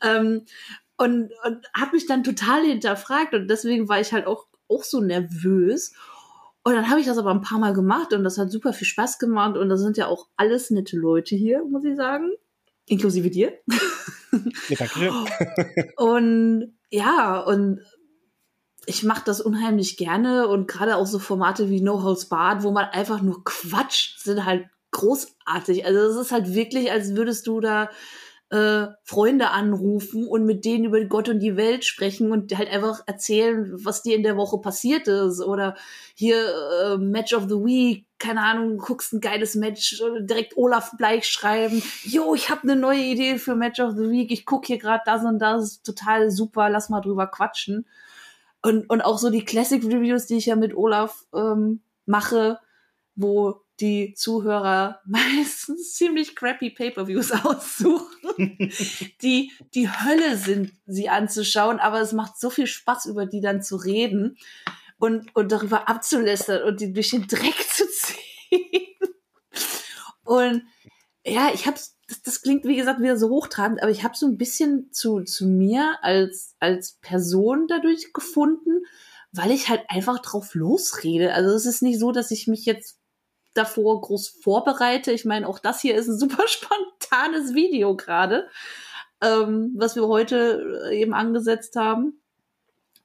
[0.04, 0.46] Ähm,
[1.02, 5.02] und und habe mich dann total hinterfragt und deswegen war ich halt auch, auch so
[5.02, 5.94] nervös.
[6.64, 8.86] Und dann habe ich das aber ein paar Mal gemacht und das hat super viel
[8.86, 12.32] Spaß gemacht und da sind ja auch alles nette Leute hier, muss ich sagen.
[12.88, 13.54] Inklusive dir.
[14.70, 15.12] Ja, danke.
[15.98, 17.82] und ja, und
[18.86, 22.70] ich mache das unheimlich gerne und gerade auch so Formate wie No Holds Barred, wo
[22.70, 25.84] man einfach nur quatscht, sind halt großartig.
[25.86, 27.90] Also es ist halt wirklich, als würdest du da
[28.52, 33.02] äh, Freunde anrufen und mit denen über Gott und die Welt sprechen und halt einfach
[33.08, 35.42] erzählen, was dir in der Woche passiert ist.
[35.42, 35.76] Oder
[36.16, 36.36] hier
[36.84, 41.82] äh, Match of the Week, keine Ahnung, guckst ein geiles Match, direkt Olaf Bleich schreiben,
[42.04, 45.04] jo, ich habe eine neue Idee für Match of the Week, ich guck hier gerade
[45.06, 47.88] das und das, total super, lass mal drüber quatschen.
[48.62, 52.60] Und, und auch so die Classic Reviews, die ich ja mit Olaf ähm, mache,
[53.16, 58.72] wo die Zuhörer meistens ziemlich crappy Pay-per-Views aussuchen,
[59.22, 63.62] die die Hölle sind, sie anzuschauen, aber es macht so viel Spaß, über die dann
[63.62, 64.38] zu reden
[64.98, 68.88] und, und darüber abzulästern und die durch den Dreck zu ziehen.
[70.24, 70.64] Und
[71.26, 74.28] ja, ich hab's, das, das klingt wie gesagt wieder so hochtrabend, aber ich habe so
[74.28, 78.86] ein bisschen zu, zu mir als, als Person dadurch gefunden,
[79.32, 81.34] weil ich halt einfach drauf losrede.
[81.34, 83.01] Also es ist nicht so, dass ich mich jetzt
[83.54, 85.12] davor groß vorbereite.
[85.12, 88.48] Ich meine, auch das hier ist ein super spontanes Video gerade,
[89.22, 92.22] ähm, was wir heute äh, eben angesetzt haben.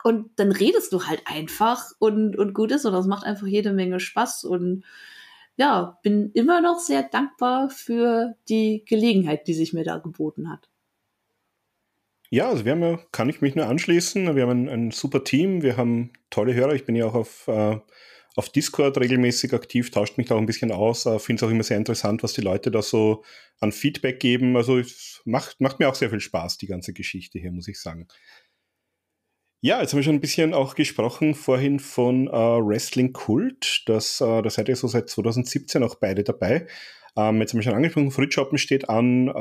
[0.04, 3.72] Und dann redest du halt einfach und, und gut ist und das macht einfach jede
[3.72, 4.84] Menge Spaß und
[5.56, 10.68] ja, bin immer noch sehr dankbar für die Gelegenheit, die sich mir da geboten hat.
[12.28, 14.34] Ja, also wir haben ja, kann ich mich nur anschließen.
[14.34, 16.74] Wir haben ein, ein super Team, wir haben tolle Hörer.
[16.74, 17.78] Ich bin ja auch auf äh,
[18.36, 21.06] auf Discord regelmäßig aktiv, tauscht mich da auch ein bisschen aus.
[21.06, 23.24] Äh, Finde es auch immer sehr interessant, was die Leute da so
[23.60, 24.56] an Feedback geben.
[24.56, 27.80] Also es macht, macht mir auch sehr viel Spaß, die ganze Geschichte hier, muss ich
[27.80, 28.06] sagen.
[29.62, 33.82] Ja, jetzt haben wir schon ein bisschen auch gesprochen vorhin von äh, Wrestling Kult.
[33.86, 36.66] Das, äh, da seid ihr so seit 2017 auch beide dabei.
[37.16, 39.32] Ähm, jetzt haben wir schon angesprochen, Fritschoppen steht an, äh,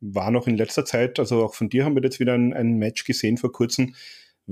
[0.00, 2.78] war noch in letzter Zeit, also auch von dir haben wir jetzt wieder ein, ein
[2.78, 3.94] Match gesehen vor kurzem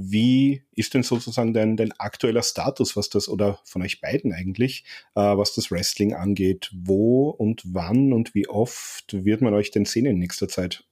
[0.01, 4.85] wie ist denn sozusagen dein, dein aktueller Status, was das, oder von euch beiden eigentlich,
[5.17, 6.71] äh, was das Wrestling angeht?
[6.73, 10.85] Wo und wann und wie oft wird man euch denn sehen in nächster Zeit?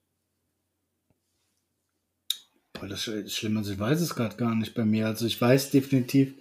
[2.73, 5.07] Boah, das ist schlimm, also ich weiß es gerade gar nicht bei mir.
[5.07, 6.35] Also ich weiß definitiv,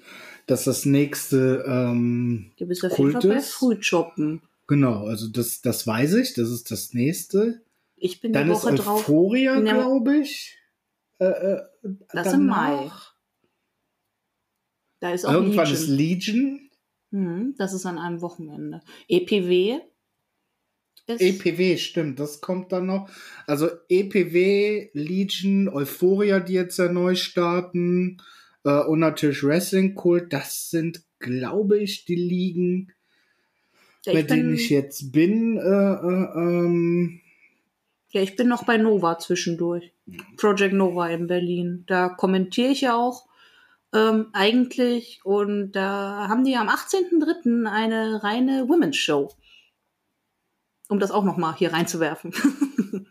[0.47, 4.41] dass das nächste ähm, Du bist auf jeden Fall bei Frühshoppen.
[4.67, 7.61] Genau, also das, das weiß ich, das ist das nächste.
[7.95, 10.57] Ich bin Dann die Woche ist Euphoria, glaube ich.
[11.19, 11.61] Äh, äh,
[12.13, 12.91] das ist im Mai.
[14.99, 15.81] Da ist auch Irgendwann Legion.
[15.83, 16.69] ist Legion.
[17.11, 18.81] Hm, das ist an einem Wochenende.
[19.07, 19.79] EPW
[21.07, 23.09] EPW, stimmt, das kommt dann noch.
[23.45, 28.17] Also EPW, Legion, Euphoria, die jetzt ja neu starten,
[28.63, 32.91] äh, und natürlich Wrestling Kult, das sind, glaube ich, die Ligen,
[34.05, 35.57] ja, bei denen ich jetzt bin.
[35.57, 37.21] Äh, äh, ähm,
[38.15, 39.91] ja, ich bin noch bei Nova zwischendurch.
[40.37, 41.83] Project Nova in Berlin.
[41.85, 43.27] Da kommentiere ich ja auch
[43.93, 45.19] ähm, eigentlich.
[45.25, 47.69] Und da haben die am 18.03.
[47.69, 49.33] eine reine Women's Show.
[50.87, 52.33] Um das auch noch mal hier reinzuwerfen.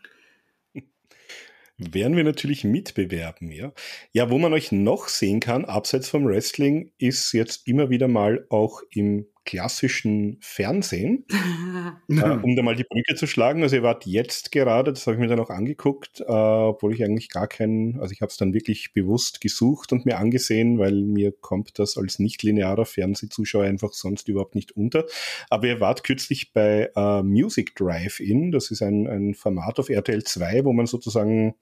[1.77, 3.75] werden wir natürlich mitbewerben, ja.
[4.13, 8.47] Ja, wo man euch noch sehen kann, abseits vom Wrestling, ist jetzt immer wieder mal
[8.49, 11.27] auch im klassischen Fernsehen,
[12.09, 13.63] äh, um da mal die Brücke zu schlagen.
[13.63, 17.05] Also ihr wart jetzt gerade, das habe ich mir dann auch angeguckt, äh, obwohl ich
[17.05, 20.95] eigentlich gar keinen, also ich habe es dann wirklich bewusst gesucht und mir angesehen, weil
[20.95, 25.05] mir kommt das als nicht-linearer Fernsehzuschauer einfach sonst überhaupt nicht unter.
[25.51, 30.25] Aber ihr wart kürzlich bei äh, Music Drive-In, das ist ein, ein Format auf RTL
[30.25, 31.55] 2, wo man sozusagen,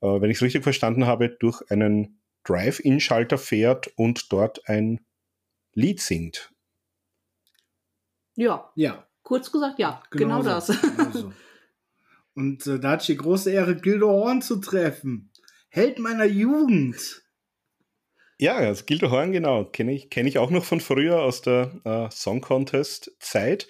[0.00, 5.00] äh, wenn ich es richtig verstanden habe, durch einen Drive-In-Schalter fährt und dort ein
[5.74, 6.50] Lied singt.
[8.38, 8.70] Ja.
[8.76, 9.04] Ja.
[9.24, 10.68] Kurz gesagt, ja, genau, genau das.
[10.68, 11.32] Genau
[12.34, 15.32] Und äh, da hatte ich die große Ehre, Gildo Horn zu treffen.
[15.70, 17.24] Held meiner Jugend.
[18.38, 21.80] Ja, also Gildo Horn, genau, kenne ich, kenn ich auch noch von früher aus der
[21.84, 23.66] äh, Song Contest Zeit.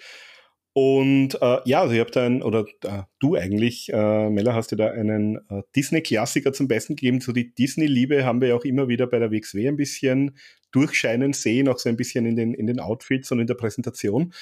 [0.81, 4.77] Und äh, ja, also ihr habt einen, oder äh, du eigentlich, äh, Mella, hast dir
[4.77, 7.19] da einen äh, Disney-Klassiker zum Besten gegeben.
[7.19, 10.37] So die Disney-Liebe haben wir ja auch immer wieder bei der WXW ein bisschen
[10.71, 14.33] durchscheinen sehen, auch so ein bisschen in den, in den Outfits und in der Präsentation.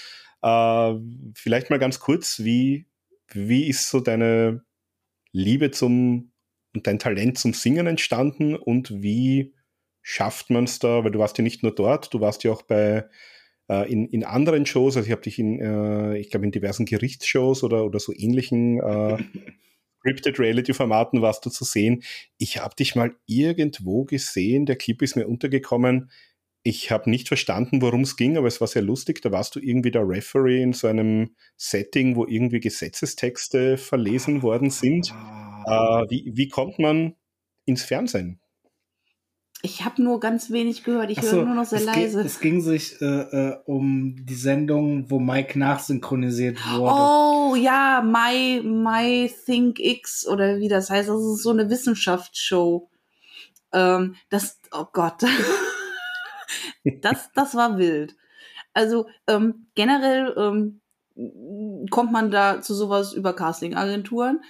[0.43, 0.93] Äh,
[1.33, 2.85] vielleicht mal ganz kurz, wie,
[3.33, 4.63] wie ist so deine
[5.31, 6.33] Liebe zum
[6.75, 9.55] und dein Talent zum Singen entstanden und wie
[10.03, 12.61] schafft man es da, weil du warst ja nicht nur dort, du warst ja auch
[12.61, 13.09] bei
[13.69, 16.85] äh, in, in anderen Shows, also ich habe dich in, äh, ich glaube in diversen
[16.85, 19.17] Gerichtsshows oder, oder so ähnlichen äh,
[19.99, 22.03] Scripted Reality Formaten warst du zu sehen.
[22.37, 26.09] Ich habe dich mal irgendwo gesehen, der Clip ist mir untergekommen.
[26.63, 29.21] Ich habe nicht verstanden, worum es ging, aber es war sehr lustig.
[29.21, 34.69] Da warst du irgendwie der Referee in so einem Setting, wo irgendwie Gesetzestexte verlesen worden
[34.69, 35.11] sind.
[35.13, 36.03] Ah.
[36.03, 37.15] Äh, wie, wie kommt man
[37.65, 38.39] ins Fernsehen?
[39.63, 41.09] Ich habe nur ganz wenig gehört.
[41.09, 42.21] Ich höre nur noch sehr es leise.
[42.21, 46.93] es ging sich äh, äh, um die Sendung, wo Mike nachsynchronisiert wurde.
[46.93, 51.09] Oh ja, My My Think X oder wie das heißt.
[51.09, 52.89] Das ist so eine Wissenschaftsshow.
[53.73, 55.23] Ähm, das, oh Gott,
[57.01, 58.15] das das war wild.
[58.73, 60.81] Also ähm, generell ähm,
[61.89, 64.41] kommt man da zu sowas über Casting-Agenturen,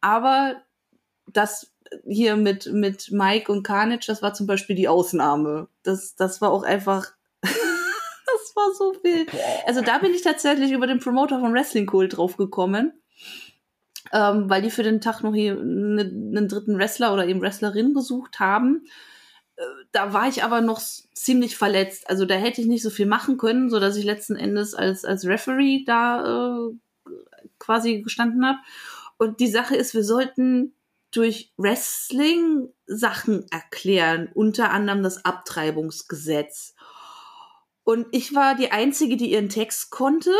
[0.00, 0.62] aber
[1.26, 1.72] das
[2.06, 5.68] hier mit, mit Mike und Carnage, das war zum Beispiel die Ausnahme.
[5.82, 9.26] Das, das war auch einfach, das war so viel.
[9.66, 12.92] Also da bin ich tatsächlich über den Promoter von Wrestling Cool drauf gekommen.
[14.12, 17.92] Ähm, weil die für den Tag noch hier ne, einen dritten Wrestler oder eben Wrestlerin
[17.92, 18.84] gesucht haben.
[19.56, 22.08] Äh, da war ich aber noch ziemlich verletzt.
[22.08, 25.04] Also da hätte ich nicht so viel machen können, so dass ich letzten Endes als,
[25.04, 27.10] als Referee da äh,
[27.58, 28.58] quasi gestanden habe.
[29.18, 30.75] Und die Sache ist, wir sollten
[31.16, 36.74] durch Wrestling Sachen erklären, unter anderem das Abtreibungsgesetz.
[37.84, 40.32] Und ich war die Einzige, die ihren Text konnte.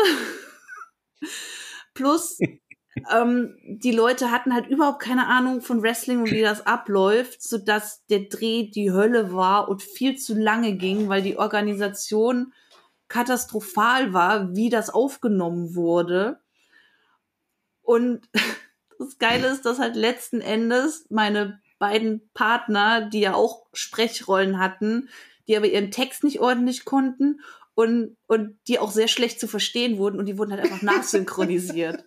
[1.93, 2.37] Plus,
[3.11, 8.05] ähm, die Leute hatten halt überhaupt keine Ahnung von Wrestling und wie das abläuft, sodass
[8.07, 12.53] der Dreh die Hölle war und viel zu lange ging, weil die Organisation
[13.07, 16.39] katastrophal war, wie das aufgenommen wurde.
[17.81, 18.29] Und
[18.99, 25.09] das Geile ist, dass halt letzten Endes meine beiden Partner, die ja auch Sprechrollen hatten,
[25.47, 27.41] die aber ihren Text nicht ordentlich konnten
[27.75, 32.03] und, und die auch sehr schlecht zu verstehen wurden und die wurden halt einfach nachsynchronisiert.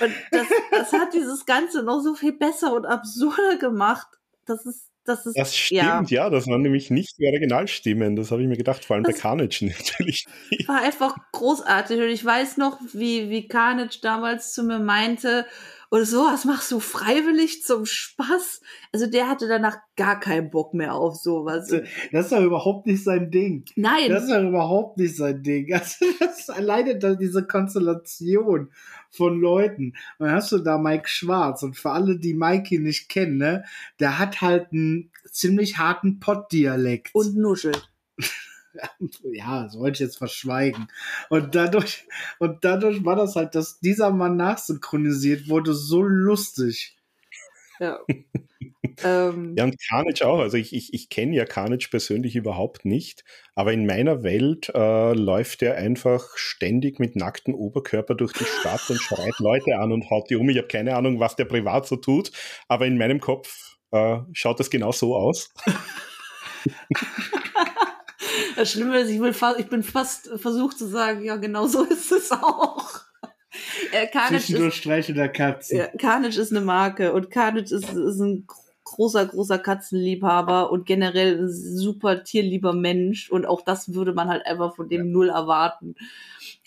[0.00, 4.08] Und das, das hat dieses Ganze noch so viel besser und absurder gemacht.
[4.46, 6.24] Das ist das, ist, das stimmt, ja.
[6.24, 6.30] ja.
[6.30, 8.16] das waren nämlich nicht die Originalstimmen.
[8.16, 10.26] Das habe ich mir gedacht, vor allem das bei Carnage natürlich.
[10.66, 11.98] War einfach großartig.
[11.98, 15.46] Und ich weiß noch, wie, wie Carnage damals zu mir meinte,
[15.90, 18.60] oder so, was machst du freiwillig zum Spaß?
[18.92, 21.66] Also der hatte danach gar keinen Bock mehr auf sowas.
[22.12, 23.64] Das ist doch überhaupt nicht sein Ding.
[23.74, 24.08] Nein.
[24.08, 25.72] Das ist doch überhaupt nicht sein Ding.
[25.80, 28.70] Also das ist alleine da diese Konstellation
[29.10, 29.94] von Leuten.
[30.18, 31.62] Und dann hast du da Mike Schwarz.
[31.64, 33.64] Und für alle, die Mikey nicht kennen, ne,
[33.98, 37.14] der hat halt einen ziemlich harten Pottdialekt.
[37.14, 37.90] Und nuschelt.
[39.32, 40.88] ja, das wollte ich jetzt verschweigen.
[41.28, 42.06] Und dadurch,
[42.38, 46.96] und dadurch war das halt, dass dieser Mann nachsynchronisiert wurde, so lustig.
[47.80, 47.98] Ja.
[49.04, 50.38] ähm, ja, und Carnage auch.
[50.38, 53.24] Also ich, ich, ich kenne ja Carnage persönlich überhaupt nicht,
[53.54, 58.88] aber in meiner Welt äh, läuft er einfach ständig mit nacktem Oberkörper durch die Stadt
[58.90, 60.48] und schreit Leute an und haut die um.
[60.50, 62.30] Ich habe keine Ahnung, was der privat so tut,
[62.68, 65.52] aber in meinem Kopf äh, schaut das genau so aus.
[68.60, 71.82] Das Schlimme ist, ich, will fa ich bin fast versucht zu sagen, ja, genau so
[71.90, 73.00] ist es auch.
[73.90, 75.76] Ja, Carnage ist, Streiche der Katze.
[75.76, 78.46] Ja, Carnage ist eine Marke und Carnage ist, ist ein
[78.84, 84.44] großer, großer Katzenliebhaber und generell ein super tierlieber Mensch und auch das würde man halt
[84.44, 85.10] einfach von dem ja.
[85.10, 85.94] null erwarten.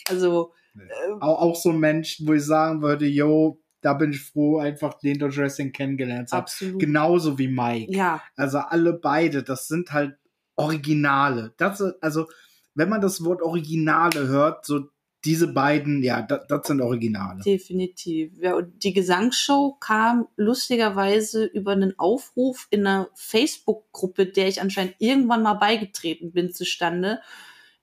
[0.08, 4.20] Also äh, auch, auch so ein Mensch, wo ich sagen würde, yo, da bin ich
[4.20, 6.42] froh, einfach den Wrestling kennengelernt zu haben.
[6.42, 6.80] Absolut.
[6.80, 7.92] Genauso wie Mike.
[7.92, 8.20] Ja.
[8.34, 10.16] Also alle beide, das sind halt
[10.56, 11.54] Originale.
[11.56, 12.26] Das, also,
[12.74, 14.88] wenn man das Wort Originale hört, so
[15.24, 17.42] diese beiden, ja, das, das sind Originale.
[17.42, 18.32] Definitiv.
[18.40, 24.96] Ja, und die Gesangsshow kam lustigerweise über einen Aufruf in einer Facebook-Gruppe, der ich anscheinend
[24.98, 27.20] irgendwann mal beigetreten bin, zustande.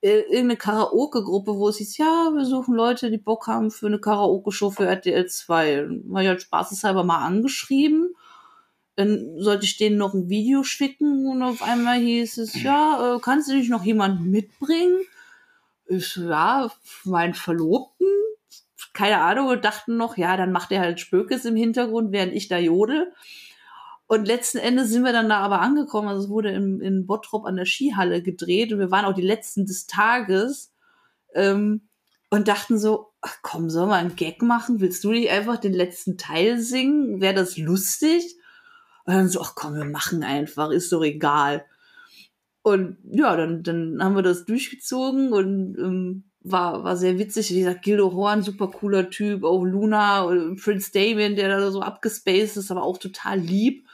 [0.02, 4.00] Äh, irgendeine Karaoke-Gruppe, wo es hieß, ja, wir suchen Leute, die Bock haben für eine
[4.00, 5.88] Karaoke-Show für RTL 2.
[6.06, 8.14] War ja spaßeshalber mal angeschrieben.
[9.02, 13.20] Dann sollte ich denen noch ein Video schicken und auf einmal hieß es, ja, äh,
[13.20, 15.02] kannst du dich noch jemanden mitbringen?
[15.88, 16.72] Ich, ja,
[17.04, 18.06] meinen Verlobten,
[18.94, 22.48] keine Ahnung, und dachten noch, ja, dann macht er halt Spökes im Hintergrund, während ich
[22.48, 23.12] da jodel.
[24.06, 26.08] Und letzten Endes sind wir dann da aber angekommen.
[26.08, 29.24] Also es wurde in, in Bottrop an der Skihalle gedreht und wir waren auch die
[29.24, 30.72] letzten des Tages
[31.34, 31.90] ähm,
[32.30, 34.80] und dachten so, ach komm, soll man einen Gag machen?
[34.80, 37.20] Willst du nicht einfach den letzten Teil singen?
[37.20, 38.36] Wäre das lustig?
[39.06, 41.66] Und dann so, ach komm, wir machen einfach, ist doch egal.
[42.64, 47.52] Und ja, dann, dann haben wir das durchgezogen und ähm, war, war sehr witzig.
[47.52, 50.26] Wie gesagt, Gildo Horn, super cooler Typ, auch Luna,
[50.62, 53.88] Prince Damien, der da so abgespaced ist, aber auch total lieb.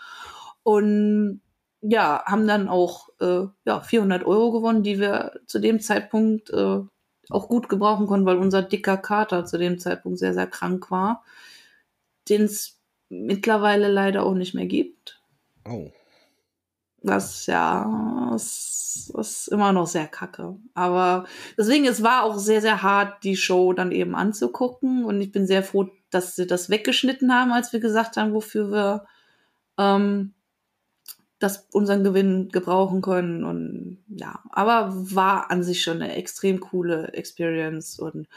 [0.63, 1.41] Und
[1.81, 6.79] ja, haben dann auch äh, ja, 400 Euro gewonnen, die wir zu dem Zeitpunkt äh,
[7.29, 11.23] auch gut gebrauchen konnten, weil unser dicker Kater zu dem Zeitpunkt sehr, sehr krank war,
[12.29, 12.76] den es
[13.09, 15.21] mittlerweile leider auch nicht mehr gibt.
[15.65, 15.91] Oh.
[17.03, 20.57] Das ja, das ist immer noch sehr kacke.
[20.73, 21.25] Aber
[21.57, 25.05] deswegen, es war auch sehr, sehr hart, die Show dann eben anzugucken.
[25.05, 28.71] Und ich bin sehr froh, dass sie das weggeschnitten haben, als wir gesagt haben, wofür
[28.71, 29.05] wir
[29.77, 30.33] ähm,
[31.39, 33.43] das unseren Gewinn gebrauchen können.
[33.43, 38.27] Und ja, aber war an sich schon eine extrem coole Experience und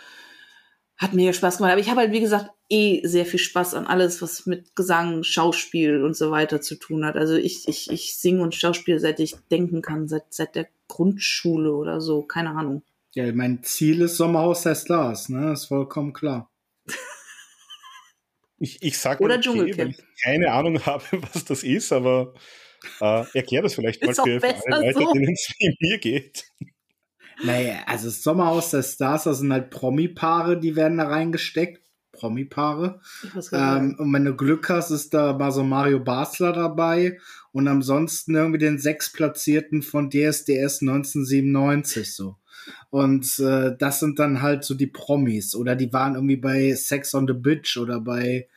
[1.00, 1.72] hat mir Spaß gemacht.
[1.72, 5.22] Aber ich habe halt, wie gesagt, eh sehr viel Spaß an alles, was mit Gesang,
[5.22, 7.16] Schauspiel und so weiter zu tun hat.
[7.16, 11.72] Also ich, ich, ich singe und Schauspiel, seit ich denken kann, seit, seit der Grundschule
[11.72, 12.82] oder so, keine Ahnung.
[13.14, 15.54] Ja, mein Ziel ist Sommerhaus der Stars, ne?
[15.54, 16.50] Ist vollkommen klar.
[18.58, 22.34] ich, ich sag Oder okay, weil ich keine Ahnung habe, was das ist, aber
[23.00, 25.12] äh, erklär das vielleicht mal für, für alle Leute, so.
[25.14, 26.44] denen es wie mir geht.
[27.44, 31.80] Naja, also das Sommerhaus der Stars, das sind halt Promi-Paare, die werden da reingesteckt.
[32.12, 33.00] Promi-Paare.
[33.52, 37.18] Ähm, und wenn du Glück hast, ist da mal so Mario Basler dabei
[37.52, 42.36] und ansonsten irgendwie den Sechsplatzierten von DSDS 1997 so.
[42.90, 45.54] Und äh, das sind dann halt so die Promis.
[45.54, 48.48] Oder die waren irgendwie bei Sex on the Beach oder bei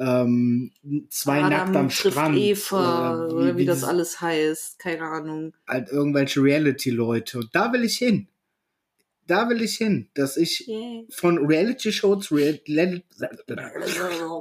[0.00, 0.72] ähm,
[1.10, 2.36] zwei Adam nackt am Strand.
[2.36, 5.52] Eva, oder wie, oder wie das alles heißt, keine Ahnung.
[5.68, 7.38] Halt irgendwelche Reality-Leute.
[7.38, 8.26] Und da will ich hin.
[9.26, 11.04] Da will ich hin, dass ich yeah.
[11.10, 12.58] von Reality Show zu Real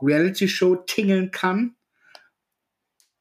[0.02, 1.76] Reality Show tingeln kann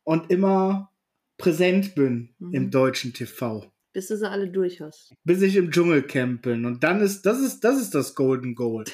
[0.05, 0.93] und immer
[1.37, 2.55] präsent bin mhm.
[2.55, 3.71] im deutschen TV.
[3.93, 5.13] Bis du sie alle durch hast.
[5.25, 6.65] Bis ich im Dschungelcamp bin.
[6.65, 8.93] Und dann ist, das ist, das ist das Golden Gold.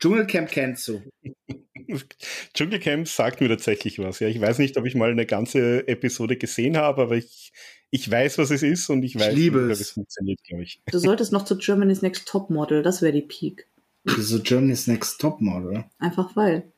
[0.00, 1.02] Dschungelcamp kennst du.
[2.54, 4.20] Dschungelcamp sagt mir tatsächlich was.
[4.20, 7.52] Ja, ich weiß nicht, ob ich mal eine ganze Episode gesehen habe, aber ich,
[7.90, 10.80] ich weiß, was es ist und ich weiß, ich wie es funktioniert, glaube ich.
[10.90, 13.66] Du solltest noch zu Germany's Next Topmodel, das wäre die Peak.
[14.04, 15.84] Wieso Germany's Next Topmodel?
[15.98, 16.72] Einfach weil.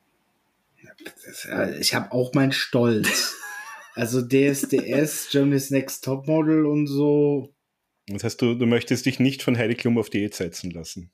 [1.79, 3.35] Ich habe auch meinen Stolz.
[3.95, 7.53] also DSDS, Germany's Next Topmodel und so.
[8.07, 11.11] Das heißt, du, du möchtest dich nicht von Heidi Klum auf Diät setzen lassen.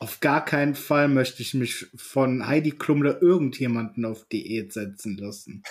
[0.00, 5.16] Auf gar keinen Fall möchte ich mich von Heidi Klum oder irgendjemanden auf Diät setzen
[5.16, 5.64] lassen.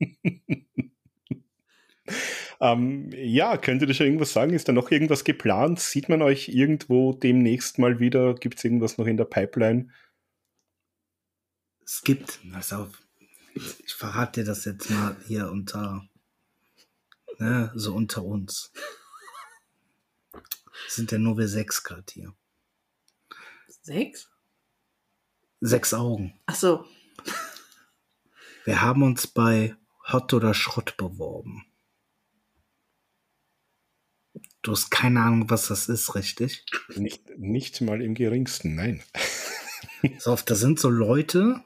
[2.60, 4.54] ähm, ja, könnt ihr da schon irgendwas sagen?
[4.54, 5.78] Ist da noch irgendwas geplant?
[5.78, 8.34] Sieht man euch irgendwo demnächst mal wieder?
[8.34, 9.90] Gibt es irgendwas noch in der Pipeline?
[11.84, 12.90] Es gibt, pass auf,
[13.54, 16.08] ich verrate dir das jetzt mal hier unter,
[17.38, 18.72] ne, so unter uns.
[20.88, 22.34] Sind ja nur wir sechs gerade hier.
[23.88, 24.30] Sechs?
[25.60, 26.38] Sechs Augen.
[26.44, 26.84] Ach so.
[28.66, 29.76] Wir haben uns bei
[30.12, 31.64] Hot oder Schrott beworben.
[34.60, 36.66] Du hast keine Ahnung, was das ist, richtig?
[36.96, 39.02] Nicht, nicht mal im geringsten, nein.
[40.18, 41.64] So, da sind so Leute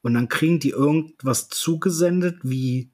[0.00, 2.92] und dann kriegen die irgendwas zugesendet wie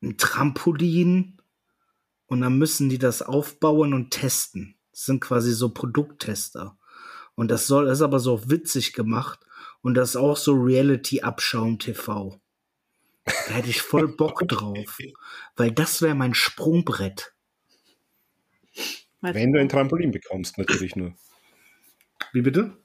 [0.00, 1.42] ein Trampolin
[2.26, 4.77] und dann müssen die das aufbauen und testen.
[4.98, 6.76] Das sind quasi so Produkttester.
[7.36, 9.38] Und das soll, ist aber so witzig gemacht
[9.80, 12.40] und das ist auch so Reality-Abschaum TV.
[13.24, 14.98] Da hätte ich voll Bock drauf,
[15.54, 17.32] weil das wäre mein Sprungbrett.
[19.20, 21.14] Wenn du ein Trampolin bekommst, natürlich nur.
[22.32, 22.76] Wie bitte?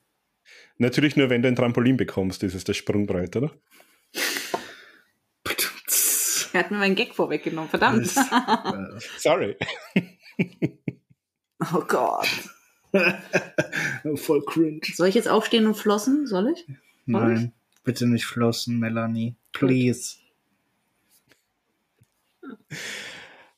[0.77, 3.51] Natürlich nur, wenn du ein Trampolin bekommst, ist es das Sprungbrett, oder?
[6.53, 8.05] Er hat mir meinen Gag vorweggenommen, verdammt.
[9.17, 9.57] Sorry.
[11.73, 12.27] oh Gott.
[14.15, 14.81] Voll cringe.
[14.93, 16.27] Soll ich jetzt aufstehen und flossen?
[16.27, 16.65] Soll ich?
[16.65, 16.75] Soll
[17.05, 17.83] Nein, ich?
[17.83, 19.35] bitte nicht flossen, Melanie.
[19.51, 20.17] Please.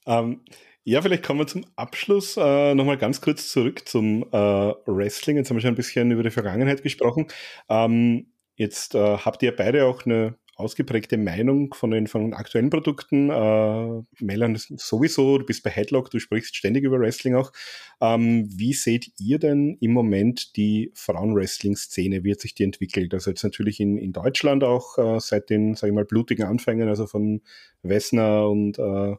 [0.06, 0.42] Ähm,
[0.84, 5.38] ja, vielleicht kommen wir zum Abschluss äh, nochmal ganz kurz zurück zum äh, Wrestling.
[5.38, 7.28] Jetzt haben wir schon ein bisschen über die Vergangenheit gesprochen.
[7.70, 12.70] Ähm, jetzt äh, habt ihr beide auch eine ausgeprägte Meinung von den, von den aktuellen
[12.70, 13.30] Produkten.
[13.30, 17.52] Äh, Melan sowieso, du bist bei Headlock, du sprichst ständig über Wrestling auch.
[18.02, 22.24] Ähm, wie seht ihr denn im Moment die Frauenwrestling-Szene?
[22.24, 23.14] Wie hat sich die entwickelt?
[23.14, 26.88] Also jetzt natürlich in, in Deutschland auch äh, seit den, sag ich mal, blutigen Anfängen,
[26.88, 27.42] also von
[27.84, 29.16] Wessner und äh,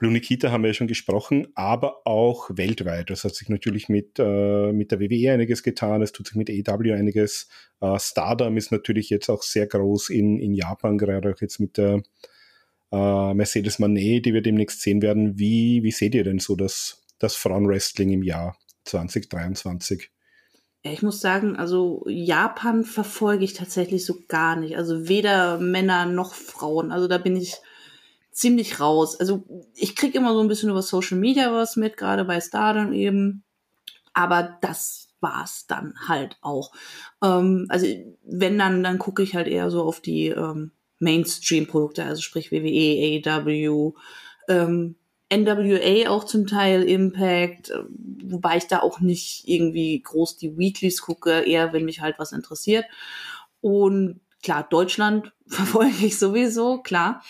[0.00, 3.10] Blue Nikita haben wir ja schon gesprochen, aber auch weltweit.
[3.10, 6.48] Das hat sich natürlich mit, äh, mit der WWE einiges getan, es tut sich mit
[6.48, 7.50] AEW einiges.
[7.82, 11.76] Äh, Stardom ist natürlich jetzt auch sehr groß in, in Japan, gerade auch jetzt mit
[11.76, 12.02] der
[12.90, 15.38] äh, Mercedes Manet, die wir demnächst sehen werden.
[15.38, 20.10] Wie, wie seht ihr denn so das, das Frauenwrestling im Jahr 2023?
[20.82, 24.78] Ja, ich muss sagen, also Japan verfolge ich tatsächlich so gar nicht.
[24.78, 26.90] Also weder Männer noch Frauen.
[26.90, 27.56] Also da bin ich
[28.40, 29.20] ziemlich raus.
[29.20, 29.44] Also
[29.74, 33.44] ich kriege immer so ein bisschen über Social Media was mit, gerade bei Stardom eben.
[34.14, 36.72] Aber das war's dann halt auch.
[37.22, 37.86] Ähm, also
[38.24, 43.20] wenn dann, dann gucke ich halt eher so auf die ähm, Mainstream-Produkte, also sprich WWE,
[43.26, 43.92] AEW,
[44.48, 44.96] ähm,
[45.30, 47.84] NWA auch zum Teil Impact, äh,
[48.24, 52.32] wobei ich da auch nicht irgendwie groß die Weeklies gucke, eher wenn mich halt was
[52.32, 52.86] interessiert.
[53.60, 57.22] Und klar, Deutschland verfolge ich sowieso, klar.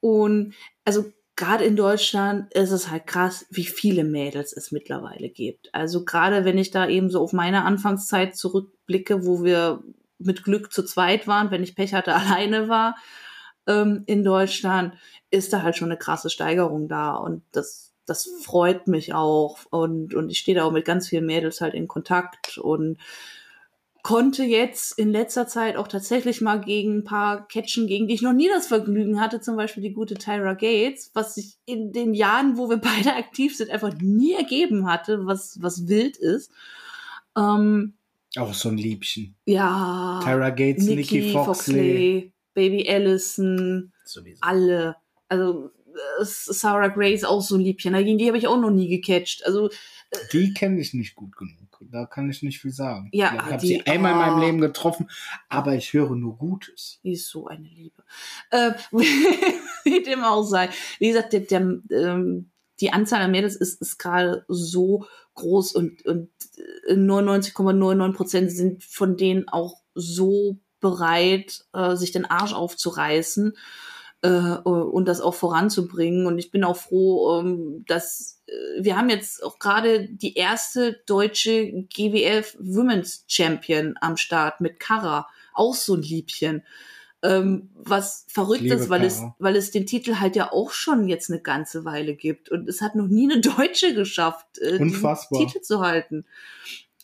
[0.00, 0.54] Und
[0.84, 5.72] also gerade in Deutschland ist es halt krass, wie viele Mädels es mittlerweile gibt.
[5.72, 9.82] Also gerade wenn ich da eben so auf meine Anfangszeit zurückblicke, wo wir
[10.18, 12.96] mit Glück zu zweit waren, wenn ich Pech hatte, alleine war
[13.68, 14.94] ähm, in Deutschland,
[15.30, 17.14] ist da halt schon eine krasse Steigerung da.
[17.14, 19.58] Und das, das freut mich auch.
[19.70, 22.98] Und, und ich stehe da auch mit ganz vielen Mädels halt in Kontakt und
[24.02, 28.22] konnte jetzt in letzter Zeit auch tatsächlich mal gegen ein paar Catchen, gegen die ich
[28.22, 32.14] noch nie das Vergnügen hatte, zum Beispiel die gute Tyra Gates, was sich in den
[32.14, 36.50] Jahren, wo wir beide aktiv sind, einfach nie ergeben hatte, was, was wild ist.
[37.36, 37.94] Ähm,
[38.36, 39.34] auch so ein Liebchen.
[39.46, 40.20] Ja.
[40.22, 41.44] Tyra Gates, Nikki, Nikki Foxley.
[41.44, 42.32] Foxley.
[42.54, 43.92] Baby Allison.
[44.04, 44.38] Sowieso.
[44.42, 44.96] Alle.
[45.28, 45.70] Also
[46.22, 47.94] Sarah Grace auch so ein Liebchen.
[47.94, 49.44] Gegen die habe ich auch noch nie gecatcht.
[49.44, 53.08] Also äh, die kenne ich nicht gut genug da kann ich nicht viel sagen.
[53.12, 55.10] Ja, ich habe sie einmal in meinem Leben getroffen,
[55.48, 57.00] aber ich höre nur Gutes.
[57.02, 58.02] Die ist so eine Liebe.
[58.50, 60.70] Äh, wie dem auch sei.
[60.98, 61.60] Wie gesagt, der, der,
[61.90, 62.50] ähm,
[62.80, 66.30] die Anzahl der Mädels ist, ist gerade so groß und, und
[66.88, 73.56] 99,99 Prozent sind von denen auch so bereit, äh, sich den Arsch aufzureißen
[74.22, 76.26] äh, und das auch voranzubringen.
[76.26, 78.37] Und ich bin auch froh, ähm, dass äh,
[78.78, 85.28] wir haben jetzt auch gerade die erste deutsche GWF Women's Champion am Start mit Kara,
[85.54, 86.62] auch so ein Liebchen.
[87.20, 91.30] Ähm, was verrückt ist, weil es, weil es den Titel halt ja auch schon jetzt
[91.30, 92.48] eine ganze Weile gibt.
[92.48, 96.24] Und es hat noch nie eine Deutsche geschafft, äh, den Titel zu halten.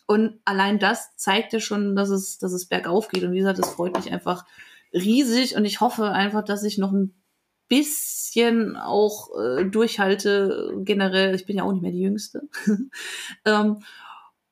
[0.06, 3.24] Und allein das zeigt ja schon, dass es, dass es bergauf geht.
[3.24, 4.44] Und wie gesagt, es freut mich einfach
[4.92, 7.12] riesig und ich hoffe einfach, dass ich noch ein
[7.78, 12.48] bisschen auch äh, durchhalte, generell, ich bin ja auch nicht mehr die Jüngste,
[13.44, 13.80] ähm,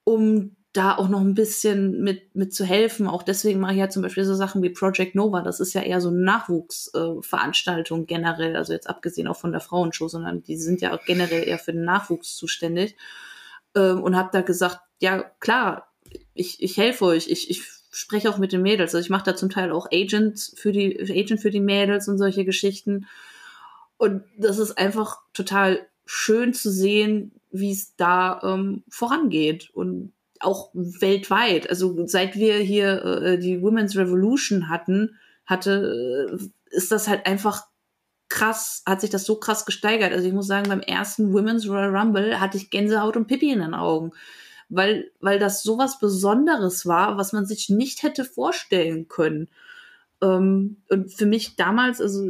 [0.05, 3.07] um da auch noch ein bisschen mit, mit zu helfen.
[3.07, 5.43] Auch deswegen mache ich ja zum Beispiel so Sachen wie Project Nova.
[5.43, 9.61] Das ist ja eher so eine Nachwuchsveranstaltung äh, generell, also jetzt abgesehen auch von der
[9.61, 12.97] Frauenshow, sondern die sind ja auch generell eher für den Nachwuchs zuständig.
[13.77, 15.93] Ähm, und habe da gesagt, ja klar,
[16.33, 17.63] ich, ich helfe euch, ich, ich
[17.93, 18.95] spreche auch mit den Mädels.
[18.95, 22.19] Also ich mache da zum Teil auch Agent für die Agent für die Mädels und
[22.19, 23.07] solche Geschichten.
[23.99, 29.71] Und das ist einfach total schön zu sehen, wie es da ähm, vorangeht.
[29.71, 30.13] Und
[30.43, 31.69] auch weltweit.
[31.71, 35.17] Also seit wir hier äh, die Women's Revolution hatten,
[35.47, 37.65] hatte, äh, ist das halt einfach
[38.29, 40.13] krass, hat sich das so krass gesteigert.
[40.13, 43.61] Also ich muss sagen, beim ersten Women's Royal Rumble hatte ich Gänsehaut und Pippi in
[43.61, 44.13] den Augen.
[44.75, 49.49] Weil, weil das sowas Besonderes war, was man sich nicht hätte vorstellen können.
[50.23, 52.25] Ähm, und für mich damals, also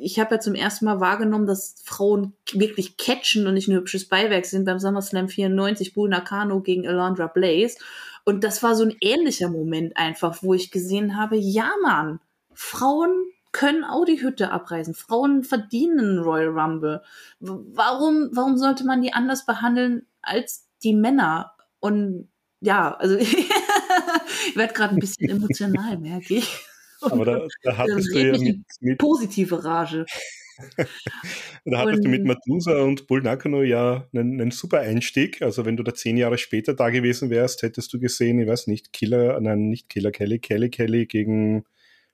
[0.00, 4.08] ich habe ja zum ersten Mal wahrgenommen, dass Frauen wirklich catchen und nicht nur hübsches
[4.08, 7.78] Beiwerk sind beim SummerSlam 94, Bull Nakano gegen Alondra Blaze.
[8.24, 12.20] Und das war so ein ähnlicher Moment einfach, wo ich gesehen habe, ja Mann,
[12.52, 14.94] Frauen können auch die Hütte abreißen.
[14.94, 17.02] Frauen verdienen Royal Rumble.
[17.40, 21.52] Warum, warum sollte man die anders behandeln als die Männer?
[21.80, 22.30] Und
[22.60, 23.36] ja, also ich
[24.54, 26.64] werde gerade ein bisschen emotional, merke ich.
[27.00, 30.04] Aber da, da hattest du ja mit, mit positive Rage.
[31.64, 35.40] da hattest und, du mit Medusa und Bull Nakano ja einen, einen, super Einstieg.
[35.40, 38.66] Also wenn du da zehn Jahre später da gewesen wärst, hättest du gesehen, ich weiß
[38.66, 41.64] nicht, Killer, nein, nicht Killer Kelly, Kelly Kelly gegen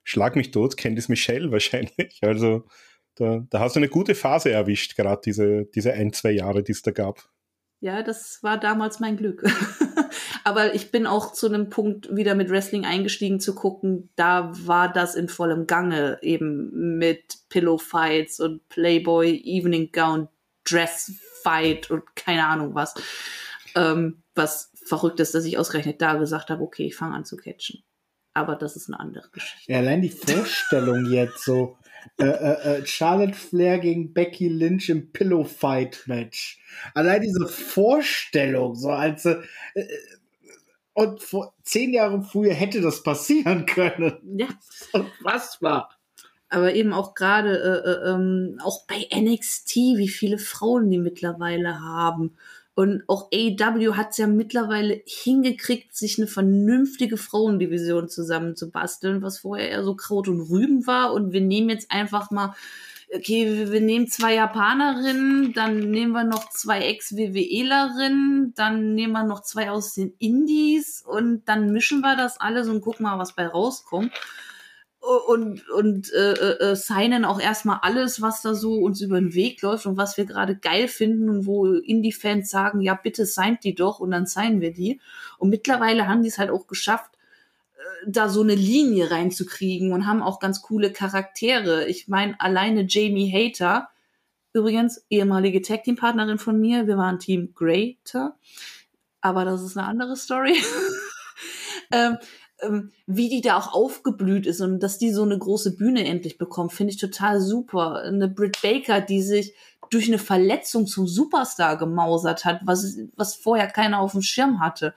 [0.03, 2.19] Schlag mich tot, Candice Michelle wahrscheinlich.
[2.21, 2.67] Also
[3.15, 6.73] da, da hast du eine gute Phase erwischt, gerade diese, diese ein, zwei Jahre, die
[6.73, 7.27] es da gab.
[7.85, 9.43] Ja, das war damals mein Glück.
[10.43, 14.09] Aber ich bin auch zu einem Punkt wieder mit Wrestling eingestiegen zu gucken.
[14.15, 20.29] Da war das in vollem Gange eben mit Pillow Fights und Playboy Evening Gown
[20.63, 21.11] Dress
[21.43, 22.95] Fight und keine Ahnung was.
[23.75, 27.37] Ähm, was verrückt ist, dass ich ausgerechnet da gesagt habe, okay, ich fange an zu
[27.37, 27.83] catchen
[28.35, 29.71] aber das ist eine andere Geschichte.
[29.71, 31.77] Ja, allein die Vorstellung jetzt so.
[32.17, 36.59] Äh, äh, äh, Charlotte Flair gegen Becky Lynch im Pillow Fight Match.
[36.93, 39.41] Allein diese Vorstellung, so als äh,
[39.73, 39.87] äh,
[40.93, 44.37] und vor zehn Jahren früher hätte das passieren können.
[44.37, 44.47] Ja,
[45.21, 45.89] was war?
[46.47, 51.81] Aber eben auch gerade äh, äh, ähm, auch bei NXT, wie viele Frauen die mittlerweile
[51.81, 52.37] haben
[52.75, 59.69] und auch AEW hat es ja mittlerweile hingekriegt, sich eine vernünftige Frauendivision zusammenzubasteln, was vorher
[59.69, 61.13] eher so Kraut und Rüben war.
[61.13, 62.53] Und wir nehmen jetzt einfach mal,
[63.13, 69.41] okay, wir nehmen zwei Japanerinnen, dann nehmen wir noch zwei Ex-WWElerinnen, dann nehmen wir noch
[69.41, 73.47] zwei aus den Indies und dann mischen wir das alles und gucken mal, was bei
[73.47, 74.11] rauskommt
[75.05, 79.33] und, und äh, äh, äh, signen auch erstmal alles, was da so uns über den
[79.33, 83.63] Weg läuft und was wir gerade geil finden und wo Indie-Fans sagen, ja, bitte signed
[83.63, 84.99] die doch und dann signen wir die.
[85.37, 87.11] Und mittlerweile haben die es halt auch geschafft,
[87.75, 91.87] äh, da so eine Linie reinzukriegen und haben auch ganz coole Charaktere.
[91.87, 93.89] Ich meine, alleine Jamie Hater,
[94.53, 98.37] übrigens ehemalige Tag-Team-Partnerin von mir, wir waren Team Greater,
[99.21, 100.55] aber das ist eine andere Story.
[101.91, 102.17] ähm,
[103.05, 106.73] wie die da auch aufgeblüht ist und dass die so eine große Bühne endlich bekommt,
[106.73, 108.01] finde ich total super.
[108.03, 109.53] Eine Britt Baker, die sich
[109.89, 114.93] durch eine Verletzung zum Superstar gemausert hat, was, was vorher keiner auf dem Schirm hatte.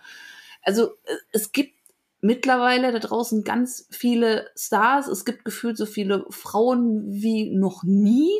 [0.62, 1.74] Also äh, es gibt
[2.20, 5.06] mittlerweile da draußen ganz viele Stars.
[5.09, 8.30] Es gibt gefühlt so viele Frauen wie noch nie.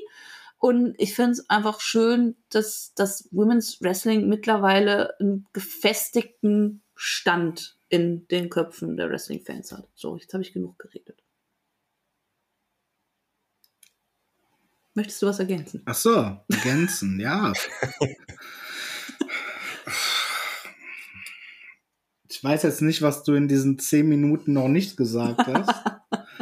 [0.59, 8.27] Und ich finde es einfach schön, dass das Women's Wrestling mittlerweile einen gefestigten Stand in
[8.27, 9.89] den Köpfen der Wrestling-Fans hat.
[9.95, 11.23] So, jetzt habe ich genug geredet.
[14.95, 15.81] Möchtest du was ergänzen?
[15.85, 17.53] Ach so, ergänzen, ja.
[22.29, 25.73] Ich weiß jetzt nicht, was du in diesen zehn Minuten noch nicht gesagt hast.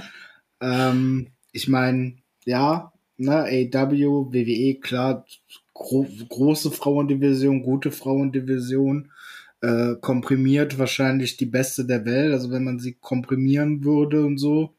[0.62, 2.16] ähm, ich meine,
[2.46, 5.26] ja, ne, AW, WWE, klar,
[5.74, 9.12] gro große Frauendivision, gute Frauendivision
[9.60, 12.32] äh, komprimiert wahrscheinlich die beste der Welt.
[12.32, 14.74] Also wenn man sie komprimieren würde und so.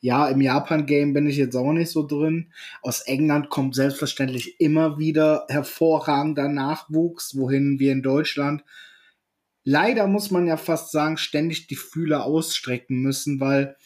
[0.00, 2.52] Ja, im Japan-Game bin ich jetzt auch nicht so drin.
[2.82, 8.62] Aus England kommt selbstverständlich immer wieder hervorragender Nachwuchs, wohin wir in Deutschland
[9.68, 13.76] leider muss man ja fast sagen, ständig die Fühler ausstrecken müssen, weil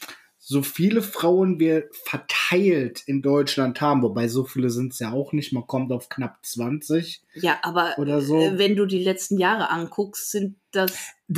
[0.45, 5.31] so viele Frauen wir verteilt in Deutschland haben, wobei so viele sind es ja auch
[5.31, 7.23] nicht, man kommt auf knapp 20.
[7.35, 8.41] Ja, aber oder so.
[8.41, 10.91] Äh, wenn du die letzten Jahre anguckst, sind das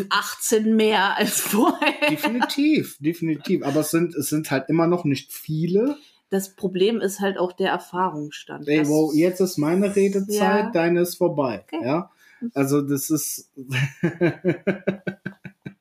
[0.10, 2.10] 18 mehr als vorher.
[2.10, 3.64] Definitiv, definitiv.
[3.64, 5.98] Aber es sind, es sind halt immer noch nicht viele.
[6.32, 8.68] Das Problem ist halt auch der Erfahrungsstand.
[8.68, 10.72] Ey, wow, jetzt ist meine Redezeit, ja.
[10.72, 11.64] deine ist vorbei.
[11.72, 11.86] Okay.
[11.86, 12.10] Ja.
[12.56, 13.52] Also das ist.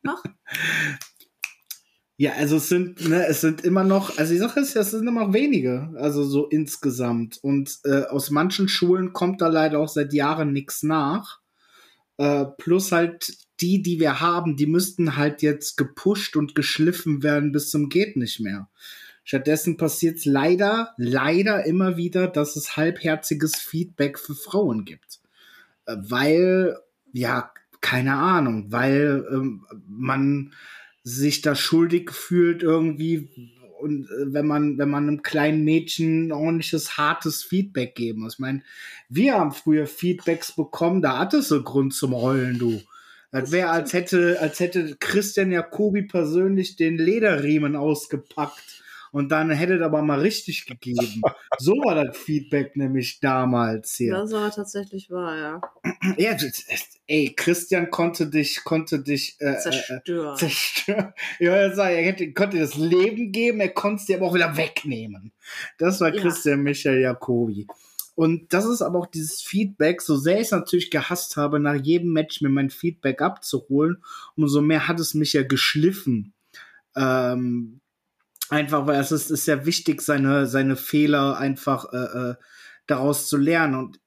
[0.03, 0.23] Mach.
[2.17, 5.07] Ja, also es sind, ne, es sind immer noch, also die Sache ist, es sind
[5.07, 7.39] immer noch wenige, also so insgesamt.
[7.43, 11.41] Und äh, aus manchen Schulen kommt da leider auch seit Jahren nichts nach.
[12.17, 17.51] Äh, plus halt die, die wir haben, die müssten halt jetzt gepusht und geschliffen werden
[17.51, 18.69] bis zum geht nicht mehr.
[19.25, 25.21] Stattdessen passiert es leider, leider immer wieder, dass es halbherziges Feedback für Frauen gibt.
[25.87, 26.79] Äh, weil,
[27.13, 27.51] ja,
[27.81, 30.53] keine Ahnung, weil ähm, man
[31.05, 33.29] sich da schuldig fühlt irgendwie
[33.81, 38.35] und äh, wenn man wenn man einem kleinen Mädchen ordentliches hartes Feedback geben muss.
[38.35, 38.63] Ich meine,
[39.09, 42.81] wir haben früher Feedbacks bekommen, da hattest du Grund zum Heulen, du.
[43.31, 48.84] Das wäre, als hätte, als hätte Christian Jacobi persönlich den Lederriemen ausgepackt
[49.15, 51.23] und dann hätte es aber mal richtig gegeben.
[51.59, 54.13] so war das Feedback nämlich damals hier.
[54.13, 55.61] Das war tatsächlich wahr, ja.
[56.17, 56.37] Ja,
[57.07, 60.35] ey, Christian konnte dich, konnte dich äh, zerstören.
[60.35, 61.13] Äh, zerstören.
[61.39, 64.57] Ja, er hätte, konnte dir das Leben geben, er konnte es dir aber auch wieder
[64.57, 65.31] wegnehmen.
[65.79, 66.21] Das war ja.
[66.21, 67.69] Christian Michael Jacobi.
[68.17, 71.81] Und das ist aber auch dieses Feedback, so sehr ich es natürlich gehasst habe, nach
[71.81, 74.03] jedem Match mir mein Feedback abzuholen,
[74.35, 76.33] umso mehr hat es mich ja geschliffen.
[76.97, 77.81] Ähm,
[78.55, 82.35] Einfach, weil es ist, ist ja wichtig, seine, seine Fehler einfach äh, äh,
[82.87, 83.75] daraus zu lernen.
[83.75, 84.01] Und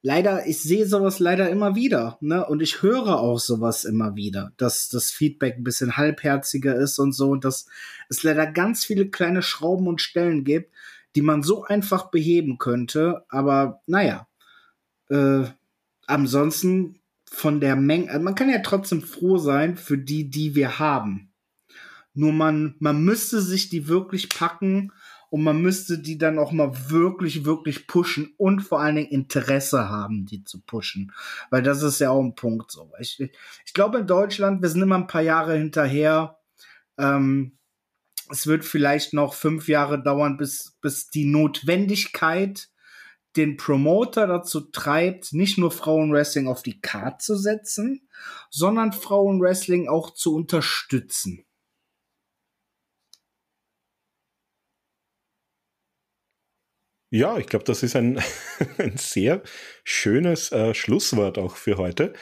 [0.00, 2.46] leider, ich sehe sowas leider immer wieder, ne?
[2.46, 7.12] Und ich höre auch sowas immer wieder, dass das Feedback ein bisschen halbherziger ist und
[7.12, 7.66] so, und dass
[8.08, 10.72] es leider ganz viele kleine Schrauben und Stellen gibt,
[11.16, 13.24] die man so einfach beheben könnte.
[13.28, 14.28] Aber naja,
[15.08, 15.46] äh,
[16.06, 20.78] ansonsten von der Menge, also man kann ja trotzdem froh sein für die, die wir
[20.78, 21.29] haben.
[22.14, 24.92] Nur man, man müsste sich die wirklich packen
[25.30, 29.88] und man müsste die dann auch mal wirklich, wirklich pushen und vor allen Dingen Interesse
[29.88, 31.12] haben, die zu pushen.
[31.50, 32.90] Weil das ist ja auch ein Punkt so.
[32.98, 36.38] Ich, ich glaube in Deutschland, wir sind immer ein paar Jahre hinterher.
[36.98, 37.56] Ähm,
[38.28, 42.68] es wird vielleicht noch fünf Jahre dauern, bis, bis die Notwendigkeit
[43.36, 48.08] den Promoter dazu treibt, nicht nur Frauenwrestling auf die Karte zu setzen,
[48.50, 51.44] sondern Frauenwrestling auch zu unterstützen.
[57.12, 58.20] Ja, ich glaube, das ist ein,
[58.78, 59.42] ein sehr
[59.84, 62.12] schönes äh, Schlusswort auch für heute.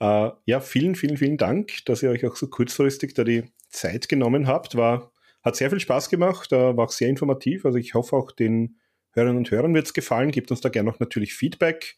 [0.00, 4.08] Äh, ja, vielen, vielen, vielen Dank, dass ihr euch auch so kurzfristig da die Zeit
[4.08, 4.74] genommen habt.
[4.74, 7.66] War, hat sehr viel Spaß gemacht, äh, war auch sehr informativ.
[7.66, 8.78] Also ich hoffe auch den
[9.12, 10.30] Hörern und Hörern wird es gefallen.
[10.30, 11.96] Gebt uns da gerne noch natürlich Feedback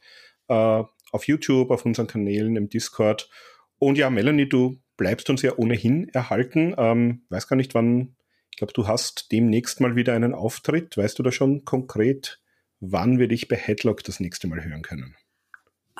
[0.48, 0.82] äh,
[1.12, 3.30] auf YouTube, auf unseren Kanälen, im Discord.
[3.78, 6.74] Und ja, Melanie, du bleibst uns ja ohnehin erhalten.
[6.76, 8.16] Ähm, weiß gar nicht, wann
[8.54, 10.96] ich glaube, du hast demnächst mal wieder einen Auftritt.
[10.96, 12.40] Weißt du da schon konkret,
[12.78, 15.16] wann wir dich bei Headlock das nächste Mal hören können?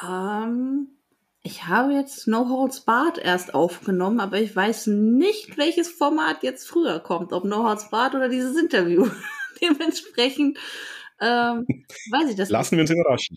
[0.01, 0.87] Ähm,
[1.43, 6.69] ich habe jetzt No Holds Barred erst aufgenommen, aber ich weiß nicht, welches Format jetzt
[6.69, 9.11] früher kommt, ob No Holds Barred oder dieses Interview.
[9.61, 10.57] Dementsprechend
[11.21, 11.67] ähm,
[12.13, 12.89] weiß ich das Lassen nicht.
[12.89, 13.37] wir uns überraschen.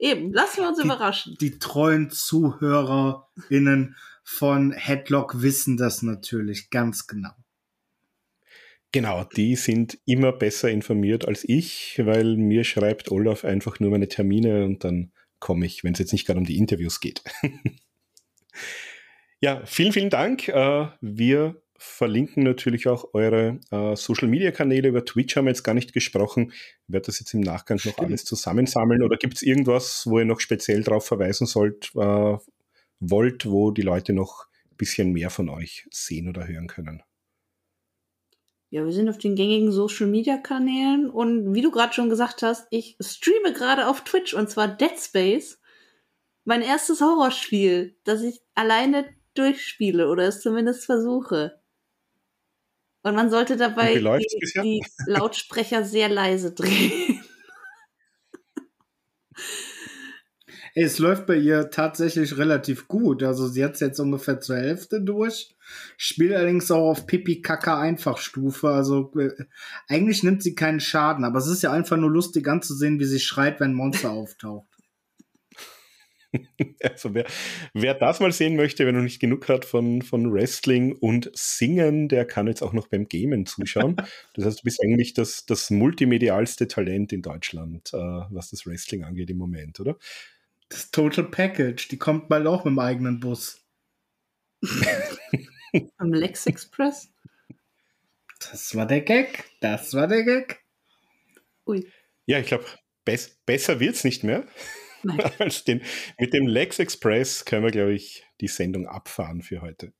[0.00, 1.36] Eben, lassen wir uns die, überraschen.
[1.40, 3.94] Die treuen ZuhörerInnen
[4.24, 7.30] von Headlock wissen das natürlich ganz genau.
[8.92, 14.08] Genau, die sind immer besser informiert als ich, weil mir schreibt Olaf einfach nur meine
[14.08, 17.22] Termine und dann komme ich, wenn es jetzt nicht gerade um die Interviews geht.
[19.40, 20.48] ja, vielen, vielen Dank.
[20.48, 24.88] Äh, wir verlinken natürlich auch eure äh, Social Media Kanäle.
[24.88, 26.52] Über Twitch haben wir jetzt gar nicht gesprochen.
[26.52, 29.02] Ich werde das jetzt im Nachgang noch alles zusammensammeln.
[29.02, 32.36] Oder gibt es irgendwas, wo ihr noch speziell darauf verweisen sollt, äh,
[32.98, 37.02] wollt, wo die Leute noch ein bisschen mehr von euch sehen oder hören können?
[38.72, 42.42] Ja, wir sind auf den gängigen Social Media Kanälen und wie du gerade schon gesagt
[42.42, 45.60] hast, ich streame gerade auf Twitch und zwar Dead Space.
[46.44, 51.60] Mein erstes Horrorspiel, das ich alleine durchspiele oder es zumindest versuche.
[53.02, 57.24] Und man sollte dabei die, die Lautsprecher sehr leise drehen.
[60.74, 63.22] Es läuft bei ihr tatsächlich relativ gut.
[63.22, 65.54] Also sie hat es jetzt ungefähr zur Hälfte durch.
[65.96, 68.68] Spielt allerdings auch auf Pipi Kaka Einfachstufe.
[68.68, 69.30] Also äh,
[69.88, 73.20] eigentlich nimmt sie keinen Schaden, aber es ist ja einfach nur lustig anzusehen, wie sie
[73.20, 74.66] schreit, wenn Monster auftaucht.
[76.82, 77.26] Also wer,
[77.74, 82.08] wer das mal sehen möchte, wenn er nicht genug hat von, von Wrestling und Singen,
[82.08, 83.96] der kann jetzt auch noch beim Gamen zuschauen.
[84.34, 89.02] Das heißt, du bist eigentlich das, das multimedialste Talent in Deutschland, äh, was das Wrestling
[89.02, 89.96] angeht im Moment, oder?
[90.70, 93.62] Das Total Package, die kommt bald auch mit dem eigenen Bus.
[95.98, 97.12] Am Lex Express?
[98.38, 99.44] Das war der Gag.
[99.60, 100.64] Das war der Gag.
[101.66, 101.86] Ui.
[102.26, 102.64] Ja, ich glaube,
[103.04, 104.46] bess besser wird es nicht mehr.
[105.38, 105.82] Als den,
[106.18, 109.92] mit dem Lex Express können wir, glaube ich, die Sendung abfahren für heute.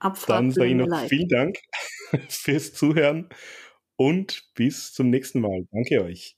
[0.00, 1.08] Abfahren Dann sage ich noch live.
[1.08, 1.58] vielen Dank
[2.28, 3.28] fürs Zuhören
[3.96, 5.66] und bis zum nächsten Mal.
[5.70, 6.36] Danke euch.